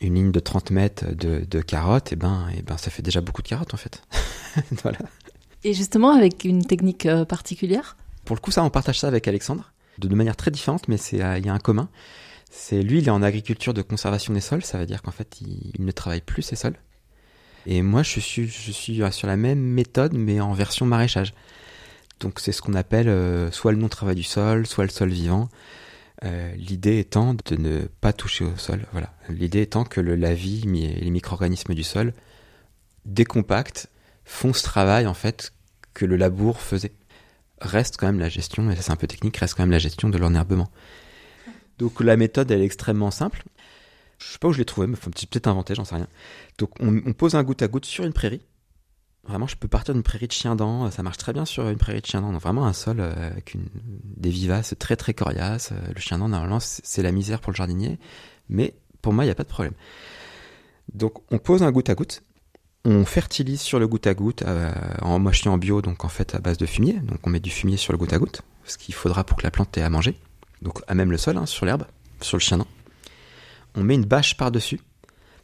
une 0.00 0.14
ligne 0.14 0.32
de 0.32 0.40
30 0.40 0.70
mètres 0.70 1.04
de, 1.12 1.60
carottes, 1.60 2.12
eh 2.12 2.16
ben, 2.16 2.48
eh 2.56 2.62
ben, 2.62 2.76
ça 2.76 2.90
fait 2.90 3.02
déjà 3.02 3.20
beaucoup 3.20 3.42
de 3.42 3.48
carottes 3.48 3.74
en 3.74 3.78
fait. 3.78 4.02
voilà. 4.82 4.98
Et 5.64 5.74
justement 5.74 6.12
avec 6.12 6.44
une 6.44 6.64
technique 6.64 7.08
particulière 7.28 7.96
Pour 8.30 8.36
le 8.36 8.40
coup, 8.40 8.52
ça, 8.52 8.62
on 8.62 8.70
partage 8.70 9.00
ça 9.00 9.08
avec 9.08 9.26
Alexandre 9.26 9.72
de, 9.98 10.14
manière 10.14 10.36
très 10.36 10.52
différente, 10.52 10.86
mais 10.86 10.98
c'est 10.98 11.16
il 11.16 11.46
y 11.46 11.48
a 11.48 11.52
un 11.52 11.58
commun. 11.58 11.88
C'est 12.48 12.80
lui, 12.80 12.98
il 13.00 13.08
est 13.08 13.10
en 13.10 13.24
agriculture 13.24 13.74
de 13.74 13.82
conservation 13.82 14.32
des 14.32 14.40
sols, 14.40 14.62
ça 14.62 14.78
veut 14.78 14.86
dire 14.86 15.02
qu'en 15.02 15.10
fait, 15.10 15.40
il, 15.40 15.84
ne 15.84 15.90
travaille 15.90 16.20
plus 16.20 16.42
ses 16.42 16.54
sols. 16.54 16.76
Et 17.66 17.82
moi, 17.82 18.04
je 18.04 18.20
suis, 18.20 18.48
suis 18.48 19.02
sur 19.10 19.26
la 19.26 19.36
même 19.36 19.58
méthode, 19.58 20.12
mais 20.14 20.40
en 20.40 20.52
version 20.52 20.86
maraîchage. 20.86 21.34
Donc, 22.20 22.38
c'est 22.38 22.52
ce 22.52 22.62
qu'on 22.62 22.74
appelle 22.74 23.08
euh, 23.08 23.50
soit 23.50 23.72
le 23.72 23.78
non-travail 23.78 24.14
du 24.14 24.22
sol, 24.22 24.64
soit 24.64 24.84
le 24.84 24.90
sol 24.90 25.08
vivant. 25.08 25.48
Euh, 26.22 26.54
l'idée 26.54 27.00
étant 27.00 27.34
de 27.34 27.56
ne 27.56 27.80
pas 28.00 28.12
toucher 28.12 28.44
au 28.44 28.56
sol. 28.56 28.86
Voilà. 28.92 29.12
L'idée 29.28 29.62
étant 29.62 29.82
que 29.82 30.00
la 30.00 30.34
vie 30.34 30.62
et 30.68 31.00
les 31.00 31.10
micro-organismes 31.10 31.74
du 31.74 31.82
sol 31.82 32.14
décompactent, 33.06 33.88
font 34.24 34.52
ce 34.52 34.62
travail 34.62 35.08
en 35.08 35.14
fait 35.14 35.52
que 35.94 36.04
le 36.04 36.14
labour 36.14 36.60
faisait. 36.60 36.92
Reste 37.60 37.96
quand 37.98 38.06
même 38.06 38.20
la 38.20 38.28
gestion, 38.28 38.70
et 38.70 38.76
ça 38.76 38.82
c'est 38.82 38.92
un 38.92 38.96
peu 38.96 39.06
technique, 39.06 39.36
reste 39.36 39.54
quand 39.54 39.62
même 39.62 39.70
la 39.70 39.78
gestion 39.78 40.08
de 40.08 40.18
l'enherbement. 40.18 40.70
Donc 41.78 42.00
la 42.00 42.16
méthode, 42.16 42.50
elle 42.50 42.60
est 42.62 42.66
extrêmement 42.66 43.10
simple. 43.10 43.42
Je 44.18 44.32
sais 44.32 44.38
pas 44.38 44.48
où 44.48 44.52
je 44.52 44.58
l'ai 44.58 44.64
trouvé, 44.66 44.86
mais 44.86 44.96
peut-être 44.96 45.46
inventé, 45.46 45.74
j'en 45.74 45.84
sais 45.84 45.94
rien. 45.94 46.06
Donc 46.58 46.70
on, 46.80 47.12
pose 47.14 47.34
un 47.34 47.42
goutte 47.42 47.62
à 47.62 47.68
goutte 47.68 47.86
sur 47.86 48.04
une 48.04 48.12
prairie. 48.12 48.42
Vraiment, 49.24 49.46
je 49.46 49.56
peux 49.56 49.68
partir 49.68 49.94
d'une 49.94 50.02
prairie 50.02 50.26
de 50.26 50.32
chien 50.32 50.56
dents. 50.56 50.90
Ça 50.90 51.02
marche 51.02 51.16
très 51.16 51.32
bien 51.32 51.44
sur 51.46 51.68
une 51.68 51.78
prairie 51.78 52.02
de 52.02 52.06
chien 52.06 52.20
dents. 52.20 52.32
Donc 52.32 52.42
vraiment 52.42 52.66
un 52.66 52.74
sol 52.74 53.00
euh, 53.00 53.30
avec 53.30 53.56
des 54.04 54.30
vivaces 54.30 54.74
très 54.78 54.96
très 54.96 55.14
coriaces. 55.14 55.72
Euh, 55.72 55.92
le 55.94 56.00
chien 56.00 56.18
dent, 56.18 56.28
normalement, 56.28 56.60
c'est 56.60 57.02
la 57.02 57.12
misère 57.12 57.40
pour 57.40 57.52
le 57.52 57.56
jardinier. 57.56 57.98
Mais 58.50 58.74
pour 59.00 59.14
moi, 59.14 59.24
il 59.24 59.28
n'y 59.28 59.32
a 59.32 59.34
pas 59.34 59.44
de 59.44 59.48
problème. 59.48 59.74
Donc 60.92 61.22
on 61.30 61.38
pose 61.38 61.62
un 61.62 61.70
goutte 61.72 61.88
à 61.88 61.94
goutte. 61.94 62.22
On 62.84 63.04
fertilise 63.04 63.60
sur 63.60 63.78
le 63.78 63.86
goutte 63.86 64.06
à 64.06 64.14
goutte, 64.14 64.42
euh, 64.42 64.72
en 65.02 65.18
moi 65.18 65.32
en 65.46 65.58
bio, 65.58 65.82
donc 65.82 66.04
en 66.04 66.08
fait 66.08 66.34
à 66.34 66.38
base 66.38 66.56
de 66.56 66.66
fumier. 66.66 66.94
Donc 66.94 67.18
on 67.26 67.30
met 67.30 67.40
du 67.40 67.50
fumier 67.50 67.76
sur 67.76 67.92
le 67.92 67.98
goutte 67.98 68.12
à 68.12 68.18
goutte, 68.18 68.42
ce 68.64 68.78
qu'il 68.78 68.94
faudra 68.94 69.24
pour 69.24 69.36
que 69.36 69.42
la 69.42 69.50
plante 69.50 69.76
ait 69.76 69.82
à 69.82 69.90
manger 69.90 70.16
donc 70.62 70.80
à 70.86 70.94
même 70.94 71.10
le 71.10 71.18
sol, 71.18 71.36
hein, 71.36 71.46
sur 71.46 71.66
l'herbe, 71.66 71.84
sur 72.20 72.36
le 72.36 72.40
chiendent. 72.40 72.66
On 73.74 73.82
met 73.82 73.94
une 73.94 74.04
bâche 74.04 74.36
par-dessus. 74.36 74.80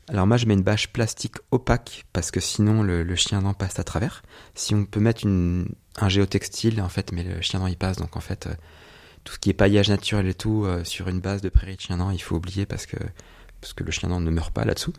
Alors 0.09 0.26
moi 0.26 0.37
je 0.37 0.47
mets 0.47 0.55
une 0.55 0.62
bâche 0.62 0.89
plastique 0.89 1.37
opaque 1.51 2.05
parce 2.12 2.30
que 2.30 2.39
sinon 2.39 2.82
le, 2.82 3.14
chien 3.16 3.43
dent 3.43 3.55
passe 3.55 3.78
à 3.78 3.84
travers. 3.84 4.22
Si 4.55 4.74
on 4.74 4.84
peut 4.84 5.01
mettre 5.01 5.24
une, 5.24 5.68
un 5.97 6.09
géotextile 6.09 6.80
en 6.80 6.89
fait, 6.89 7.12
mais 7.12 7.24
le 7.24 7.41
chien 7.41 7.61
dent 7.61 7.66
il 7.66 7.76
passe 7.76 7.97
donc 7.97 8.16
en 8.16 8.20
fait 8.20 8.47
euh, 8.47 8.55
tout 9.24 9.34
ce 9.34 9.39
qui 9.41 9.51
est 9.51 9.55
paillage 9.55 9.89
naturel 9.89 10.28
et 10.28 10.34
tout 10.34 10.64
euh, 10.64 10.84
sur 10.84 11.09
une 11.09 11.20
base 11.20 11.41
de 11.41 11.49
prairie 11.49 11.74
de 11.74 11.80
chien 11.80 11.97
dent 11.97 12.11
il 12.11 12.22
faut 12.22 12.37
oublier 12.37 12.66
parce 12.66 12.87
que 12.87 12.97
parce 13.61 13.72
que 13.72 13.82
le 13.82 13.91
chien 13.91 14.09
dent 14.09 14.20
ne 14.20 14.30
meurt 14.30 14.53
pas 14.53 14.64
là-dessous. 14.64 14.93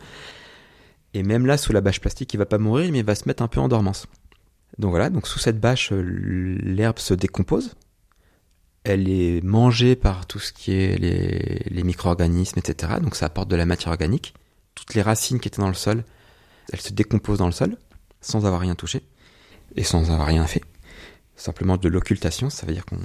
Et 1.13 1.23
même 1.23 1.45
là 1.45 1.57
sous 1.57 1.73
la 1.73 1.81
bâche 1.81 2.01
plastique 2.01 2.33
il 2.33 2.37
va 2.37 2.45
pas 2.45 2.57
mourir 2.57 2.91
mais 2.91 2.99
il 2.99 3.05
va 3.05 3.15
se 3.15 3.27
mettre 3.27 3.43
un 3.43 3.47
peu 3.47 3.59
en 3.59 3.67
dormance. 3.67 4.07
Donc 4.77 4.91
voilà 4.91 5.09
donc 5.09 5.27
sous 5.27 5.39
cette 5.39 5.59
bâche 5.59 5.91
euh, 5.91 6.01
l'herbe 6.61 6.99
se 6.99 7.13
décompose 7.13 7.75
elle 8.87 9.09
est 9.09 9.43
mangée 9.43 9.97
par 9.97 10.25
tout 10.27 10.39
ce 10.39 10.53
qui 10.53 10.71
est 10.71 10.97
les, 10.97 11.83
micro-organismes, 11.83 12.57
etc. 12.57 12.93
Donc 13.01 13.15
ça 13.15 13.25
apporte 13.25 13.49
de 13.49 13.57
la 13.57 13.65
matière 13.65 13.91
organique. 13.91 14.33
Toutes 14.75 14.93
les 14.93 15.01
racines 15.01 15.41
qui 15.41 15.49
étaient 15.49 15.61
dans 15.61 15.67
le 15.67 15.73
sol, 15.73 16.05
elles 16.71 16.79
se 16.79 16.93
décomposent 16.93 17.39
dans 17.39 17.47
le 17.47 17.51
sol, 17.51 17.77
sans 18.21 18.45
avoir 18.45 18.61
rien 18.61 18.75
touché, 18.75 19.03
et 19.75 19.83
sans 19.83 20.09
avoir 20.11 20.27
rien 20.27 20.47
fait. 20.47 20.63
Simplement 21.35 21.75
de 21.75 21.89
l'occultation, 21.89 22.49
ça 22.49 22.65
veut 22.65 22.73
dire 22.73 22.85
qu'on 22.85 22.99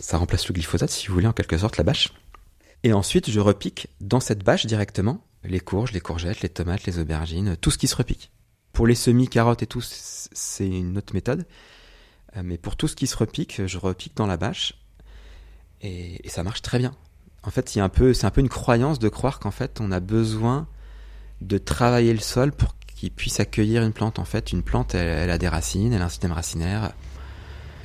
ça 0.00 0.18
remplace 0.18 0.48
le 0.48 0.54
glyphosate, 0.54 0.90
si 0.90 1.06
vous 1.06 1.14
voulez, 1.14 1.28
en 1.28 1.32
quelque 1.32 1.56
sorte, 1.56 1.76
la 1.76 1.84
bâche. 1.84 2.12
Et 2.82 2.92
ensuite, 2.92 3.30
je 3.30 3.38
repique 3.38 3.86
dans 4.00 4.18
cette 4.18 4.42
bâche 4.42 4.66
directement 4.66 5.24
les 5.44 5.60
courges, 5.60 5.92
les 5.92 6.00
courgettes, 6.00 6.40
les 6.40 6.48
tomates, 6.48 6.84
les 6.84 6.98
aubergines, 6.98 7.56
tout 7.56 7.70
ce 7.70 7.78
qui 7.78 7.88
se 7.88 7.96
repique. 7.96 8.30
Pour 8.72 8.86
les 8.86 8.94
semis, 8.94 9.28
carottes 9.28 9.62
et 9.62 9.66
tout, 9.66 9.82
c'est 9.82 10.66
une 10.66 10.98
autre 10.98 11.14
méthode. 11.14 11.46
Euh, 12.36 12.42
mais 12.44 12.58
pour 12.58 12.76
tout 12.76 12.88
ce 12.88 12.96
qui 12.96 13.06
se 13.06 13.16
repique, 13.16 13.66
je 13.66 13.78
repique 13.78 14.16
dans 14.16 14.26
la 14.26 14.36
bâche 14.36 14.74
et, 15.82 16.20
ça 16.28 16.42
marche 16.42 16.62
très 16.62 16.78
bien. 16.78 16.94
En 17.42 17.50
fait, 17.50 17.68
c'est 17.68 17.80
un 17.80 17.88
peu, 17.88 18.14
c'est 18.14 18.26
un 18.26 18.30
peu 18.30 18.40
une 18.40 18.48
croyance 18.48 18.98
de 18.98 19.08
croire 19.08 19.38
qu'en 19.38 19.50
fait, 19.50 19.80
on 19.80 19.92
a 19.92 20.00
besoin 20.00 20.66
de 21.40 21.58
travailler 21.58 22.12
le 22.12 22.20
sol 22.20 22.52
pour 22.52 22.74
qu'il 22.86 23.10
puisse 23.10 23.38
accueillir 23.38 23.82
une 23.82 23.92
plante. 23.92 24.18
En 24.18 24.24
fait, 24.24 24.52
une 24.52 24.62
plante, 24.62 24.94
elle, 24.94 25.30
a 25.30 25.38
des 25.38 25.48
racines, 25.48 25.92
elle 25.92 26.02
a 26.02 26.06
un 26.06 26.08
système 26.08 26.32
racinaire. 26.32 26.92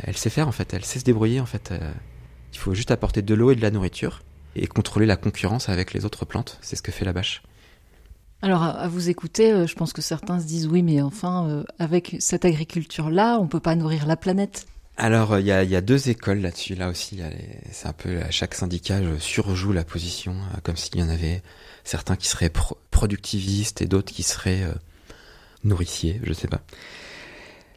Elle 0.01 0.15
sait 0.15 0.29
faire 0.29 0.47
en 0.47 0.53
fait, 0.53 0.73
elle 0.73 0.85
sait 0.85 0.99
se 0.99 1.03
débrouiller 1.03 1.41
en 1.41 1.45
fait. 1.45 1.71
Euh, 1.71 1.91
il 2.53 2.57
faut 2.57 2.73
juste 2.73 2.89
apporter 2.89 3.21
de 3.21 3.33
l'eau 3.33 3.51
et 3.51 3.55
de 3.55 3.61
la 3.61 3.69
nourriture 3.69 4.21
et 4.55 4.65
contrôler 4.65 5.05
la 5.05 5.17
concurrence 5.17 5.67
avec 5.67 5.93
les 5.93 6.05
autres 6.05 6.25
plantes. 6.25 6.57
C'est 6.61 6.77
ce 6.77 6.81
que 6.81 6.91
fait 6.91 7.05
la 7.05 7.13
bâche. 7.13 7.43
Alors 8.41 8.63
à 8.63 8.87
vous 8.87 9.09
écouter, 9.09 9.51
euh, 9.51 9.67
je 9.67 9.75
pense 9.75 9.93
que 9.93 10.01
certains 10.01 10.39
se 10.39 10.45
disent 10.45 10.67
oui, 10.67 10.81
mais 10.81 11.01
enfin, 11.01 11.47
euh, 11.49 11.63
avec 11.77 12.15
cette 12.19 12.45
agriculture-là, 12.45 13.37
on 13.39 13.47
peut 13.47 13.59
pas 13.59 13.75
nourrir 13.75 14.05
la 14.05 14.15
planète. 14.15 14.65
Alors 14.97 15.39
il 15.39 15.45
y 15.45 15.51
a, 15.51 15.81
deux 15.81 16.09
écoles 16.09 16.39
là-dessus. 16.39 16.75
Là 16.75 16.89
aussi, 16.89 17.21
c'est 17.71 17.87
un 17.87 17.93
peu 17.93 18.19
à 18.21 18.31
chaque 18.31 18.53
syndicat 18.53 18.99
surjoue 19.17 19.71
la 19.71 19.85
position, 19.85 20.35
comme 20.63 20.75
s'il 20.75 20.97
y 20.97 21.03
en 21.03 21.07
avait 21.07 21.41
certains 21.85 22.17
qui 22.17 22.27
seraient 22.27 22.51
productivistes 22.91 23.81
et 23.81 23.85
d'autres 23.85 24.11
qui 24.11 24.23
seraient 24.23 24.61
nourriciers, 25.63 26.19
je 26.23 26.33
sais 26.33 26.49
pas. 26.49 26.59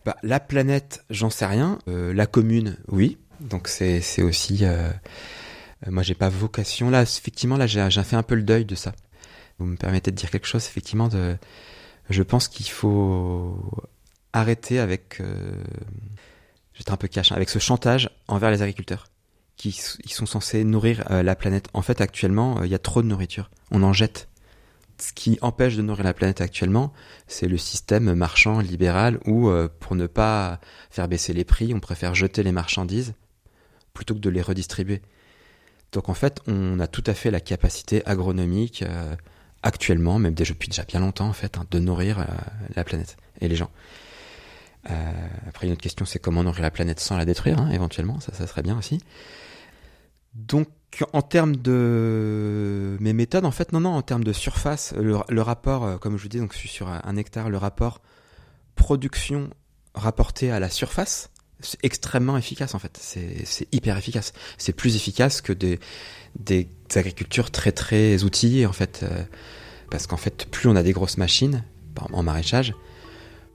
Bah, 0.04 0.16
la 0.24 0.40
planète, 0.40 1.04
j'en 1.10 1.30
sais 1.30 1.46
rien. 1.46 1.78
la 1.86 2.26
commune, 2.26 2.76
oui. 2.88 3.18
Donc 3.40 3.68
c'est 3.68 4.02
aussi 4.22 4.64
euh, 5.86 5.90
moi, 5.90 6.02
j'ai 6.02 6.14
pas 6.14 6.28
vocation. 6.28 6.90
Là, 6.90 7.02
effectivement, 7.02 7.56
là, 7.56 7.66
j'ai 7.66 8.02
fait 8.02 8.16
un 8.16 8.22
peu 8.22 8.34
le 8.34 8.42
deuil 8.42 8.64
de 8.64 8.74
ça. 8.74 8.92
Me 9.62 9.76
permettez 9.76 10.10
de 10.10 10.16
dire 10.16 10.30
quelque 10.30 10.46
chose, 10.46 10.64
effectivement, 10.66 11.08
de, 11.08 11.36
je 12.10 12.22
pense 12.22 12.48
qu'il 12.48 12.68
faut 12.68 13.56
arrêter 14.32 14.78
avec, 14.78 15.20
euh... 15.20 15.62
j'étais 16.74 16.90
un 16.90 16.96
peu 16.96 17.08
cash, 17.08 17.32
avec 17.32 17.50
ce 17.50 17.58
chantage 17.58 18.10
envers 18.28 18.50
les 18.50 18.62
agriculteurs 18.62 19.06
qui 19.56 19.78
ils 20.04 20.10
sont 20.10 20.26
censés 20.26 20.64
nourrir 20.64 21.04
euh, 21.10 21.22
la 21.22 21.36
planète. 21.36 21.68
En 21.74 21.82
fait, 21.82 22.00
actuellement, 22.00 22.58
euh, 22.58 22.66
il 22.66 22.72
y 22.72 22.74
a 22.74 22.78
trop 22.78 23.02
de 23.02 23.06
nourriture. 23.06 23.50
On 23.70 23.82
en 23.82 23.92
jette. 23.92 24.28
Ce 24.98 25.12
qui 25.12 25.38
empêche 25.42 25.76
de 25.76 25.82
nourrir 25.82 26.04
la 26.04 26.14
planète 26.14 26.40
actuellement, 26.40 26.92
c'est 27.26 27.48
le 27.48 27.58
système 27.58 28.14
marchand 28.14 28.60
libéral 28.60 29.18
où, 29.26 29.50
pour 29.80 29.96
ne 29.96 30.06
pas 30.06 30.60
faire 30.90 31.08
baisser 31.08 31.32
les 31.32 31.44
prix, 31.44 31.74
on 31.74 31.80
préfère 31.80 32.14
jeter 32.14 32.44
les 32.44 32.52
marchandises 32.52 33.14
plutôt 33.94 34.14
que 34.14 34.20
de 34.20 34.30
les 34.30 34.42
redistribuer. 34.42 35.02
Donc 35.92 36.08
en 36.08 36.14
fait, 36.14 36.40
on 36.46 36.78
a 36.80 36.86
tout 36.86 37.02
à 37.06 37.14
fait 37.14 37.30
la 37.30 37.40
capacité 37.40 38.04
agronomique 38.06 38.84
actuellement, 39.62 40.18
même 40.18 40.34
depuis 40.34 40.68
déjà 40.68 40.84
bien 40.84 41.00
longtemps 41.00 41.28
en 41.28 41.32
fait, 41.32 41.56
hein, 41.56 41.64
de 41.70 41.78
nourrir 41.78 42.20
euh, 42.20 42.24
la 42.74 42.84
planète 42.84 43.16
et 43.40 43.48
les 43.48 43.56
gens. 43.56 43.70
Euh, 44.90 45.12
après, 45.48 45.68
une 45.68 45.74
autre 45.74 45.82
question, 45.82 46.04
c'est 46.04 46.18
comment 46.18 46.42
nourrir 46.42 46.62
la 46.62 46.70
planète 46.70 46.98
sans 46.98 47.16
la 47.16 47.24
détruire, 47.24 47.60
hein, 47.60 47.70
éventuellement, 47.70 48.18
ça, 48.20 48.34
ça 48.34 48.46
serait 48.46 48.62
bien 48.62 48.76
aussi. 48.76 48.98
Donc, 50.34 50.68
en 51.12 51.22
termes 51.22 51.56
de 51.56 52.96
mes 53.00 53.12
méthodes, 53.12 53.44
en 53.44 53.50
fait, 53.50 53.72
non, 53.72 53.80
non, 53.80 53.90
en 53.90 54.02
termes 54.02 54.24
de 54.24 54.32
surface, 54.32 54.92
le, 54.96 55.42
rapport, 55.42 56.00
comme 56.00 56.16
je 56.16 56.22
vous 56.22 56.28
dis, 56.28 56.38
donc 56.38 56.52
je 56.52 56.58
suis 56.58 56.68
sur 56.68 56.88
un 56.88 57.16
hectare, 57.16 57.48
le 57.48 57.58
rapport 57.58 58.00
production 58.74 59.50
rapporté 59.94 60.50
à 60.50 60.60
la 60.60 60.70
surface, 60.70 61.30
extrêmement 61.82 62.36
efficace 62.36 62.74
en 62.74 62.78
fait. 62.78 62.98
C'est 63.00 63.68
hyper 63.72 63.96
efficace. 63.96 64.32
C'est 64.58 64.72
plus 64.72 64.96
efficace 64.96 65.40
que 65.40 65.52
des, 65.52 65.78
des 66.38 66.68
agricultures 66.94 67.50
très 67.50 67.72
très 67.72 68.24
outillées 68.24 68.66
en 68.66 68.72
fait. 68.72 69.00
Euh, 69.02 69.22
parce 69.90 70.06
qu'en 70.06 70.16
fait, 70.16 70.46
plus 70.50 70.68
on 70.68 70.76
a 70.76 70.82
des 70.82 70.92
grosses 70.92 71.18
machines, 71.18 71.64
en 72.12 72.22
maraîchage, 72.22 72.74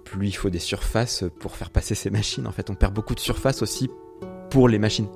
plus 0.06 0.28
il 0.28 0.36
faut 0.36 0.52
des 0.52 0.60
surfaces 0.60 1.24
pour 1.40 1.56
faire 1.56 1.72
passer 1.72 1.96
ces 1.96 2.12
machines. 2.12 2.46
En 2.46 2.52
fait, 2.52 2.70
on 2.70 2.76
perd 2.76 2.94
beaucoup 2.94 3.16
de 3.16 3.20
surface 3.20 3.62
aussi 3.62 3.90
pour 4.52 4.70
les 4.70 4.78
machines. 4.78 5.08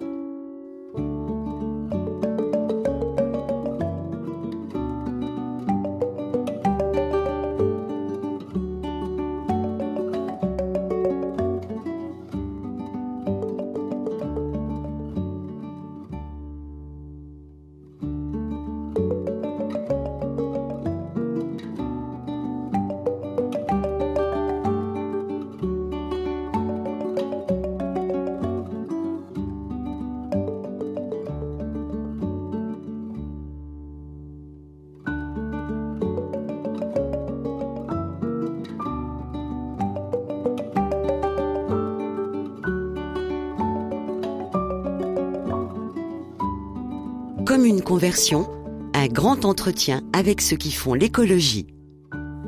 Un 48.93 49.07
grand 49.07 49.45
entretien 49.45 50.01
avec 50.12 50.41
ceux 50.41 50.57
qui 50.57 50.74
font 50.74 50.93
l'écologie. 50.93 51.68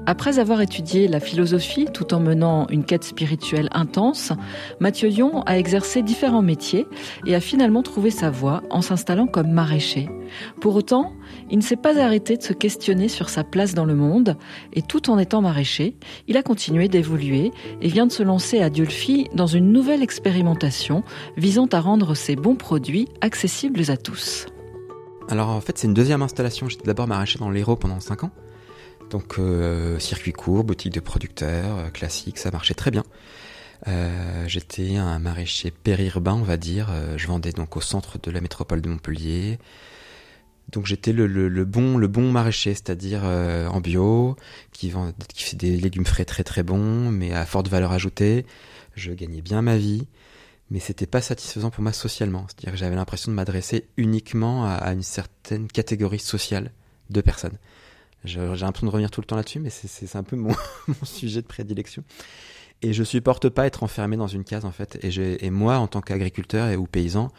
Après 0.05 0.37
avoir 0.37 0.59
étudié 0.59 1.07
la 1.07 1.21
philosophie 1.21 1.85
tout 1.85 2.13
en 2.13 2.19
menant 2.19 2.67
une 2.67 2.83
quête 2.83 3.05
spirituelle 3.05 3.69
intense, 3.71 4.33
Mathieu 4.81 5.09
Yon 5.09 5.41
a 5.43 5.57
exercé 5.57 6.01
différents 6.01 6.41
métiers 6.41 6.85
et 7.25 7.33
a 7.33 7.39
finalement 7.39 7.81
trouvé 7.81 8.11
sa 8.11 8.29
voie 8.29 8.61
en 8.71 8.81
s'installant 8.81 9.25
comme 9.25 9.51
maraîcher. 9.51 10.09
Pour 10.59 10.75
autant, 10.75 11.13
il 11.49 11.59
ne 11.59 11.63
s'est 11.63 11.77
pas 11.77 11.97
arrêté 11.97 12.35
de 12.35 12.43
se 12.43 12.51
questionner 12.51 13.07
sur 13.07 13.29
sa 13.29 13.45
place 13.45 13.73
dans 13.73 13.85
le 13.85 13.95
monde 13.95 14.35
et 14.73 14.81
tout 14.81 15.09
en 15.09 15.17
étant 15.17 15.41
maraîcher, 15.41 15.95
il 16.27 16.35
a 16.35 16.43
continué 16.43 16.89
d'évoluer 16.89 17.51
et 17.81 17.87
vient 17.87 18.07
de 18.07 18.11
se 18.11 18.23
lancer 18.23 18.59
à 18.59 18.69
Diolfi 18.69 19.29
dans 19.33 19.47
une 19.47 19.71
nouvelle 19.71 20.03
expérimentation 20.03 21.03
visant 21.37 21.67
à 21.71 21.79
rendre 21.79 22.15
ses 22.15 22.35
bons 22.35 22.55
produits 22.55 23.07
accessibles 23.21 23.89
à 23.89 23.95
tous. 23.95 24.47
Alors 25.29 25.49
en 25.49 25.61
fait 25.61 25.77
c'est 25.77 25.87
une 25.87 25.93
deuxième 25.93 26.21
installation. 26.21 26.69
J'étais 26.69 26.85
d'abord 26.85 27.07
maraîcher 27.07 27.39
dans 27.39 27.49
l'Hérault 27.49 27.75
pendant 27.75 27.99
5 27.99 28.25
ans. 28.25 28.31
Donc 29.09 29.35
euh, 29.39 29.99
circuit 29.99 30.33
court, 30.33 30.63
boutique 30.63 30.93
de 30.93 30.99
producteurs, 30.99 31.77
euh, 31.77 31.89
classique, 31.89 32.37
ça 32.37 32.51
marchait 32.51 32.73
très 32.73 32.91
bien. 32.91 33.03
Euh, 33.87 34.45
j'étais 34.47 34.95
un 34.95 35.19
maraîcher 35.19 35.71
périurbain, 35.71 36.33
on 36.33 36.43
va 36.43 36.57
dire. 36.57 36.89
je 37.17 37.27
vendais 37.27 37.51
donc 37.51 37.75
au 37.77 37.81
centre 37.81 38.17
de 38.21 38.31
la 38.31 38.41
métropole 38.41 38.81
de 38.81 38.89
Montpellier. 38.89 39.59
Donc 40.71 40.85
j'étais 40.85 41.11
le, 41.11 41.27
bon 41.65 41.97
le 41.97 42.07
bon 42.07 42.31
maraîcher, 42.31 42.73
c'est-à-dire 42.73 43.23
en 43.23 43.81
bio, 43.81 44.37
qui, 44.71 44.89
vend, 44.89 45.11
qui 45.33 45.43
fait 45.43 45.57
des 45.57 45.77
légumes 45.77 46.05
frais 46.05 46.25
très 46.25 46.43
très 46.43 46.63
bons, 46.63 47.11
mais 47.11 47.33
à 47.33 47.45
forte 47.45 47.67
valeur 47.67 47.91
ajoutée. 47.91 48.45
Je 48.95 49.11
gagnais 49.11 49.41
bien 49.41 49.61
ma 49.61 49.77
vie 49.77 50.07
mais 50.69 50.79
c'était 50.79 51.05
pas 51.05 51.21
satisfaisant 51.21 51.69
pour 51.69 51.83
moi 51.83 51.93
socialement. 51.93 52.45
C'est-à-dire 52.47 52.71
que 52.71 52.77
j'avais 52.77 52.95
l'impression 52.95 53.31
de 53.31 53.35
m'adresser 53.35 53.87
uniquement 53.97 54.65
à, 54.65 54.93
une 54.93 55.03
certaine 55.03 55.67
catégorie 55.67 56.19
sociale 56.19 56.71
de 57.09 57.21
personnes. 57.21 57.57
J'ai 58.23 58.39
l'impression 58.39 58.87
de 58.87 58.91
revenir 58.91 59.11
tout 59.11 59.21
le 59.21 59.25
temps 59.25 59.35
là-dessus, 59.35 59.59
mais 59.59 59.69
c'est 59.69 60.15
un 60.15 60.23
peu 60.23 60.35
mon, 60.37 60.55
sujet 61.03 61.41
de 61.41 61.47
prédilection. 61.47 62.03
Et 62.81 62.93
je 62.93 63.03
supporte 63.03 63.49
pas 63.49 63.65
être 63.65 63.83
enfermé 63.83 64.17
dans 64.17 64.27
une 64.27 64.43
case 64.43 64.65
en 64.65 64.71
fait. 64.71 64.99
Et, 65.03 65.49
moi, 65.49 65.77
en 65.77 65.87
tant 65.87 66.01
qu'agriculteur 66.01 66.77
ou 66.79 66.85
paysan, 66.85 67.31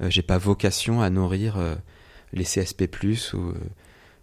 euh, 0.00 0.10
j'ai 0.10 0.22
pas 0.22 0.38
vocation 0.38 1.02
à 1.02 1.10
nourrir 1.10 1.56
euh, 1.56 1.74
les 2.32 2.44
CSP+ 2.44 2.88
ou 3.32 3.38
euh, 3.38 3.54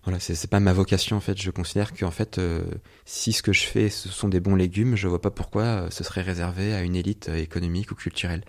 voilà, 0.04 0.20
c'est 0.20 0.50
pas 0.50 0.60
ma 0.60 0.74
vocation 0.74 1.18
en 1.18 1.20
fait. 1.20 1.40
Je 1.40 1.52
considère 1.52 1.94
que 1.94 2.06
en 2.06 2.12
fait, 2.12 2.40
euh, 2.40 2.64
si 3.06 3.34
ce 3.34 3.44
que 3.44 3.54
je 3.54 3.64
fais 3.64 3.90
ce 3.90 4.10
sont 4.10 4.30
des 4.30 4.40
bons 4.40 4.56
légumes, 4.56 4.96
je 4.96 5.08
vois 5.08 5.22
pas 5.22 5.30
pourquoi 5.30 5.64
euh, 5.64 5.90
ce 5.92 6.04
serait 6.04 6.22
réservé 6.22 6.74
à 6.74 6.82
une 6.82 6.96
élite 6.96 7.30
euh, 7.30 7.36
économique 7.36 7.92
ou 7.92 7.96
culturelle. 7.96 8.44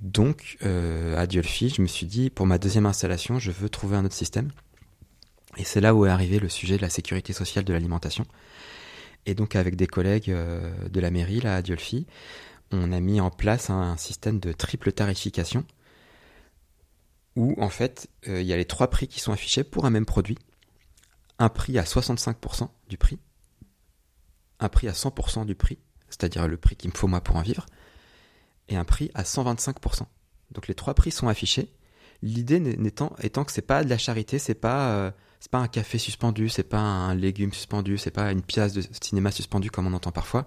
Donc, 0.00 0.58
à 0.62 1.28
Diolfi, 1.28 1.68
je 1.68 1.80
me 1.80 1.86
suis 1.86 2.06
dit, 2.06 2.28
pour 2.28 2.44
ma 2.44 2.58
deuxième 2.58 2.86
installation, 2.86 3.38
je 3.38 3.52
veux 3.52 3.68
trouver 3.68 3.96
un 3.96 4.04
autre 4.04 4.16
système. 4.16 4.50
Et 5.58 5.62
c'est 5.62 5.80
là 5.80 5.94
où 5.94 6.04
est 6.06 6.10
arrivé 6.10 6.40
le 6.40 6.48
sujet 6.48 6.76
de 6.76 6.82
la 6.82 6.88
sécurité 6.88 7.32
sociale 7.32 7.64
de 7.64 7.72
l'alimentation. 7.72 8.26
Et 9.26 9.34
donc, 9.36 9.54
avec 9.54 9.76
des 9.76 9.86
collègues 9.86 10.28
de 10.28 11.00
la 11.00 11.12
mairie, 11.12 11.40
là, 11.40 11.54
à 11.54 11.62
Diolfi, 11.62 12.08
on 12.72 12.90
a 12.90 12.98
mis 12.98 13.20
en 13.20 13.30
place 13.30 13.70
un 13.70 13.96
système 13.96 14.40
de 14.40 14.50
triple 14.50 14.90
tarification 14.90 15.64
où, 17.36 17.54
en 17.62 17.68
fait, 17.68 18.08
il 18.26 18.42
y 18.42 18.52
a 18.52 18.56
les 18.56 18.64
trois 18.64 18.90
prix 18.90 19.06
qui 19.06 19.20
sont 19.20 19.30
affichés 19.30 19.62
pour 19.62 19.84
un 19.84 19.90
même 19.90 20.04
produit 20.04 20.36
un 21.42 21.48
prix 21.48 21.76
à 21.76 21.82
65% 21.82 22.68
du 22.88 22.96
prix, 22.96 23.18
un 24.60 24.68
prix 24.68 24.86
à 24.86 24.92
100% 24.92 25.44
du 25.44 25.56
prix, 25.56 25.78
c'est-à-dire 26.08 26.46
le 26.46 26.56
prix 26.56 26.76
qu'il 26.76 26.90
me 26.90 26.96
faut 26.96 27.08
moi 27.08 27.20
pour 27.20 27.34
en 27.34 27.42
vivre, 27.42 27.66
et 28.68 28.76
un 28.76 28.84
prix 28.84 29.10
à 29.14 29.24
125%. 29.24 30.04
Donc 30.52 30.68
les 30.68 30.74
trois 30.74 30.94
prix 30.94 31.10
sont 31.10 31.26
affichés. 31.26 31.72
L'idée 32.22 32.60
n'étant 32.60 33.16
étant 33.20 33.44
que 33.44 33.50
c'est 33.50 33.60
pas 33.60 33.82
de 33.82 33.90
la 33.90 33.98
charité, 33.98 34.38
c'est 34.38 34.54
pas 34.54 34.90
euh, 34.92 35.10
pas 35.50 35.58
un 35.58 35.66
café 35.66 35.98
suspendu, 35.98 36.48
c'est 36.48 36.62
pas 36.62 36.78
un 36.78 37.16
légume 37.16 37.52
suspendu, 37.52 37.98
c'est 37.98 38.12
pas 38.12 38.30
une 38.30 38.42
pièce 38.42 38.72
de 38.72 38.82
cinéma 39.00 39.32
suspendue 39.32 39.72
comme 39.72 39.88
on 39.88 39.94
entend 39.94 40.12
parfois. 40.12 40.46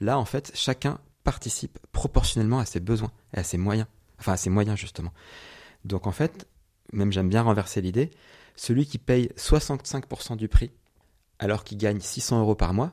Là 0.00 0.18
en 0.18 0.24
fait, 0.24 0.50
chacun 0.54 0.98
participe 1.22 1.78
proportionnellement 1.92 2.58
à 2.58 2.64
ses 2.64 2.80
besoins 2.80 3.12
et 3.32 3.38
à 3.38 3.44
ses 3.44 3.58
moyens, 3.58 3.86
enfin 4.18 4.32
à 4.32 4.36
ses 4.36 4.50
moyens 4.50 4.76
justement. 4.76 5.12
Donc 5.84 6.08
en 6.08 6.12
fait, 6.12 6.48
même 6.92 7.12
j'aime 7.12 7.28
bien 7.28 7.42
renverser 7.42 7.80
l'idée, 7.80 8.10
celui 8.56 8.86
qui 8.86 8.98
paye 8.98 9.30
65% 9.36 10.36
du 10.36 10.48
prix, 10.48 10.70
alors 11.38 11.64
qu'il 11.64 11.78
gagne 11.78 12.00
600 12.00 12.40
euros 12.40 12.54
par 12.54 12.74
mois, 12.74 12.92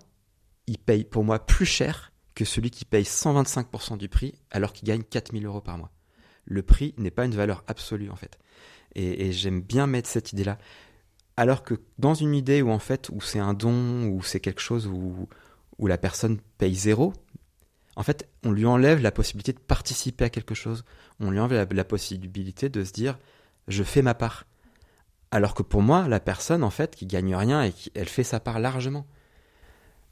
il 0.68 0.78
paye 0.78 1.03
pour 1.03 1.24
moi 1.24 1.45
plus 1.45 1.66
cher 1.66 2.11
que 2.36 2.45
celui 2.45 2.72
qui 2.72 2.86
paye 2.86 3.03
125% 3.03 3.97
du 3.97 4.09
prix, 4.09 4.34
alors 4.51 4.74
qu'il 4.74 4.88
gagne 4.88 5.03
4000 5.03 5.45
euros 5.45 5.61
par 5.61 5.78
mois. 5.78 5.91
Le 6.45 6.61
prix 6.61 6.93
n'est 6.97 7.11
pas 7.11 7.26
une 7.26 7.36
valeur 7.36 7.64
absolue 7.68 8.09
en 8.09 8.16
fait. 8.16 8.38
Et, 8.95 9.32
j'aime 9.32 9.61
bien 9.61 9.88
mettre 9.88 10.09
cette 10.09 10.34
idée-là. 10.34 10.57
Alors 11.36 11.64
que 11.64 11.76
dans 11.97 12.14
une 12.14 12.36
idée 12.36 12.61
où 12.61 12.70
en 12.70 12.80
fait, 12.80 13.09
où 13.09 13.22
c'est 13.22 13.39
un 13.39 13.53
don, 13.53 14.07
où 14.07 14.22
c'est 14.22 14.39
quelque 14.39 14.61
chose 14.61 14.86
où, 14.86 15.28
où 15.80 15.88
la 15.88 15.97
personne 15.97 16.39
paye 16.59 16.76
zéro, 16.76 17.14
en 17.95 18.03
fait, 18.03 18.28
on 18.43 18.51
lui 18.51 18.66
enlève 18.66 19.01
la 19.01 19.11
possibilité 19.11 19.53
de 19.53 19.59
participer 19.59 20.26
à 20.26 20.30
quelque 20.30 20.55
chose. 20.55 20.84
On 21.20 21.32
lui 21.32 21.39
enlève 21.39 21.74
la, 21.74 21.84
possibilité 21.84 22.70
de 22.70 22.84
se 22.84 22.91
dire, 22.91 23.20
je 23.68 23.84
fais 23.84 24.01
ma 24.01 24.14
part. 24.14 24.45
Alors 25.34 25.55
que 25.55 25.63
pour 25.63 25.81
moi, 25.81 26.07
la 26.07 26.19
personne, 26.19 26.63
en 26.63 26.69
fait, 26.69 26.95
qui 26.95 27.07
gagne 27.07 27.36
rien 27.36 27.63
et 27.63 27.71
qui, 27.71 27.91
elle 27.95 28.07
fait 28.07 28.23
sa 28.23 28.39
part 28.39 28.59
largement. 28.59 29.07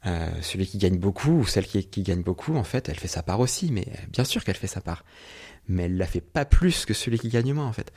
Euh, 0.04 0.28
celui 0.40 0.66
qui 0.66 0.78
gagne 0.78 0.98
beaucoup 0.98 1.30
ou 1.30 1.46
celle 1.46 1.64
qui, 1.64 1.86
qui, 1.86 2.02
gagne 2.02 2.24
beaucoup, 2.24 2.56
en 2.56 2.64
fait, 2.64 2.88
elle 2.88 2.98
fait 2.98 3.06
sa 3.06 3.22
part 3.22 3.38
aussi. 3.38 3.70
Mais 3.70 3.86
bien 4.10 4.24
sûr 4.24 4.42
qu'elle 4.42 4.56
fait 4.56 4.66
sa 4.66 4.80
part. 4.80 5.04
Mais 5.68 5.84
elle 5.84 5.96
la 5.96 6.06
fait 6.06 6.20
pas 6.20 6.44
plus 6.44 6.86
que 6.86 6.92
celui 6.92 7.20
qui 7.20 7.28
gagne 7.28 7.52
moins, 7.52 7.68
en 7.68 7.72
fait. 7.72 7.92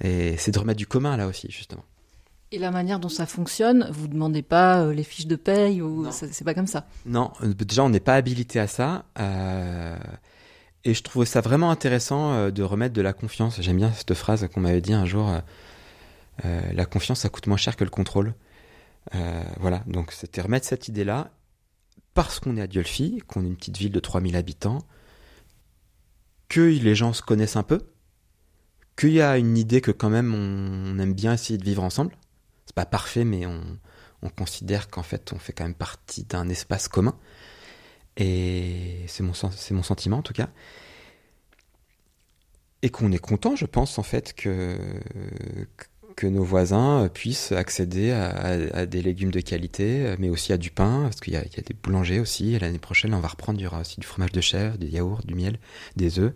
Et 0.00 0.36
c'est 0.38 0.50
de 0.50 0.58
remettre 0.58 0.78
du 0.78 0.88
commun 0.88 1.16
là 1.16 1.28
aussi, 1.28 1.48
justement. 1.52 1.84
Et 2.50 2.58
la 2.58 2.72
manière 2.72 2.98
dont 2.98 3.08
ça 3.08 3.26
fonctionne, 3.26 3.88
vous 3.92 4.08
demandez 4.08 4.42
pas 4.42 4.80
euh, 4.80 4.92
les 4.92 5.04
fiches 5.04 5.28
de 5.28 5.36
paye 5.36 5.82
ou 5.82 6.08
c'est 6.10 6.44
pas 6.44 6.54
comme 6.54 6.66
ça? 6.66 6.88
Non, 7.04 7.30
euh, 7.44 7.54
déjà 7.54 7.84
on 7.84 7.90
n'est 7.90 8.00
pas 8.00 8.14
habilité 8.16 8.58
à 8.58 8.66
ça. 8.66 9.04
Euh, 9.20 9.96
et 10.82 10.94
je 10.94 11.02
trouvais 11.04 11.26
ça 11.26 11.40
vraiment 11.40 11.70
intéressant 11.70 12.50
de 12.50 12.62
remettre 12.64 12.94
de 12.94 13.02
la 13.02 13.12
confiance. 13.12 13.60
J'aime 13.60 13.76
bien 13.76 13.92
cette 13.92 14.14
phrase 14.14 14.48
qu'on 14.52 14.60
m'avait 14.60 14.80
dit 14.80 14.92
un 14.92 15.06
jour. 15.06 15.30
La 16.42 16.86
confiance, 16.86 17.20
ça 17.20 17.28
coûte 17.28 17.46
moins 17.46 17.56
cher 17.56 17.76
que 17.76 17.84
le 17.84 17.90
contrôle. 17.90 18.34
voilà, 19.58 19.82
donc 19.86 20.12
c'était 20.12 20.40
remettre 20.40 20.66
cette 20.66 20.88
idée-là 20.88 21.32
parce 22.14 22.40
qu'on 22.40 22.56
est 22.56 22.62
à 22.62 22.66
Diolfi, 22.66 23.22
qu'on 23.26 23.42
est 23.42 23.48
une 23.48 23.56
petite 23.56 23.76
ville 23.76 23.92
de 23.92 24.00
3000 24.00 24.36
habitants, 24.36 24.78
que 26.48 26.60
les 26.60 26.94
gens 26.94 27.12
se 27.12 27.22
connaissent 27.22 27.56
un 27.56 27.62
peu, 27.62 27.80
qu'il 28.96 29.12
y 29.12 29.20
a 29.20 29.36
une 29.38 29.58
idée 29.58 29.80
que 29.80 29.90
quand 29.90 30.10
même 30.10 30.34
on 30.34 30.98
aime 30.98 31.14
bien 31.14 31.34
essayer 31.34 31.58
de 31.58 31.64
vivre 31.64 31.82
ensemble 31.82 32.16
c'est 32.66 32.74
pas 32.74 32.84
parfait, 32.84 33.24
mais 33.24 33.46
on, 33.46 33.78
considère 34.36 34.90
qu'en 34.90 35.04
fait, 35.04 35.32
on 35.32 35.38
fait 35.38 35.52
quand 35.52 35.62
même 35.62 35.74
partie 35.74 36.24
d'un 36.24 36.48
espace 36.48 36.88
commun. 36.88 37.16
Et 38.16 39.04
c'est 39.06 39.22
mon, 39.22 39.34
c'est 39.34 39.72
mon 39.72 39.84
sentiment 39.84 40.16
en 40.16 40.22
tout 40.22 40.32
cas. 40.32 40.48
Et 42.82 42.90
qu'on 42.90 43.12
est 43.12 43.20
content, 43.20 43.54
je 43.54 43.66
pense, 43.66 44.00
en 44.00 44.02
fait, 44.02 44.34
que, 44.34 44.76
que 46.16 46.26
nos 46.26 46.42
voisins 46.42 47.08
puissent 47.12 47.52
accéder 47.52 48.10
à, 48.10 48.86
des 48.86 49.02
légumes 49.02 49.30
de 49.30 49.40
qualité, 49.40 50.14
mais 50.18 50.30
aussi 50.30 50.52
à 50.52 50.58
du 50.58 50.70
pain, 50.70 51.02
parce 51.02 51.20
qu'il 51.20 51.34
y, 51.34 51.36
a 51.36 51.42
des 51.42 51.74
boulangers 51.82 52.20
aussi. 52.20 52.54
Et 52.54 52.58
l'année 52.58 52.78
prochaine, 52.78 53.14
on 53.14 53.20
va 53.20 53.28
reprendre, 53.28 53.60
il 53.60 53.62
y 53.62 53.66
aura 53.66 53.80
aussi 53.80 54.00
du 54.00 54.06
fromage 54.06 54.32
de 54.32 54.40
chèvre, 54.40 54.78
des 54.78 54.88
yaourts, 54.88 55.20
du 55.24 55.34
miel, 55.34 55.58
des 55.94 56.18
œufs. 56.18 56.32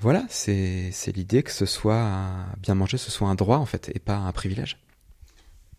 Voilà, 0.00 0.24
c'est 0.28 0.92
l'idée 1.14 1.42
que 1.42 1.52
ce 1.52 1.66
soit 1.66 2.20
bien 2.60 2.74
manger, 2.74 2.98
ce 2.98 3.10
soit 3.10 3.28
un 3.28 3.34
droit, 3.34 3.58
en 3.58 3.66
fait, 3.66 3.90
et 3.94 4.00
pas 4.00 4.16
un 4.16 4.32
privilège. 4.32 4.78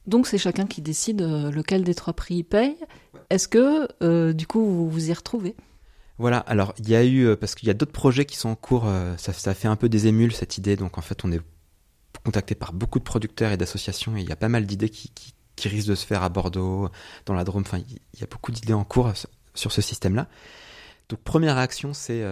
Donc 0.08 0.28
c'est 0.28 0.38
chacun 0.38 0.66
qui 0.66 0.82
décide 0.82 1.22
euh, 1.22 1.52
lequel 1.52 1.84
des 1.84 1.96
trois 1.96 2.14
prix 2.14 2.36
il 2.36 2.44
paye. 2.44 2.76
Est-ce 3.30 3.48
que 3.48 3.88
euh, 4.04 4.34
du 4.34 4.48
coup 4.48 4.64
vous 4.64 4.90
vous 4.90 5.10
y 5.10 5.14
retrouvez? 5.14 5.56
Voilà, 6.18 6.40
alors 6.40 6.74
il 6.80 6.90
y 6.90 6.96
a 6.96 7.04
eu, 7.04 7.26
euh, 7.26 7.36
parce 7.36 7.56
qu'il 7.56 7.68
y 7.68 7.72
a 7.72 7.74
d'autres 7.74 7.92
projets 7.92 8.26
qui 8.26 8.38
sont 8.38 8.50
en 8.50 8.56
cours, 8.56 8.88
ça, 9.18 9.34
ça, 9.34 9.54
fait 9.54 9.68
un 9.68 9.76
peu 9.76 9.90
des 9.90 10.08
émules 10.08 10.34
cette 10.34 10.58
idée, 10.58 10.76
donc 10.76 10.98
en 10.98 11.02
fait 11.02 11.24
on 11.24 11.32
est 11.32 11.42
contacté 12.24 12.56
par 12.56 12.74
beaucoup 12.74 13.00
de 13.00 13.04
producteurs 13.04 13.52
et 13.52 13.58
d'associations 13.58 14.16
et 14.16 14.22
il 14.22 14.30
y 14.30 14.32
a 14.32 14.36
pas 14.36 14.50
mal 14.50 14.66
d'idées 14.66 14.90
qui, 14.90 15.12
risquent 15.64 15.90
de 15.90 15.96
se 15.96 16.08
faire 16.08 16.24
à 16.24 16.30
Bordeaux, 16.30 16.90
dans 17.28 17.36
la 17.36 17.44
Drôme, 17.44 17.62
enfin 17.62 17.78
il 17.78 18.20
y 18.20 18.24
a 18.24 18.28
beaucoup 18.28 18.52
d'idées 18.52 18.74
en 18.74 18.84
cours 18.84 19.14
sur 19.54 19.72
ce 19.72 19.82
système-là. 19.82 20.28
Donc 21.10 21.20
première 21.20 21.56
réaction 21.56 21.94
c'est... 21.94 22.24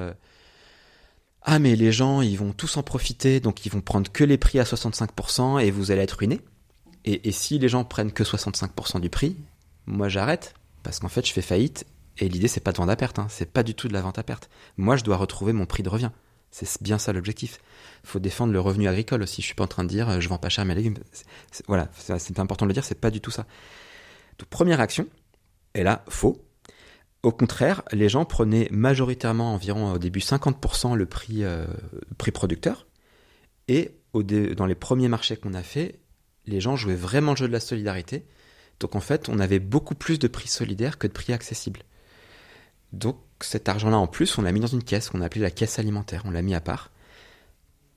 ah 1.43 1.59
mais 1.59 1.75
les 1.75 1.91
gens 1.91 2.21
ils 2.21 2.37
vont 2.37 2.53
tous 2.53 2.77
en 2.77 2.83
profiter, 2.83 3.39
donc 3.39 3.67
ils 3.67 3.71
vont 3.71 3.81
prendre 3.81 4.11
que 4.11 4.23
les 4.23 4.39
prix 4.39 4.59
à 4.59 4.63
65% 4.63 5.63
et 5.63 5.69
vous 5.69 5.91
allez 5.91 6.01
être 6.01 6.13
ruinés. 6.13 6.41
Et, 7.05 7.31
si 7.31 7.59
les 7.59 7.69
gens 7.69 7.85
prennent 7.85 8.11
que 8.11 8.23
65% 8.23 8.99
du 8.99 9.09
prix, 9.09 9.37
moi 9.85 10.09
j'arrête 10.09 10.55
parce 10.83 10.99
qu'en 10.99 11.07
fait 11.07 11.25
je 11.25 11.31
fais 11.31 11.41
faillite 11.41 11.85
et 12.17 12.29
l'idée 12.29 12.47
c'est 12.47 12.59
pas 12.59 12.71
de 12.71 12.77
vendre 12.77 12.91
à 12.91 12.95
perte, 12.95 13.19
hein. 13.19 13.27
c'est 13.29 13.51
pas 13.51 13.63
du 13.63 13.75
tout 13.75 13.87
de 13.87 13.93
la 13.93 14.01
vente 14.01 14.17
à 14.17 14.23
perte. 14.23 14.49
Moi 14.77 14.95
je 14.95 15.03
dois 15.03 15.17
retrouver 15.17 15.53
mon 15.53 15.65
prix 15.65 15.83
de 15.83 15.89
revient. 15.89 16.11
C'est 16.51 16.81
bien 16.81 16.97
ça 16.97 17.13
l'objectif. 17.13 17.59
Il 18.03 18.09
faut 18.09 18.19
défendre 18.19 18.53
le 18.53 18.59
revenu 18.59 18.87
agricole 18.87 19.21
aussi. 19.21 19.41
Je 19.41 19.47
suis 19.47 19.55
pas 19.55 19.65
en 19.65 19.67
train 19.67 19.83
de 19.83 19.89
dire 19.89 20.09
euh, 20.09 20.19
je 20.19 20.29
vends 20.29 20.37
pas 20.37 20.49
cher 20.49 20.65
mes 20.65 20.75
légumes. 20.75 20.97
voilà, 21.67 21.89
c'est 21.93 22.39
important 22.39 22.65
de 22.65 22.69
le 22.69 22.73
dire, 22.73 22.83
c'est 22.83 22.99
pas 22.99 23.11
du 23.11 23.21
tout 23.21 23.31
ça. 23.31 23.45
Donc 24.39 24.49
première 24.49 24.79
action, 24.79 25.07
et 25.75 25.83
là 25.83 26.03
faux. 26.07 26.43
Au 27.21 27.31
contraire, 27.33 27.83
les 27.91 28.07
gens 28.07 28.23
prenaient 28.23 28.69
majoritairement 28.71 29.53
environ 29.53 29.91
au 29.91 29.97
début 29.97 30.19
50% 30.19 30.95
le 30.95 31.05
prix, 31.05 31.43
euh, 31.43 31.67
prix 32.17 32.31
producteur. 32.31 32.87
Et 33.67 33.91
dans 34.13 34.65
les 34.65 34.75
premiers 34.75 35.09
marchés 35.09 35.35
qu'on 35.35 35.53
a 35.53 35.61
fait, 35.61 35.99
les 36.45 36.61
gens 36.61 36.77
jouaient 36.77 36.95
vraiment 36.95 37.31
le 37.31 37.37
jeu 37.37 37.47
de 37.47 37.53
la 37.53 37.59
solidarité. 37.59 38.25
Donc 38.79 38.95
en 38.95 39.01
fait, 39.01 39.27
on 39.27 39.39
avait 39.39 39.59
beaucoup 39.59 39.95
plus 39.95 40.17
de 40.17 40.27
prix 40.27 40.47
solidaires 40.47 40.97
que 40.97 41.07
de 41.07 41.11
prix 41.11 41.33
accessibles. 41.33 41.81
Donc 42.93 43.19
cet 43.45 43.69
argent-là 43.69 43.97
en 43.97 44.07
plus, 44.07 44.37
on 44.37 44.41
l'a 44.41 44.51
mis 44.51 44.59
dans 44.59 44.67
une 44.67 44.83
caisse 44.83 45.09
qu'on 45.09 45.21
a 45.21 45.25
appelée 45.25 45.41
la 45.41 45.51
caisse 45.51 45.79
alimentaire. 45.79 46.23
On 46.25 46.31
l'a 46.31 46.41
mis 46.41 46.55
à 46.55 46.61
part 46.61 46.91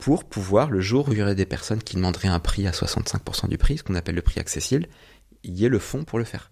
pour 0.03 0.25
pouvoir, 0.25 0.69
le 0.69 0.81
jour 0.81 1.09
où 1.09 1.13
il 1.13 1.19
y 1.19 1.23
aurait 1.23 1.37
des 1.37 1.47
personnes 1.47 1.81
qui 1.81 1.95
demanderaient 1.95 2.27
un 2.27 2.41
prix 2.41 2.67
à 2.67 2.73
65% 2.73 3.49
du 3.49 3.57
prix, 3.57 3.79
ce 3.79 3.85
qu'on 3.85 3.95
appelle 3.95 4.17
le 4.17 4.23
prix 4.23 4.41
accessible, 4.41 4.89
y 5.45 5.65
ait 5.65 5.69
le 5.69 5.79
fonds 5.79 6.03
pour 6.03 6.19
le 6.19 6.25
faire. 6.25 6.51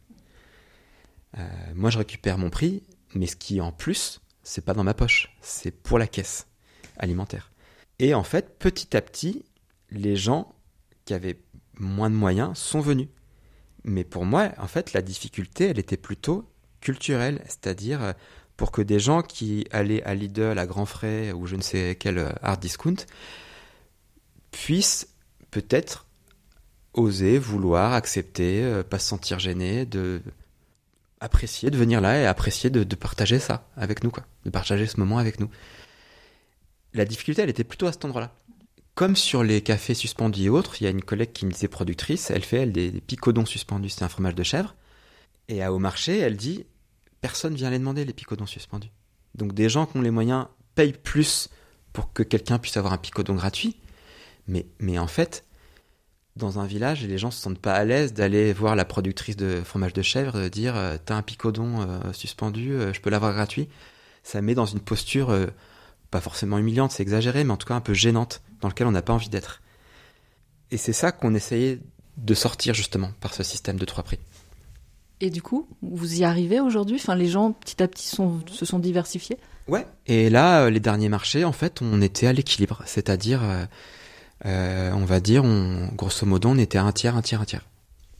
Euh, 1.37 1.43
moi, 1.75 1.91
je 1.91 1.99
récupère 1.99 2.39
mon 2.39 2.49
prix, 2.49 2.85
mais 3.13 3.27
ce 3.27 3.35
qui 3.35 3.57
est 3.59 3.61
en 3.61 3.73
plus, 3.73 4.21
c'est 4.45 4.65
pas 4.65 4.73
dans 4.73 4.85
ma 4.85 4.95
poche, 4.95 5.37
c'est 5.41 5.73
pour 5.73 5.99
la 5.99 6.07
caisse 6.07 6.47
alimentaire. 6.97 7.51
Et 7.99 8.15
en 8.15 8.23
fait, 8.23 8.57
petit 8.61 8.97
à 8.97 9.03
petit, 9.03 9.45
les 9.91 10.15
gens 10.15 10.55
qui 11.05 11.13
avaient 11.13 11.41
moins 11.77 12.09
de 12.09 12.15
moyens 12.15 12.57
sont 12.57 12.79
venus. 12.79 13.09
Mais 13.83 14.05
pour 14.05 14.25
moi, 14.25 14.53
en 14.59 14.69
fait, 14.69 14.93
la 14.93 15.03
difficulté, 15.03 15.67
elle 15.67 15.81
était 15.81 15.97
plutôt 15.97 16.49
culturelle, 16.81 17.43
c'est-à-dire 17.47 18.01
euh, 18.01 18.13
pour 18.61 18.73
que 18.73 18.83
des 18.83 19.01
gens 19.01 19.23
qui 19.23 19.67
allaient 19.71 20.03
à 20.03 20.15
Lidl, 20.15 20.59
à 20.59 20.67
Grand 20.67 20.85
Frais 20.85 21.33
ou 21.33 21.47
je 21.47 21.57
ne 21.57 21.63
sais 21.63 21.97
quel 21.99 22.19
euh, 22.19 22.29
hard 22.43 22.61
discount 22.61 23.07
puissent 24.51 25.09
peut-être 25.51 26.05
oser, 26.93 27.39
vouloir, 27.39 27.95
accepter, 27.95 28.63
euh, 28.63 28.83
pas 28.83 28.99
se 28.99 29.09
sentir 29.09 29.39
gênés, 29.39 29.87
de 29.87 30.21
apprécier, 31.21 31.71
de 31.71 31.79
venir 31.79 32.03
là 32.03 32.21
et 32.21 32.27
apprécier 32.27 32.69
de, 32.69 32.85
partager 32.97 33.39
ça 33.39 33.67
avec 33.79 34.05
nous, 34.05 34.11
quoi, 34.11 34.27
de 34.45 34.51
partager 34.51 34.87
ce 34.87 35.01
moment 35.01 35.17
avec 35.17 35.41
nous. 35.41 35.49
La 36.93 37.07
difficulté, 37.07 37.41
elle 37.41 37.49
était 37.49 37.65
plutôt 37.65 37.87
à 37.87 37.93
cet 37.93 38.05
endroit-là. 38.05 38.35
Comme 38.95 39.17
sur 39.17 39.43
les 39.43 39.63
cafés 39.63 39.95
suspendus 39.95 40.43
et 40.43 40.49
autres, 40.51 40.83
il 40.83 40.85
y 40.85 40.87
a 40.87 40.91
une 40.91 41.03
collègue 41.03 41.33
qui 41.33 41.47
me 41.47 41.51
disait 41.51 41.69
productrice, 41.69 42.31
elle 42.31 42.45
fait 42.45 42.59
elle 42.59 42.73
des, 42.73 42.91
picodons 42.91 43.47
suspendus, 43.47 43.89
c'est 43.89 44.05
un 44.05 44.11
fromage 44.11 44.35
de 44.35 44.43
chèvre. 44.43 44.75
Et 45.49 45.63
à 45.63 45.73
au 45.73 45.79
marché, 45.79 46.19
elle 46.19 46.37
dit 46.37 46.67
personne 47.21 47.55
vient 47.55 47.71
les 47.71 47.79
demander 47.79 48.05
les 48.05 48.13
picodons 48.13 48.47
suspendus. 48.47 48.91
Donc 49.35 49.53
des 49.55 49.69
gens 49.69 49.87
qui 49.87 49.97
ont 49.97 50.03
les 50.03 50.11
moyens 50.11 50.47
payent 50.75 50.93
plus 50.93 51.49
pour 51.93 52.13
que 52.13 52.23
quelqu'un 52.23 52.59
puisse 52.59 52.77
avoir 52.77 52.93
un 52.93 52.99
picodon 52.99 53.35
gratuit. 53.35 53.77
Mais, 54.47 54.67
mais 54.79 54.99
en 54.99 55.07
fait, 55.07 55.45
dans 56.37 56.59
un 56.59 56.67
village, 56.67 57.05
les 57.05 57.19
gens 57.19 57.31
se 57.31 57.41
sentent 57.41 57.59
pas 57.59 57.75
à 57.75 57.85
l'aise 57.85 58.13
d'aller 58.13 58.53
voir 58.53 58.77
la 58.77 58.85
productrice 58.85 59.37
de 59.37 59.63
fromage 59.65 59.93
de 59.93 60.03
chèvre, 60.03 60.49
dire 60.49 60.77
euh, 60.77 60.97
t'as 61.05 61.17
un 61.17 61.23
picodon 61.23 61.83
euh, 61.83 62.13
suspendu, 62.13 62.73
euh, 62.73 62.93
je 62.93 63.01
peux 63.01 63.11
l'avoir 63.11 63.33
gratuit. 63.33 63.69
Ça 64.23 64.41
met 64.43 64.55
dans 64.55 64.67
une 64.67 64.81
posture 64.81 65.35
pas 66.11 66.21
forcément 66.21 66.59
humiliante, 66.59 66.91
c'est 66.93 67.03
exagéré, 67.03 67.43
mais 67.43 67.53
en 67.53 67.57
tout 67.57 67.67
cas 67.67 67.75
un 67.75 67.81
peu 67.81 67.95
gênante 67.95 68.43
dans 68.61 68.69
lequel 68.69 68.87
on 68.87 68.91
n'a 68.91 69.01
pas 69.01 69.15
envie 69.15 69.31
d'être. 69.31 69.63
Et 70.71 70.77
c'est 70.77 70.93
ça 70.93 71.11
qu'on 71.11 71.35
essayait 71.35 71.79
de 72.19 72.35
sortir 72.35 72.75
justement 72.75 73.13
par 73.21 73.33
ce 73.33 73.43
système 73.43 73.79
de 73.79 73.85
trois 73.87 74.05
prix. 74.05 74.19
Et 75.21 75.31
du 75.31 75.43
coup, 75.43 75.67
vous 75.83 76.21
y 76.21 76.25
arrivez 76.25 76.61
aujourd'hui? 76.61 76.97
Enfin, 76.97 77.15
les 77.15 77.29
gens 77.29 77.53
petit 77.53 77.83
à 77.83 77.89
petit 77.89 78.07
se 78.07 78.65
sont 78.65 78.79
diversifiés? 78.79 79.37
Ouais. 79.69 79.87
Et 80.07 80.31
là, 80.31 80.63
euh, 80.63 80.71
les 80.71 80.81
derniers 80.81 81.09
marchés, 81.09 81.45
en 81.45 81.53
fait, 81.53 81.83
on 81.83 82.01
était 82.01 82.27
à 82.27 82.33
l'équilibre, 82.33 82.83
c'est-à-dire, 82.87 83.43
euh, 83.45 83.65
euh, 84.47 84.93
on 84.93 85.05
va 85.05 85.21
dire, 85.21 85.45
on, 85.45 85.89
grosso 85.95 86.27
modo, 86.27 86.49
on 86.49 86.59
était 86.59 86.79
à 86.79 86.85
un 86.85 86.93
tiers, 86.93 87.17
un 87.17 87.23
tiers, 87.23 87.41
un 87.41 87.45
tiers. 87.45 87.67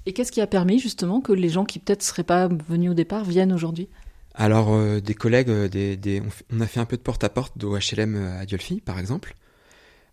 Et 0.07 0.13
qu'est-ce 0.13 0.33
qui 0.33 0.41
a 0.41 0.47
permis 0.47 0.79
justement 0.79 1.21
que 1.21 1.33
les 1.33 1.49
gens 1.49 1.65
qui 1.65 1.79
peut-être 1.79 2.03
seraient 2.03 2.25
pas 2.25 2.49
venus 2.69 2.91
au 2.91 2.95
départ 2.95 3.25
viennent 3.25 3.53
aujourd'hui? 3.53 3.89
Alors, 4.35 5.01
des 5.03 5.15
collègues, 5.15 5.51
des, 5.51 6.23
on, 6.53 6.61
a 6.61 6.67
fait 6.67 6.81
un 6.81 6.85
peu 6.85 6.97
de 6.97 7.03
porte-à-porte 7.03 7.59
d'OHLM 7.59 8.39
à 8.41 8.47
Diolfi, 8.47 8.81
par 8.81 8.99
exemple. 8.99 9.35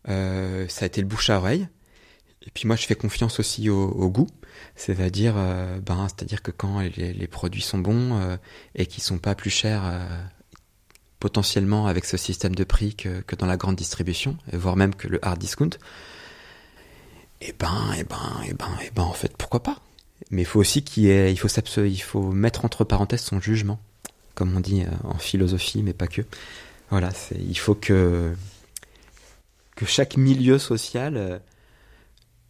Euh, 0.10 0.68
ça 0.68 0.86
a 0.86 0.88
été 0.88 1.02
le 1.02 1.08
bouche 1.08 1.30
à 1.30 1.38
oreille. 1.38 1.68
Et 2.46 2.52
puis 2.54 2.68
moi, 2.68 2.76
je 2.76 2.86
fais 2.86 2.96
confiance 2.96 3.40
aussi 3.40 3.70
au, 3.70 4.10
goût, 4.10 4.28
c'est-à-dire, 4.76 5.36
euh, 5.38 5.80
ben, 5.80 6.08
c'est-à-dire 6.08 6.42
que 6.42 6.52
quand 6.52 6.80
les, 6.80 7.28
produits 7.28 7.62
sont 7.62 7.78
bons 7.78 8.20
euh, 8.20 8.38
et 8.76 8.86
qui 8.86 9.02
sont 9.02 9.18
pas 9.18 9.36
plus 9.36 9.50
chers 9.50 9.84
potentiellement 11.20 11.88
avec 11.88 12.06
ce 12.06 12.18
système 12.18 12.56
de 12.56 12.64
prix 12.64 12.96
que, 12.96 13.22
que, 13.22 13.36
dans 13.36 13.48
la 13.48 13.58
grande 13.58 13.76
distribution, 13.76 14.38
voire 14.54 14.76
même 14.76 14.94
que 14.94 15.08
le 15.08 15.24
hard 15.26 15.40
discount, 15.40 15.70
et 17.42 17.50
eh 17.50 17.54
ben, 17.58 17.94
et 17.96 18.00
eh 18.00 18.04
ben, 18.04 18.42
et 18.44 18.50
eh 18.50 18.54
ben, 18.54 18.70
et 18.86 18.92
ben, 18.92 19.04
en 19.04 19.14
fait, 19.14 19.36
pourquoi 19.38 19.62
pas? 19.62 19.80
Mais 20.32 20.42
il 20.42 20.46
faut 20.46 20.60
aussi 20.60 20.84
qu'il 20.84 21.40
faut, 21.40 22.32
mettre 22.32 22.66
entre 22.66 22.84
parenthèses 22.84 23.22
son 23.22 23.40
jugement, 23.40 23.80
comme 24.34 24.56
on 24.56 24.60
dit 24.60 24.84
en 25.04 25.18
philosophie, 25.18 25.84
mais 25.84 25.94
pas 25.94 26.08
que. 26.08 26.24
Voilà, 26.90 27.10
il 27.38 27.58
faut 27.58 27.76
que 27.76 28.34
que 29.78 29.86
chaque 29.86 30.18
milieu 30.18 30.60
social 30.60 31.16
euh, 31.16 31.40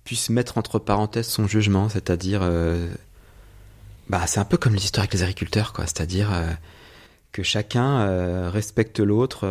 puisse 0.08 0.30
mettre 0.30 0.58
entre 0.58 0.80
parenthèses 0.80 1.28
son 1.28 1.48
jugement, 1.48 1.90
c'est-à-dire, 1.90 2.40
euh, 2.42 2.88
bah, 4.08 4.26
c'est 4.26 4.40
un 4.40 4.46
peu 4.46 4.56
comme 4.56 4.74
l'histoire 4.74 5.02
avec 5.02 5.14
les 5.14 5.22
agriculteurs, 5.22 5.74
quoi, 5.74 5.84
c'est-à-dire 5.86 6.32
euh, 6.32 6.50
que 7.34 7.44
chacun 7.44 8.00
euh, 8.00 8.50
respecte 8.50 9.02
l'autre 9.02 9.46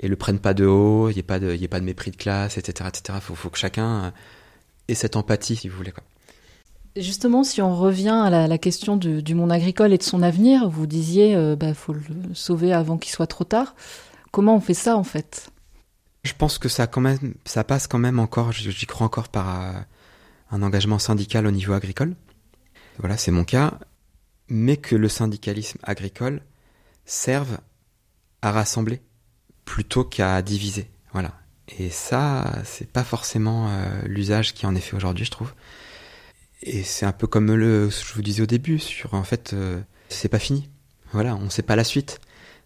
et 0.00 0.08
le 0.08 0.16
prenne 0.16 0.38
pas 0.38 0.54
de 0.54 0.64
haut, 0.64 1.10
il 1.10 1.12
n'y 1.12 1.18
ait 1.18 1.22
pas 1.22 1.38
de, 1.38 1.54
y 1.54 1.68
pas 1.68 1.80
de 1.80 1.84
mépris 1.84 2.12
de 2.12 2.16
classe, 2.16 2.56
etc., 2.56 2.88
etc. 2.88 3.18
Faut, 3.20 3.34
faut 3.34 3.50
que 3.50 3.58
chacun 3.58 4.14
ait 4.88 4.94
cette 4.94 5.16
empathie, 5.16 5.54
si 5.54 5.68
vous 5.68 5.76
voulez, 5.76 5.92
quoi. 5.92 6.02
Justement, 6.96 7.44
si 7.44 7.60
on 7.60 7.76
revient 7.76 8.22
à 8.24 8.30
la, 8.30 8.56
question 8.56 8.96
du, 8.96 9.34
monde 9.34 9.52
agricole 9.52 9.92
et 9.92 9.98
de 9.98 10.02
son 10.02 10.22
avenir, 10.22 10.66
vous 10.70 10.86
disiez, 10.86 11.36
bah, 11.56 11.74
faut 11.74 11.92
le 11.92 12.00
sauver 12.32 12.72
avant 12.72 12.96
qu'il 12.96 13.12
soit 13.12 13.26
trop 13.26 13.44
tard. 13.44 13.74
Comment 14.30 14.56
on 14.56 14.60
fait 14.60 14.72
ça, 14.72 14.96
en 14.96 15.04
fait? 15.04 15.50
Je 16.24 16.32
pense 16.32 16.58
que 16.58 16.68
ça, 16.68 16.86
quand 16.86 17.02
même, 17.02 17.34
ça 17.44 17.64
passe 17.64 17.86
quand 17.86 17.98
même 17.98 18.18
encore, 18.18 18.50
j'y 18.52 18.86
crois 18.86 19.06
encore 19.06 19.28
par 19.28 19.60
euh, 19.60 19.72
un 20.50 20.62
engagement 20.62 20.98
syndical 20.98 21.46
au 21.46 21.50
niveau 21.50 21.74
agricole. 21.74 22.14
Voilà, 22.98 23.16
c'est 23.16 23.30
mon 23.30 23.44
cas. 23.44 23.78
Mais 24.48 24.76
que 24.76 24.96
le 24.96 25.08
syndicalisme 25.08 25.78
agricole 25.82 26.42
serve 27.04 27.58
à 28.42 28.52
rassembler 28.52 29.02
plutôt 29.64 30.04
qu'à 30.04 30.42
diviser. 30.42 30.90
Voilà. 31.12 31.32
Et 31.78 31.88
ça, 31.88 32.52
c'est 32.64 32.90
pas 32.90 33.04
forcément 33.04 33.68
euh, 33.68 34.02
l'usage 34.04 34.52
qui 34.52 34.66
en 34.66 34.74
est 34.74 34.80
fait 34.80 34.96
aujourd'hui, 34.96 35.24
je 35.24 35.30
trouve. 35.30 35.54
Et 36.62 36.82
c'est 36.82 37.06
un 37.06 37.12
peu 37.12 37.26
comme 37.26 37.54
le, 37.54 37.90
je 37.90 38.14
vous 38.14 38.22
disais 38.22 38.42
au 38.42 38.46
début, 38.46 38.78
sur 38.78 39.14
en 39.14 39.24
fait, 39.24 39.52
euh, 39.52 39.80
c'est 40.08 40.28
pas 40.28 40.38
fini. 40.38 40.70
Voilà, 41.12 41.36
on 41.36 41.50
sait 41.50 41.62
pas 41.62 41.76
la 41.76 41.84
suite. 41.84 42.20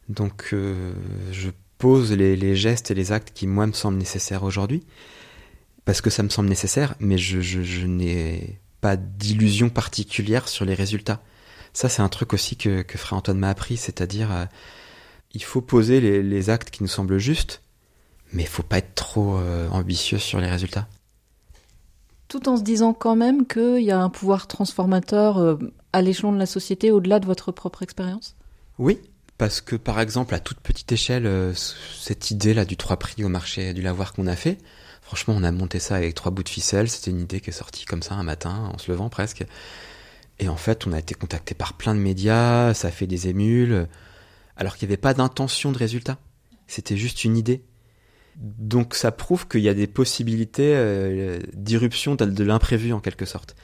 Donc, 0.09 0.49
je 0.53 1.51
pose 1.79 2.13
les, 2.13 2.57
gestes 2.57 2.91
et 2.91 2.95
les 2.95 3.13
actes 3.13 3.33
qui, 3.33 3.47
moi, 3.47 3.67
me 3.67 3.73
semblent 3.73 3.99
nécessaires 3.99 4.43
aujourd'hui, 4.43 4.83
parce 5.85 6.01
que 6.01 6.11
ça 6.11 6.23
me 6.23 6.29
semble 6.29 6.49
nécessaire, 6.49 6.95
mais 7.01 7.17
je, 7.17 7.87
n'ai 7.87 8.59
pas 8.81 8.97
d'illusion 8.97 9.71
particulière 9.71 10.49
sur 10.49 10.65
les 10.65 10.75
résultats. 10.75 11.23
Ça, 11.73 11.89
c'est 11.89 12.03
un 12.03 12.09
truc 12.09 12.33
aussi 12.33 12.57
que, 12.57 12.83
que 12.83 12.99
Frère 12.99 13.19
Antoine 13.19 13.39
m'a 13.39 13.51
appris, 13.51 13.77
c'est-à-dire, 13.77 14.33
euh, 14.33 14.45
il 15.33 15.43
faut 15.43 15.61
poser 15.61 16.01
les, 16.01 16.51
actes 16.51 16.71
qui 16.71 16.83
nous 16.83 16.89
semblent 16.89 17.19
justes, 17.19 17.63
mais 18.33 18.43
il 18.43 18.49
faut 18.49 18.63
pas 18.63 18.79
être 18.79 18.95
trop 18.95 19.39
euh, 19.39 19.69
ambitieux 19.71 20.19
sur 20.19 20.41
les 20.41 20.49
résultats. 20.49 20.89
Tout 22.27 22.49
en 22.49 22.57
se 22.57 22.63
disant 22.63 22.93
quand 22.93 23.17
même 23.17 23.47
qu'il 23.47 23.83
y 23.83 23.91
a 23.91 24.01
un 24.01 24.11
pouvoir 24.11 24.49
transformateur 24.49 25.39
euh, 25.39 25.57
à 25.93 26.03
l'échelon 26.03 26.33
de 26.33 26.39
la 26.39 26.47
société 26.47 26.91
au-delà 26.91 27.21
de 27.21 27.27
votre 27.27 27.53
propre 27.53 27.83
expérience? 27.83 28.37
Oui, 28.79 29.01
parce 29.39 29.61
que 29.61 29.77
par 29.77 30.01
exemple 30.01 30.35
à 30.35 30.41
toute 30.41 30.61
petite 30.61 30.91
échelle, 30.91 31.27
euh, 31.27 31.55
cette 31.55 32.31
idée 32.33 32.55
là 32.55 32.65
du 32.65 32.77
trois 32.77 32.99
prix 32.99 33.25
au 33.25 33.29
marché 33.29 33.73
du 33.73 33.83
lavoir 33.83 34.13
qu'on 34.13 34.27
a 34.27 34.35
fait, 34.35 34.59
franchement 35.01 35.35
on 35.37 35.45
a 35.45 35.53
monté 35.53 35.79
ça 35.79 35.95
avec 35.95 36.15
trois 36.15 36.33
bouts 36.33 36.43
de 36.43 36.49
ficelle, 36.49 36.91
c'était 36.91 37.13
une 37.13 37.21
idée 37.21 37.41
qui 37.41 37.51
est 37.51 37.53
sortie 37.53 37.85
comme 37.85 38.03
ça 38.03 38.17
un 38.17 38.25
matin 38.25 38.71
en 38.75 38.79
se 38.79 38.91
levant 38.91 39.09
presque. 39.09 39.45
Et 40.41 40.49
en 40.49 40.57
fait 40.57 40.87
on 40.87 40.93
a 40.93 40.99
été 40.99 41.15
contacté 41.15 41.55
par 41.55 41.75
plein 41.75 41.95
de 41.95 42.01
médias, 42.01 42.75
ça 42.75 42.89
a 42.89 42.91
fait 42.91 43.07
des 43.07 43.29
émules, 43.29 43.87
alors 44.57 44.77
qu'il 44.77 44.89
n'y 44.89 44.93
avait 44.93 45.01
pas 45.01 45.15
d'intention 45.15 45.71
de 45.71 45.79
résultat, 45.79 46.19
c'était 46.67 46.97
juste 46.97 47.25
une 47.25 47.37
idée. 47.37 47.63
Donc 48.37 48.95
ça 48.95 49.13
prouve 49.13 49.47
qu'il 49.49 49.61
y 49.61 49.69
a 49.69 49.75
des 49.75 49.87
possibilités 49.87 50.75
euh, 50.75 51.41
d'irruption 51.55 52.17
de 52.17 52.45
l'imprévu 52.45 52.93
en 52.93 53.01
quelque 53.01 53.25
sorte. 53.25 53.57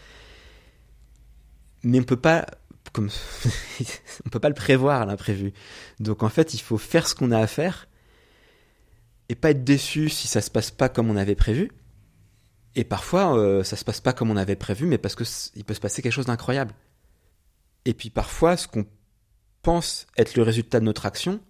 Mais 1.82 2.00
on 2.00 2.04
peut 2.04 2.16
pas 2.16 2.46
comme 2.92 3.08
on 4.26 4.28
peut 4.28 4.40
pas 4.40 4.48
le 4.48 4.54
prévoir 4.54 5.06
l'imprévu. 5.06 5.52
Donc 6.00 6.22
en 6.22 6.28
fait, 6.28 6.54
il 6.54 6.60
faut 6.60 6.78
faire 6.78 7.06
ce 7.06 7.14
qu'on 7.14 7.30
a 7.32 7.38
à 7.38 7.46
faire 7.46 7.88
et 9.28 9.34
pas 9.34 9.50
être 9.50 9.64
déçu 9.64 10.08
si 10.08 10.28
ça 10.28 10.40
se 10.40 10.50
passe 10.50 10.70
pas 10.70 10.88
comme 10.88 11.10
on 11.10 11.16
avait 11.16 11.34
prévu. 11.34 11.70
Et 12.76 12.84
parfois, 12.84 13.38
euh, 13.38 13.62
ça 13.62 13.76
se 13.76 13.84
passe 13.84 14.00
pas 14.00 14.12
comme 14.12 14.30
on 14.30 14.36
avait 14.36 14.56
prévu, 14.56 14.86
mais 14.86 14.98
parce 14.98 15.14
que 15.14 15.24
il 15.54 15.64
peut 15.64 15.74
se 15.74 15.80
passer 15.80 16.02
quelque 16.02 16.12
chose 16.12 16.26
d'incroyable. 16.26 16.74
Et 17.84 17.94
puis 17.94 18.10
parfois, 18.10 18.56
ce 18.56 18.66
qu'on 18.66 18.86
pense 19.62 20.06
être 20.16 20.36
le 20.36 20.42
résultat 20.42 20.80
de 20.80 20.84
notre 20.84 21.06
action, 21.06 21.40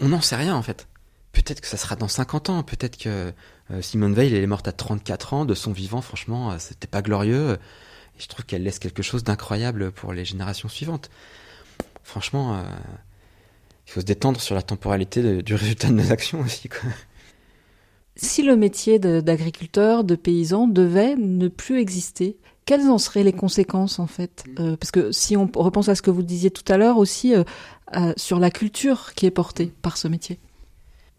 on 0.00 0.08
n'en 0.08 0.20
sait 0.20 0.36
rien 0.36 0.54
en 0.54 0.62
fait. 0.62 0.88
Peut-être 1.32 1.60
que 1.60 1.66
ça 1.66 1.76
sera 1.76 1.96
dans 1.96 2.08
50 2.08 2.50
ans, 2.50 2.62
peut-être 2.62 2.96
que 2.96 3.32
euh, 3.70 3.82
Simone 3.82 4.14
Veil 4.14 4.34
est 4.34 4.46
morte 4.46 4.68
à 4.68 4.72
34 4.72 5.34
ans 5.34 5.44
de 5.44 5.54
son 5.54 5.72
vivant, 5.72 6.00
franchement, 6.00 6.52
euh, 6.52 6.56
c'était 6.58 6.86
pas 6.86 7.02
glorieux 7.02 7.58
je 8.18 8.26
trouve 8.28 8.44
qu'elle 8.44 8.62
laisse 8.62 8.78
quelque 8.78 9.02
chose 9.02 9.24
d'incroyable 9.24 9.92
pour 9.92 10.12
les 10.12 10.24
générations 10.24 10.68
suivantes. 10.68 11.10
Franchement, 12.02 12.56
euh, 12.56 12.62
il 13.86 13.92
faut 13.92 14.00
se 14.00 14.06
détendre 14.06 14.40
sur 14.40 14.54
la 14.54 14.62
temporalité 14.62 15.42
du 15.42 15.54
résultat 15.54 15.88
de 15.88 15.94
nos 15.94 16.12
actions 16.12 16.40
aussi. 16.40 16.68
Si 18.16 18.42
le 18.42 18.56
métier 18.56 18.98
d'agriculteur, 18.98 20.02
de, 20.02 20.14
paysan 20.14 20.68
devait 20.68 21.16
ne 21.16 21.48
plus 21.48 21.78
exister, 21.78 22.38
quelles 22.64 22.88
en 22.88 22.98
seraient 22.98 23.22
les 23.22 23.32
conséquences 23.32 23.98
en 23.98 24.06
fait? 24.06 24.44
Euh, 24.58 24.76
Parce 24.76 24.90
que 24.90 25.12
si 25.12 25.36
on 25.36 25.50
repense 25.54 25.88
à 25.88 25.94
ce 25.94 26.02
que 26.02 26.10
vous 26.10 26.22
disiez 26.22 26.50
tout 26.50 26.64
à 26.72 26.78
l'heure 26.78 26.96
aussi 26.96 27.34
euh, 27.34 28.12
sur 28.16 28.38
la 28.38 28.50
culture 28.50 29.12
qui 29.14 29.26
est 29.26 29.30
portée 29.30 29.72
par 29.82 29.98
ce 29.98 30.08
métier. 30.08 30.38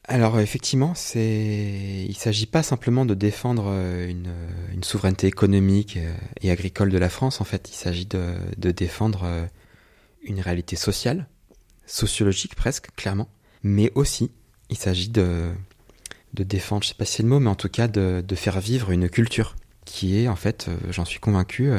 Alors 0.10 0.40
effectivement, 0.40 0.96
c'est 0.96 2.06
il 2.08 2.16
s'agit 2.16 2.46
pas 2.46 2.64
simplement 2.64 3.06
de 3.06 3.14
défendre 3.14 3.66
euh, 3.68 4.08
une, 4.08 4.84
souveraineté 4.84 5.28
économique 5.28 5.98
euh, 5.98 6.16
et 6.42 6.50
agricole 6.50 6.90
de 6.90 6.98
la 6.98 7.10
France. 7.10 7.42
En 7.42 7.44
fait, 7.44 7.70
il 7.70 7.76
s'agit 7.76 8.06
de, 8.06 8.72
défendre 8.72 9.24
euh, 9.26 9.46
une 10.24 10.40
réalité 10.40 10.78
sociale, 10.78 11.28
sociologique 11.86 12.56
presque, 12.56 12.88
clairement. 12.96 13.28
Mais 13.64 13.92
aussi, 13.96 14.32
il 14.70 14.78
s'agit 14.78 15.10
de, 15.10 15.52
de 16.34 16.44
défendre, 16.44 16.84
je 16.84 16.90
sais 16.90 16.94
pas 16.94 17.04
si 17.04 17.18
c'est 17.18 17.24
le 17.24 17.30
mot, 17.30 17.42
mais 17.42 17.50
en 17.50 17.56
tout 17.56 17.70
cas 17.70 17.90
de, 17.90 18.24
de 18.26 18.36
faire 18.36 18.62
vivre 18.62 18.92
une 18.92 19.10
culture 19.10 19.58
qui 19.84 20.20
est, 20.20 20.30
en 20.30 20.38
fait, 20.38 20.70
j'en 20.90 21.06
suis 21.06 21.20
convaincu, 21.20 21.72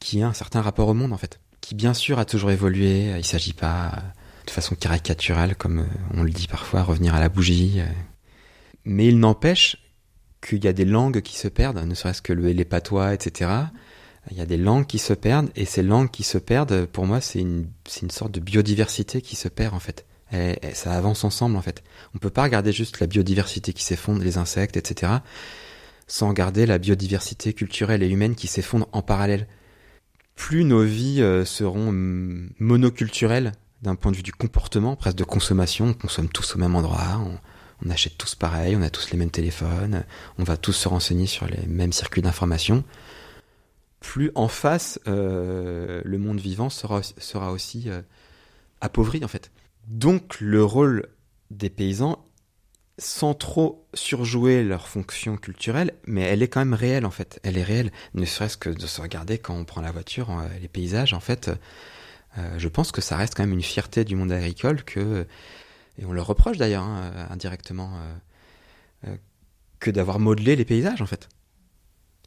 qui 0.00 0.22
a 0.22 0.28
un 0.28 0.32
certain 0.32 0.62
rapport 0.62 0.88
au 0.88 0.94
monde, 0.94 1.12
en 1.12 1.18
fait, 1.18 1.40
qui 1.60 1.74
bien 1.74 1.92
sûr 1.92 2.18
a 2.18 2.24
toujours 2.24 2.50
évolué. 2.50 3.14
Il 3.18 3.24
s'agit 3.24 3.54
pas 3.54 4.02
de 4.46 4.50
façon 4.50 4.74
caricaturale, 4.74 5.56
comme 5.56 5.80
euh, 5.80 6.14
on 6.14 6.22
le 6.22 6.30
dit 6.30 6.48
parfois, 6.48 6.82
revenir 6.82 7.14
à 7.14 7.20
la 7.20 7.28
bougie. 7.28 7.80
Euh. 7.80 7.86
Mais 8.84 9.08
il 9.08 9.18
n'empêche 9.18 9.76
qu'il 10.40 10.64
y 10.64 10.68
a 10.68 10.72
des 10.72 10.84
langues 10.84 11.20
qui 11.20 11.36
se 11.36 11.48
perdent, 11.48 11.78
ne 11.78 11.94
serait-ce 11.94 12.22
que 12.22 12.32
le, 12.32 12.50
les 12.50 12.64
patois, 12.64 13.14
etc. 13.14 13.50
Il 14.30 14.36
y 14.36 14.40
a 14.40 14.46
des 14.46 14.56
langues 14.56 14.86
qui 14.86 14.98
se 14.98 15.12
perdent, 15.12 15.50
et 15.56 15.64
ces 15.64 15.82
langues 15.82 16.10
qui 16.10 16.22
se 16.22 16.38
perdent, 16.38 16.86
pour 16.86 17.06
moi, 17.06 17.20
c'est 17.20 17.40
une, 17.40 17.66
sorte 18.10 18.32
de 18.32 18.40
biodiversité 18.40 19.20
qui 19.20 19.36
se 19.36 19.48
perd, 19.48 19.74
en 19.74 19.80
fait. 19.80 20.04
Et, 20.32 20.56
ça 20.74 20.92
avance 20.92 21.24
ensemble, 21.24 21.56
en 21.56 21.62
fait. 21.62 21.82
On 22.14 22.18
peut 22.18 22.30
pas 22.30 22.44
regarder 22.44 22.72
juste 22.72 23.00
la 23.00 23.06
biodiversité 23.06 23.72
qui 23.72 23.82
s'effondre, 23.82 24.22
les 24.22 24.38
insectes, 24.38 24.76
etc., 24.76 25.12
sans 26.06 26.28
regarder 26.28 26.66
la 26.66 26.78
biodiversité 26.78 27.52
culturelle 27.52 28.02
et 28.02 28.08
humaine 28.08 28.34
qui 28.34 28.46
s'effondre 28.46 28.88
en 28.92 29.02
parallèle. 29.02 29.46
Plus 30.34 30.64
nos 30.64 30.82
vies 30.82 31.22
euh, 31.22 31.44
seront 31.44 31.92
monoculturelles, 32.58 33.52
d'un 33.82 33.96
point 33.96 34.12
de 34.12 34.16
vue 34.16 34.22
du 34.22 34.32
comportement, 34.32 34.96
presque 34.96 35.16
de 35.16 35.24
consommation. 35.24 35.86
On 35.86 35.94
consomme 35.94 36.28
tous 36.28 36.54
au 36.54 36.58
même 36.58 36.74
endroit, 36.74 37.20
on, 37.84 37.90
achète 37.90 38.16
tous 38.16 38.36
pareil, 38.36 38.76
on 38.76 38.82
a 38.82 38.90
tous 38.90 39.10
les 39.10 39.18
mêmes 39.18 39.30
téléphones, 39.30 40.04
on 40.38 40.44
va 40.44 40.56
tous 40.56 40.72
se 40.72 40.88
renseigner 40.88 41.26
sur 41.26 41.46
les 41.46 41.66
mêmes 41.66 41.92
circuits 41.92 42.22
d'information. 42.22 42.84
Plus 43.98 44.30
en 44.36 44.48
face, 44.48 45.00
euh, 45.08 46.00
le 46.04 46.18
monde 46.18 46.38
vivant 46.38 46.70
sera, 46.70 47.00
aussi 47.50 47.90
euh, 47.90 48.02
appauvri 48.80 49.24
en 49.24 49.28
fait. 49.28 49.50
Donc 49.88 50.40
le 50.40 50.64
rôle 50.64 51.08
des 51.50 51.70
paysans, 51.70 52.24
sans 52.98 53.34
trop 53.34 53.88
surjouer 53.94 54.62
leur 54.62 54.86
fonction 54.86 55.36
culturelle, 55.36 55.92
mais 56.06 56.22
elle 56.22 56.42
est 56.42 56.48
quand 56.48 56.60
même 56.60 56.74
réelle 56.74 57.04
en 57.04 57.10
fait. 57.10 57.40
Elle 57.42 57.58
est 57.58 57.64
réelle, 57.64 57.90
ne 58.14 58.24
serait-ce 58.24 58.56
que 58.56 58.70
de 58.70 58.86
se 58.86 59.00
regarder 59.00 59.38
quand 59.38 59.56
on 59.56 59.64
prend 59.64 59.80
la 59.80 59.90
voiture, 59.90 60.30
euh, 60.30 60.46
les 60.60 60.68
paysages 60.68 61.14
en 61.14 61.20
fait 61.20 61.50
euh, 62.38 62.58
je 62.58 62.68
pense 62.68 62.92
que 62.92 63.00
ça 63.00 63.16
reste 63.16 63.34
quand 63.34 63.42
même 63.42 63.52
une 63.52 63.62
fierté 63.62 64.04
du 64.04 64.16
monde 64.16 64.32
agricole 64.32 64.82
que, 64.84 65.26
et 65.98 66.04
on 66.04 66.12
le 66.12 66.22
reproche 66.22 66.56
d'ailleurs 66.56 66.84
hein, 66.84 67.12
indirectement, 67.30 67.92
euh, 67.94 69.08
euh, 69.08 69.16
que 69.80 69.90
d'avoir 69.90 70.18
modelé 70.18 70.56
les 70.56 70.64
paysages 70.64 71.02
en 71.02 71.06
fait. 71.06 71.28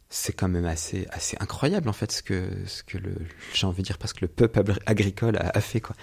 C'est 0.10 0.34
quand 0.34 0.48
même 0.48 0.66
assez, 0.66 1.08
assez 1.10 1.36
incroyable 1.40 1.90
en 1.90 1.94
fait 1.94 2.12
ce 2.12 2.22
que, 2.22 2.50
ce 2.68 2.84
que 2.84 3.00
le, 3.00 3.16
j'ai 3.54 3.66
envie 3.66 3.82
de 3.82 3.88
dire 3.88 3.98
parce 3.98 4.14
que 4.14 4.22
le 4.22 4.28
peuple 4.28 4.76
agricole 4.86 5.38
a, 5.38 5.60
fait 5.62 5.82
quoi. 5.82 5.96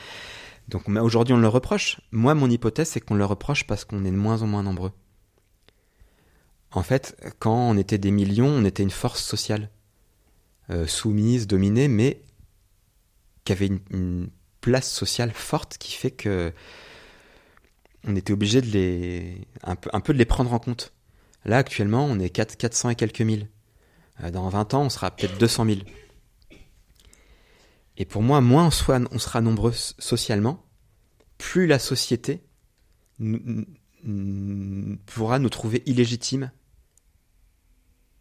Donc 0.69 0.89
aujourd'hui 0.89 1.35
on 1.35 1.39
le 1.39 1.49
reproche. 1.49 2.01
Moi 2.11 2.35
mon 2.35 2.51
hypothèse 2.51 2.89
c'est 2.89 3.01
qu'on 3.01 3.15
le 3.15 3.25
reproche 3.25 3.67
parce 3.67 3.85
qu'on 3.85 4.05
est 4.05 4.11
de 4.11 4.17
moins 4.17 4.43
en 4.43 4.49
moins 4.49 4.65
nombreux. 4.65 4.93
En 6.73 6.83
fait, 6.83 7.17
quand 7.39 7.55
on 7.55 7.77
était 7.77 7.99
des 7.99 8.11
millions, 8.11 8.49
on 8.49 8.65
était 8.65 8.83
une 8.83 8.91
force 8.91 9.23
sociale, 9.23 9.69
soumise, 10.87 11.47
dominée, 11.47 11.87
mais 11.87 12.23
qui 13.45 13.53
avait 13.53 13.67
une, 13.67 14.31
place 14.61 14.89
sociale 14.89 15.33
forte 15.33 15.77
qui 15.77 15.93
fait 15.93 16.13
que 16.13 16.53
on 18.05 18.15
était 18.15 18.33
obligé 18.33 18.61
de 18.61 18.69
les 18.69 19.49
un 19.65 19.75
peu, 19.75 19.91
un 19.93 19.99
peu 19.99 20.13
de 20.13 20.19
les 20.19 20.25
prendre 20.25 20.53
en 20.53 20.61
compte. 20.61 20.95
Là 21.45 21.59
actuellement, 21.59 22.05
on 22.05 22.21
est 22.21 22.31
4, 22.31 22.57
400 22.57 22.91
et 22.91 22.95
quelques 22.95 23.23
mille. 23.23 23.49
Euh, 24.23 24.31
dans 24.31 24.49
20 24.49 24.75
ans, 24.75 24.83
on 24.83 24.89
sera 24.89 25.11
peut-être 25.11 25.37
200 25.37 25.65
000. 25.65 25.81
Et 27.97 28.05
pour 28.05 28.23
moi, 28.23 28.41
moins 28.41 28.69
on, 28.69 29.07
on 29.11 29.19
sera 29.19 29.41
nombreux 29.41 29.73
socialement, 29.73 30.65
plus 31.39 31.67
la 31.67 31.81
société 31.81 32.45
pourra 35.07 35.39
nous 35.39 35.49
trouver 35.51 35.83
illégitimes 35.87 36.51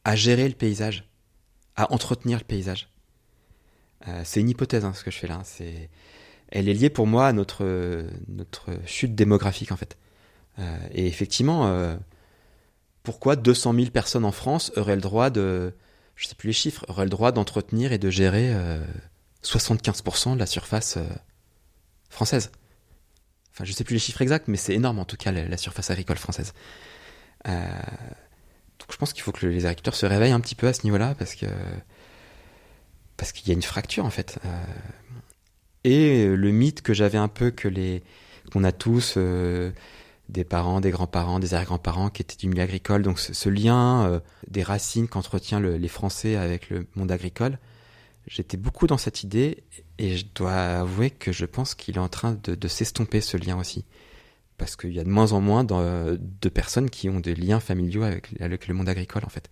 à 0.03 0.15
gérer 0.15 0.47
le 0.47 0.55
paysage, 0.55 1.09
à 1.75 1.93
entretenir 1.93 2.39
le 2.39 2.43
paysage. 2.43 2.90
Euh, 4.07 4.21
c'est 4.23 4.39
une 4.39 4.49
hypothèse 4.49 4.85
hein, 4.85 4.93
ce 4.93 5.03
que 5.03 5.11
je 5.11 5.17
fais 5.17 5.27
là. 5.27 5.41
C'est, 5.43 5.89
elle 6.49 6.69
est 6.69 6.73
liée 6.73 6.89
pour 6.89 7.07
moi 7.07 7.27
à 7.27 7.33
notre 7.33 7.63
chute 8.85 9.15
démographique 9.15 9.71
en 9.71 9.77
fait. 9.77 9.97
Euh, 10.59 10.77
et 10.91 11.07
effectivement, 11.07 11.67
euh, 11.67 11.95
pourquoi 13.03 13.35
200 13.35 13.73
000 13.73 13.85
personnes 13.91 14.25
en 14.25 14.31
France 14.31 14.71
auraient 14.75 14.95
le 14.95 15.01
droit 15.01 15.29
de, 15.29 15.73
je 16.15 16.27
sais 16.27 16.35
plus 16.35 16.47
les 16.47 16.53
chiffres, 16.53 16.85
auraient 16.87 17.05
le 17.05 17.09
droit 17.09 17.31
d'entretenir 17.31 17.93
et 17.93 17.97
de 17.97 18.09
gérer 18.09 18.53
75% 19.43 20.33
de 20.33 20.39
la 20.39 20.45
surface 20.45 20.97
française? 22.09 22.51
Enfin, 23.53 23.65
je 23.65 23.71
sais 23.71 23.83
plus 23.83 23.93
les 23.93 23.99
chiffres 23.99 24.21
exacts, 24.21 24.47
mais 24.47 24.57
c'est 24.57 24.73
énorme 24.73 24.99
en 24.99 25.05
tout 25.05 25.17
cas 25.17 25.31
la, 25.31 25.57
surface 25.57 25.89
agricole 25.89 26.17
française. 26.17 26.53
donc, 27.45 28.91
je 28.91 28.97
pense 28.97 29.13
qu'il 29.13 29.23
faut 29.23 29.31
que 29.31 29.45
les 29.47 29.65
agriculteurs 29.65 29.95
se 29.95 30.05
réveillent 30.05 30.31
un 30.31 30.39
petit 30.41 30.55
peu 30.55 30.67
à 30.67 30.73
ce 30.73 30.83
niveau-là 30.83 31.15
parce 31.17 31.35
que 31.35 31.47
parce 33.21 33.33
qu'il 33.33 33.49
y 33.49 33.51
a 33.51 33.53
une 33.53 33.61
fracture 33.61 34.03
en 34.03 34.09
fait. 34.09 34.39
Euh, 34.45 34.49
et 35.83 36.25
le 36.25 36.49
mythe 36.49 36.81
que 36.81 36.91
j'avais 36.91 37.19
un 37.19 37.27
peu 37.27 37.51
que 37.51 37.67
les 37.67 38.01
qu'on 38.51 38.63
a 38.63 38.71
tous 38.71 39.13
euh, 39.15 39.69
des 40.29 40.43
parents, 40.43 40.81
des 40.81 40.89
grands-parents, 40.89 41.37
des 41.37 41.53
arrière-grands-parents 41.53 42.09
qui 42.09 42.23
étaient 42.23 42.35
du 42.35 42.47
milieu 42.47 42.63
agricole, 42.63 43.03
donc 43.03 43.19
ce, 43.19 43.47
lien 43.47 44.07
euh, 44.07 44.19
des 44.47 44.63
racines 44.63 45.07
qu'entretient 45.07 45.59
les 45.59 45.87
Français 45.87 46.35
avec 46.35 46.71
le 46.71 46.87
monde 46.95 47.11
agricole, 47.11 47.59
j'étais 48.25 48.57
beaucoup 48.57 48.87
dans 48.87 48.97
cette 48.97 49.21
idée 49.21 49.63
et 49.99 50.17
je 50.17 50.25
dois 50.33 50.79
avouer 50.79 51.11
que 51.11 51.31
je 51.31 51.45
pense 51.45 51.75
qu'il 51.75 51.97
est 51.97 51.99
en 51.99 52.09
train 52.09 52.35
de, 52.43 52.67
s'estomper 52.67 53.21
ce 53.21 53.37
lien 53.37 53.55
aussi. 53.55 53.85
Parce 54.57 54.75
qu'il 54.75 54.93
y 54.93 54.99
a 54.99 55.03
de 55.03 55.09
moins 55.09 55.33
en 55.33 55.41
moins 55.41 55.63
de, 55.63 56.49
personnes 56.49 56.89
qui 56.89 57.07
ont 57.07 57.19
des 57.19 57.35
liens 57.35 57.59
familiaux 57.59 58.01
avec, 58.01 58.29
avec 58.39 58.67
le 58.67 58.73
monde 58.73 58.89
agricole 58.89 59.25
en 59.25 59.29
fait. 59.29 59.51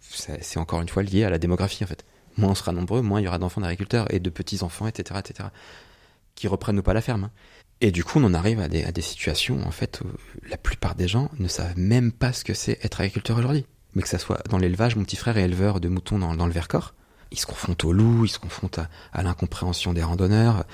C'est 0.00 0.58
encore 0.58 0.82
une 0.82 0.88
fois 0.90 1.02
lié 1.02 1.24
à 1.24 1.30
la 1.30 1.38
démographie 1.38 1.82
en 1.82 1.86
fait 1.86 2.04
moins 2.36 2.50
on 2.50 2.54
sera 2.54 2.72
nombreux, 2.72 3.02
moins 3.02 3.20
il 3.20 3.24
y 3.24 3.28
aura 3.28 3.38
d'enfants 3.38 3.60
d'agriculteurs 3.60 4.12
et 4.12 4.20
de 4.20 4.30
petits-enfants, 4.30 4.86
etc., 4.86 5.20
etc., 5.24 5.48
qui 6.34 6.48
reprennent 6.48 6.78
ou 6.78 6.82
pas 6.82 6.94
la 6.94 7.00
ferme. 7.00 7.24
Hein. 7.24 7.30
Et 7.80 7.90
du 7.90 8.04
coup, 8.04 8.18
on 8.18 8.24
en 8.24 8.34
arrive 8.34 8.60
à 8.60 8.68
des, 8.68 9.02
situations, 9.02 9.60
en 9.66 9.70
fait, 9.70 10.00
où 10.00 10.08
la 10.48 10.56
plupart 10.56 10.94
des 10.94 11.08
gens 11.08 11.30
ne 11.38 11.48
savent 11.48 11.76
même 11.78 12.12
pas 12.12 12.32
ce 12.32 12.44
que 12.44 12.54
c'est 12.54 12.78
être 12.84 13.00
agriculteur 13.00 13.36
aujourd'hui. 13.36 13.66
Mais 13.94 14.02
que 14.02 14.08
ça 14.08 14.18
soit 14.18 14.42
dans 14.48 14.58
l'élevage, 14.58 14.96
mon 14.96 15.04
petit 15.04 15.16
frère 15.16 15.36
est 15.36 15.42
éleveur 15.42 15.80
de 15.80 15.88
moutons 15.88 16.18
dans, 16.18 16.46
le 16.46 16.52
Vercors. 16.52 16.94
Ils 17.30 17.38
se 17.38 17.46
confrontent 17.46 17.84
aux 17.84 17.92
loups, 17.92 18.24
ils 18.24 18.30
se 18.30 18.38
confrontent 18.38 18.80
à, 19.12 19.22
l'incompréhension 19.22 19.92
des 19.92 20.02
randonneurs. 20.02 20.64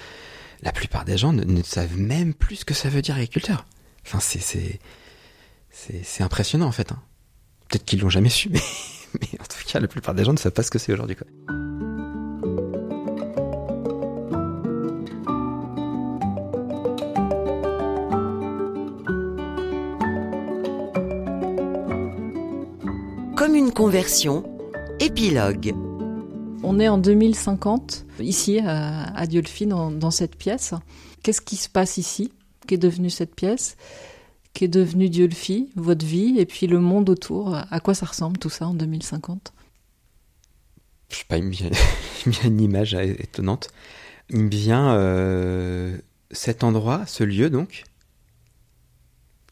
La 0.63 0.73
plupart 0.73 1.05
des 1.05 1.17
gens 1.17 1.33
ne, 1.33 1.63
savent 1.63 1.99
même 1.99 2.35
plus 2.35 2.57
ce 2.57 2.65
que 2.65 2.75
ça 2.75 2.89
veut 2.89 3.03
dire 3.03 3.17
agriculteur. 3.17 3.67
Enfin, 4.07 4.21
c'est, 4.21 4.79
c'est, 5.71 6.23
impressionnant, 6.23 6.67
en 6.67 6.73
fait. 6.73 6.93
Hein. 6.93 7.03
Peut-être 7.69 7.85
qu'ils 7.85 8.01
l'ont 8.01 8.11
jamais 8.11 8.31
su, 8.31 8.51
mais 8.51 8.61
mais 9.21 9.41
en 9.41 9.45
tout 9.45 9.59
cas, 9.67 9.81
la 9.81 9.89
plupart 9.89 10.15
des 10.15 10.25
gens 10.25 10.33
ne 10.33 10.39
savent 10.39 10.53
pas 10.53 10.63
ce 10.63 10.71
que 10.71 10.79
c'est 10.79 10.93
aujourd'hui. 10.93 11.17
Comme 23.37 23.55
une 23.55 23.73
conversion, 23.73 24.45
épilogue. 25.01 25.75
On 26.63 26.79
est 26.79 26.89
en 26.89 26.99
2050, 26.99 28.05
ici 28.21 28.59
à, 28.59 29.17
à 29.17 29.27
dans, 29.27 29.91
dans 29.91 30.11
cette 30.11 30.37
pièce. 30.37 30.75
Qu'est-ce 31.23 31.41
qui 31.41 31.57
se 31.57 31.69
passe 31.69 31.97
ici? 31.97 32.33
Qu'est 32.67 32.77
devenue 32.77 33.09
cette 33.09 33.35
pièce? 33.35 33.77
Qui 34.53 34.65
est 34.65 34.69
devenu 34.69 35.09
Dieu 35.09 35.27
le 35.27 35.35
fit, 35.35 35.71
votre 35.77 36.05
vie, 36.05 36.39
et 36.39 36.47
puis 36.47 36.67
le 36.67 36.81
monde 36.81 37.09
autour. 37.09 37.55
À 37.55 37.81
quoi 37.81 37.95
ça 37.95 38.07
ressemble 38.07 38.39
tout 38.39 38.51
ça 38.51 38.67
en 38.67 38.75
2050 38.75 39.53
Je 41.11 41.17
sais 41.17 41.25
pas, 41.29 41.39
il 41.39 41.45
me 41.45 41.51
vient, 41.51 41.71
une 42.45 42.61
image 42.61 42.95
étonnante. 42.95 43.69
Il 44.29 44.41
me 44.41 44.51
vient 44.51 44.95
euh, 44.95 45.97
cet 46.31 46.65
endroit, 46.65 47.05
ce 47.07 47.25
lieu 47.25 47.51
donc, 47.51 47.85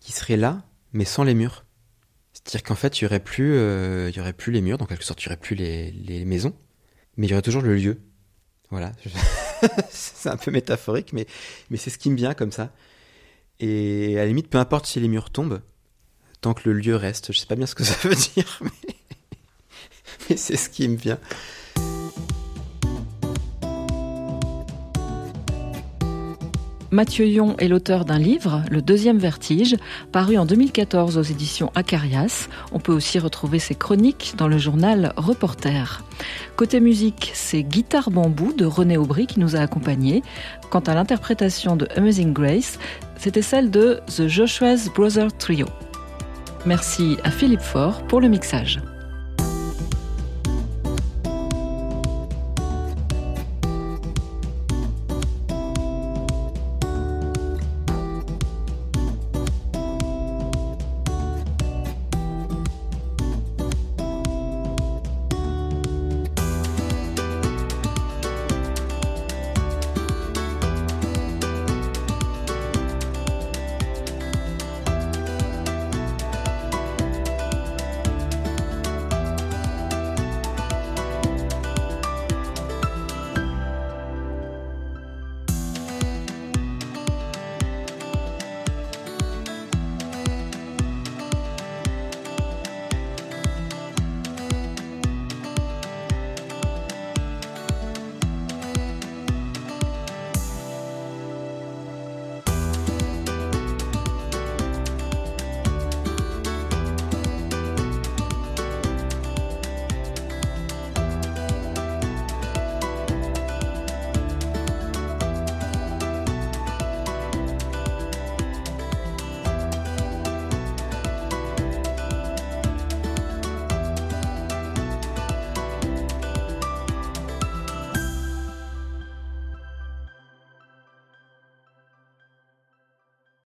qui 0.01 0.13
serait 0.13 0.37
là, 0.37 0.63
mais 0.93 1.05
sans 1.05 1.25
les 1.25 1.35
murs. 1.35 1.65
C'est-à-dire 2.33 2.63
qu'en 2.63 2.77
fait, 2.77 3.01
il 3.01 3.05
y 3.05 3.07
aurait 3.07 3.21
plus, 3.21 3.55
euh, 3.55 4.11
y 4.15 4.21
aurait 4.21 4.33
plus 4.33 4.53
les 4.53 4.61
murs, 4.61 4.79
dans 4.79 4.87
quelque 4.87 5.05
sorte, 5.05 5.23
il 5.23 5.27
y 5.27 5.29
aurait 5.29 5.37
plus 5.37 5.57
les, 5.57 5.91
les 5.91 6.25
maisons, 6.25 6.55
mais 7.17 7.27
il 7.27 7.31
y 7.31 7.33
aurait 7.33 7.43
toujours 7.43 7.63
le 7.63 7.75
lieu. 7.75 8.01
Voilà, 8.71 8.93
c'est 9.91 10.29
un 10.29 10.37
peu 10.37 10.51
métaphorique, 10.51 11.13
mais, 11.13 11.27
mais 11.71 11.79
c'est 11.79 11.91
ce 11.91 11.99
qui 11.99 12.11
me 12.11 12.17
vient 12.17 12.35
comme 12.35 12.53
ça. 12.53 12.73
Et 13.61 14.17
à 14.19 14.23
la 14.23 14.27
limite, 14.27 14.49
peu 14.49 14.59
importe 14.59 14.87
si 14.87 15.01
les 15.01 15.09
murs 15.09 15.31
tombent, 15.31 15.61
tant 16.41 16.55
que 16.55 16.69
le 16.69 16.75
lieu 16.75 16.97
reste. 16.97 17.33
Je 17.33 17.39
sais 17.39 17.47
pas 17.47 17.57
bien 17.57 17.67
ce 17.67 17.75
que 17.75 17.85
ça 17.85 18.09
veut 18.09 18.15
dire, 18.15 18.61
mais, 20.29 20.37
c'est 20.37 20.57
ce 20.57 20.69
qui 20.69 20.89
me 20.89 20.97
vient. 20.97 21.19
Mathieu 26.91 27.27
Yon 27.27 27.55
est 27.59 27.69
l'auteur 27.69 28.07
d'un 28.07 28.19
livre, 28.19 28.63
Le 28.71 28.81
deuxième 28.81 29.19
vertige, 29.19 29.77
paru 30.11 30.39
en 30.39 30.47
2014 30.47 31.19
aux 31.19 31.23
éditions 31.23 31.71
Acarias. 31.75 32.49
On 32.73 32.79
peut 32.79 32.93
aussi 32.93 33.19
retrouver 33.19 33.59
ses 33.59 33.75
chroniques 33.75 34.33
dans 34.39 34.49
le 34.49 34.57
journal 34.57 35.13
Reporter. 35.17 36.03
Côté 36.57 36.81
musique, 36.81 37.31
c'est 37.35 37.63
Guitare 37.63 38.11
Bambou 38.11 38.55
de 38.55 38.65
René 38.65 38.97
Aubry 38.97 39.27
qui 39.27 39.39
nous 39.39 39.55
a 39.55 39.61
accompagnés. 39.61 40.23
Quant 40.71 40.81
à 40.81 40.95
l'interprétation 40.95 41.77
de 41.77 41.87
Amazing 41.95 42.33
Grace, 42.33 42.79
c'était 43.19 43.43
celle 43.43 43.71
de 43.71 44.01
The 44.07 44.27
Joshua's 44.27 44.89
Brother 44.95 45.29
Trio. 45.37 45.67
Merci 46.65 47.19
à 47.23 47.31
Philippe 47.31 47.61
Faure 47.61 48.03
pour 48.07 48.23
le 48.23 48.29
mixage. 48.29 48.81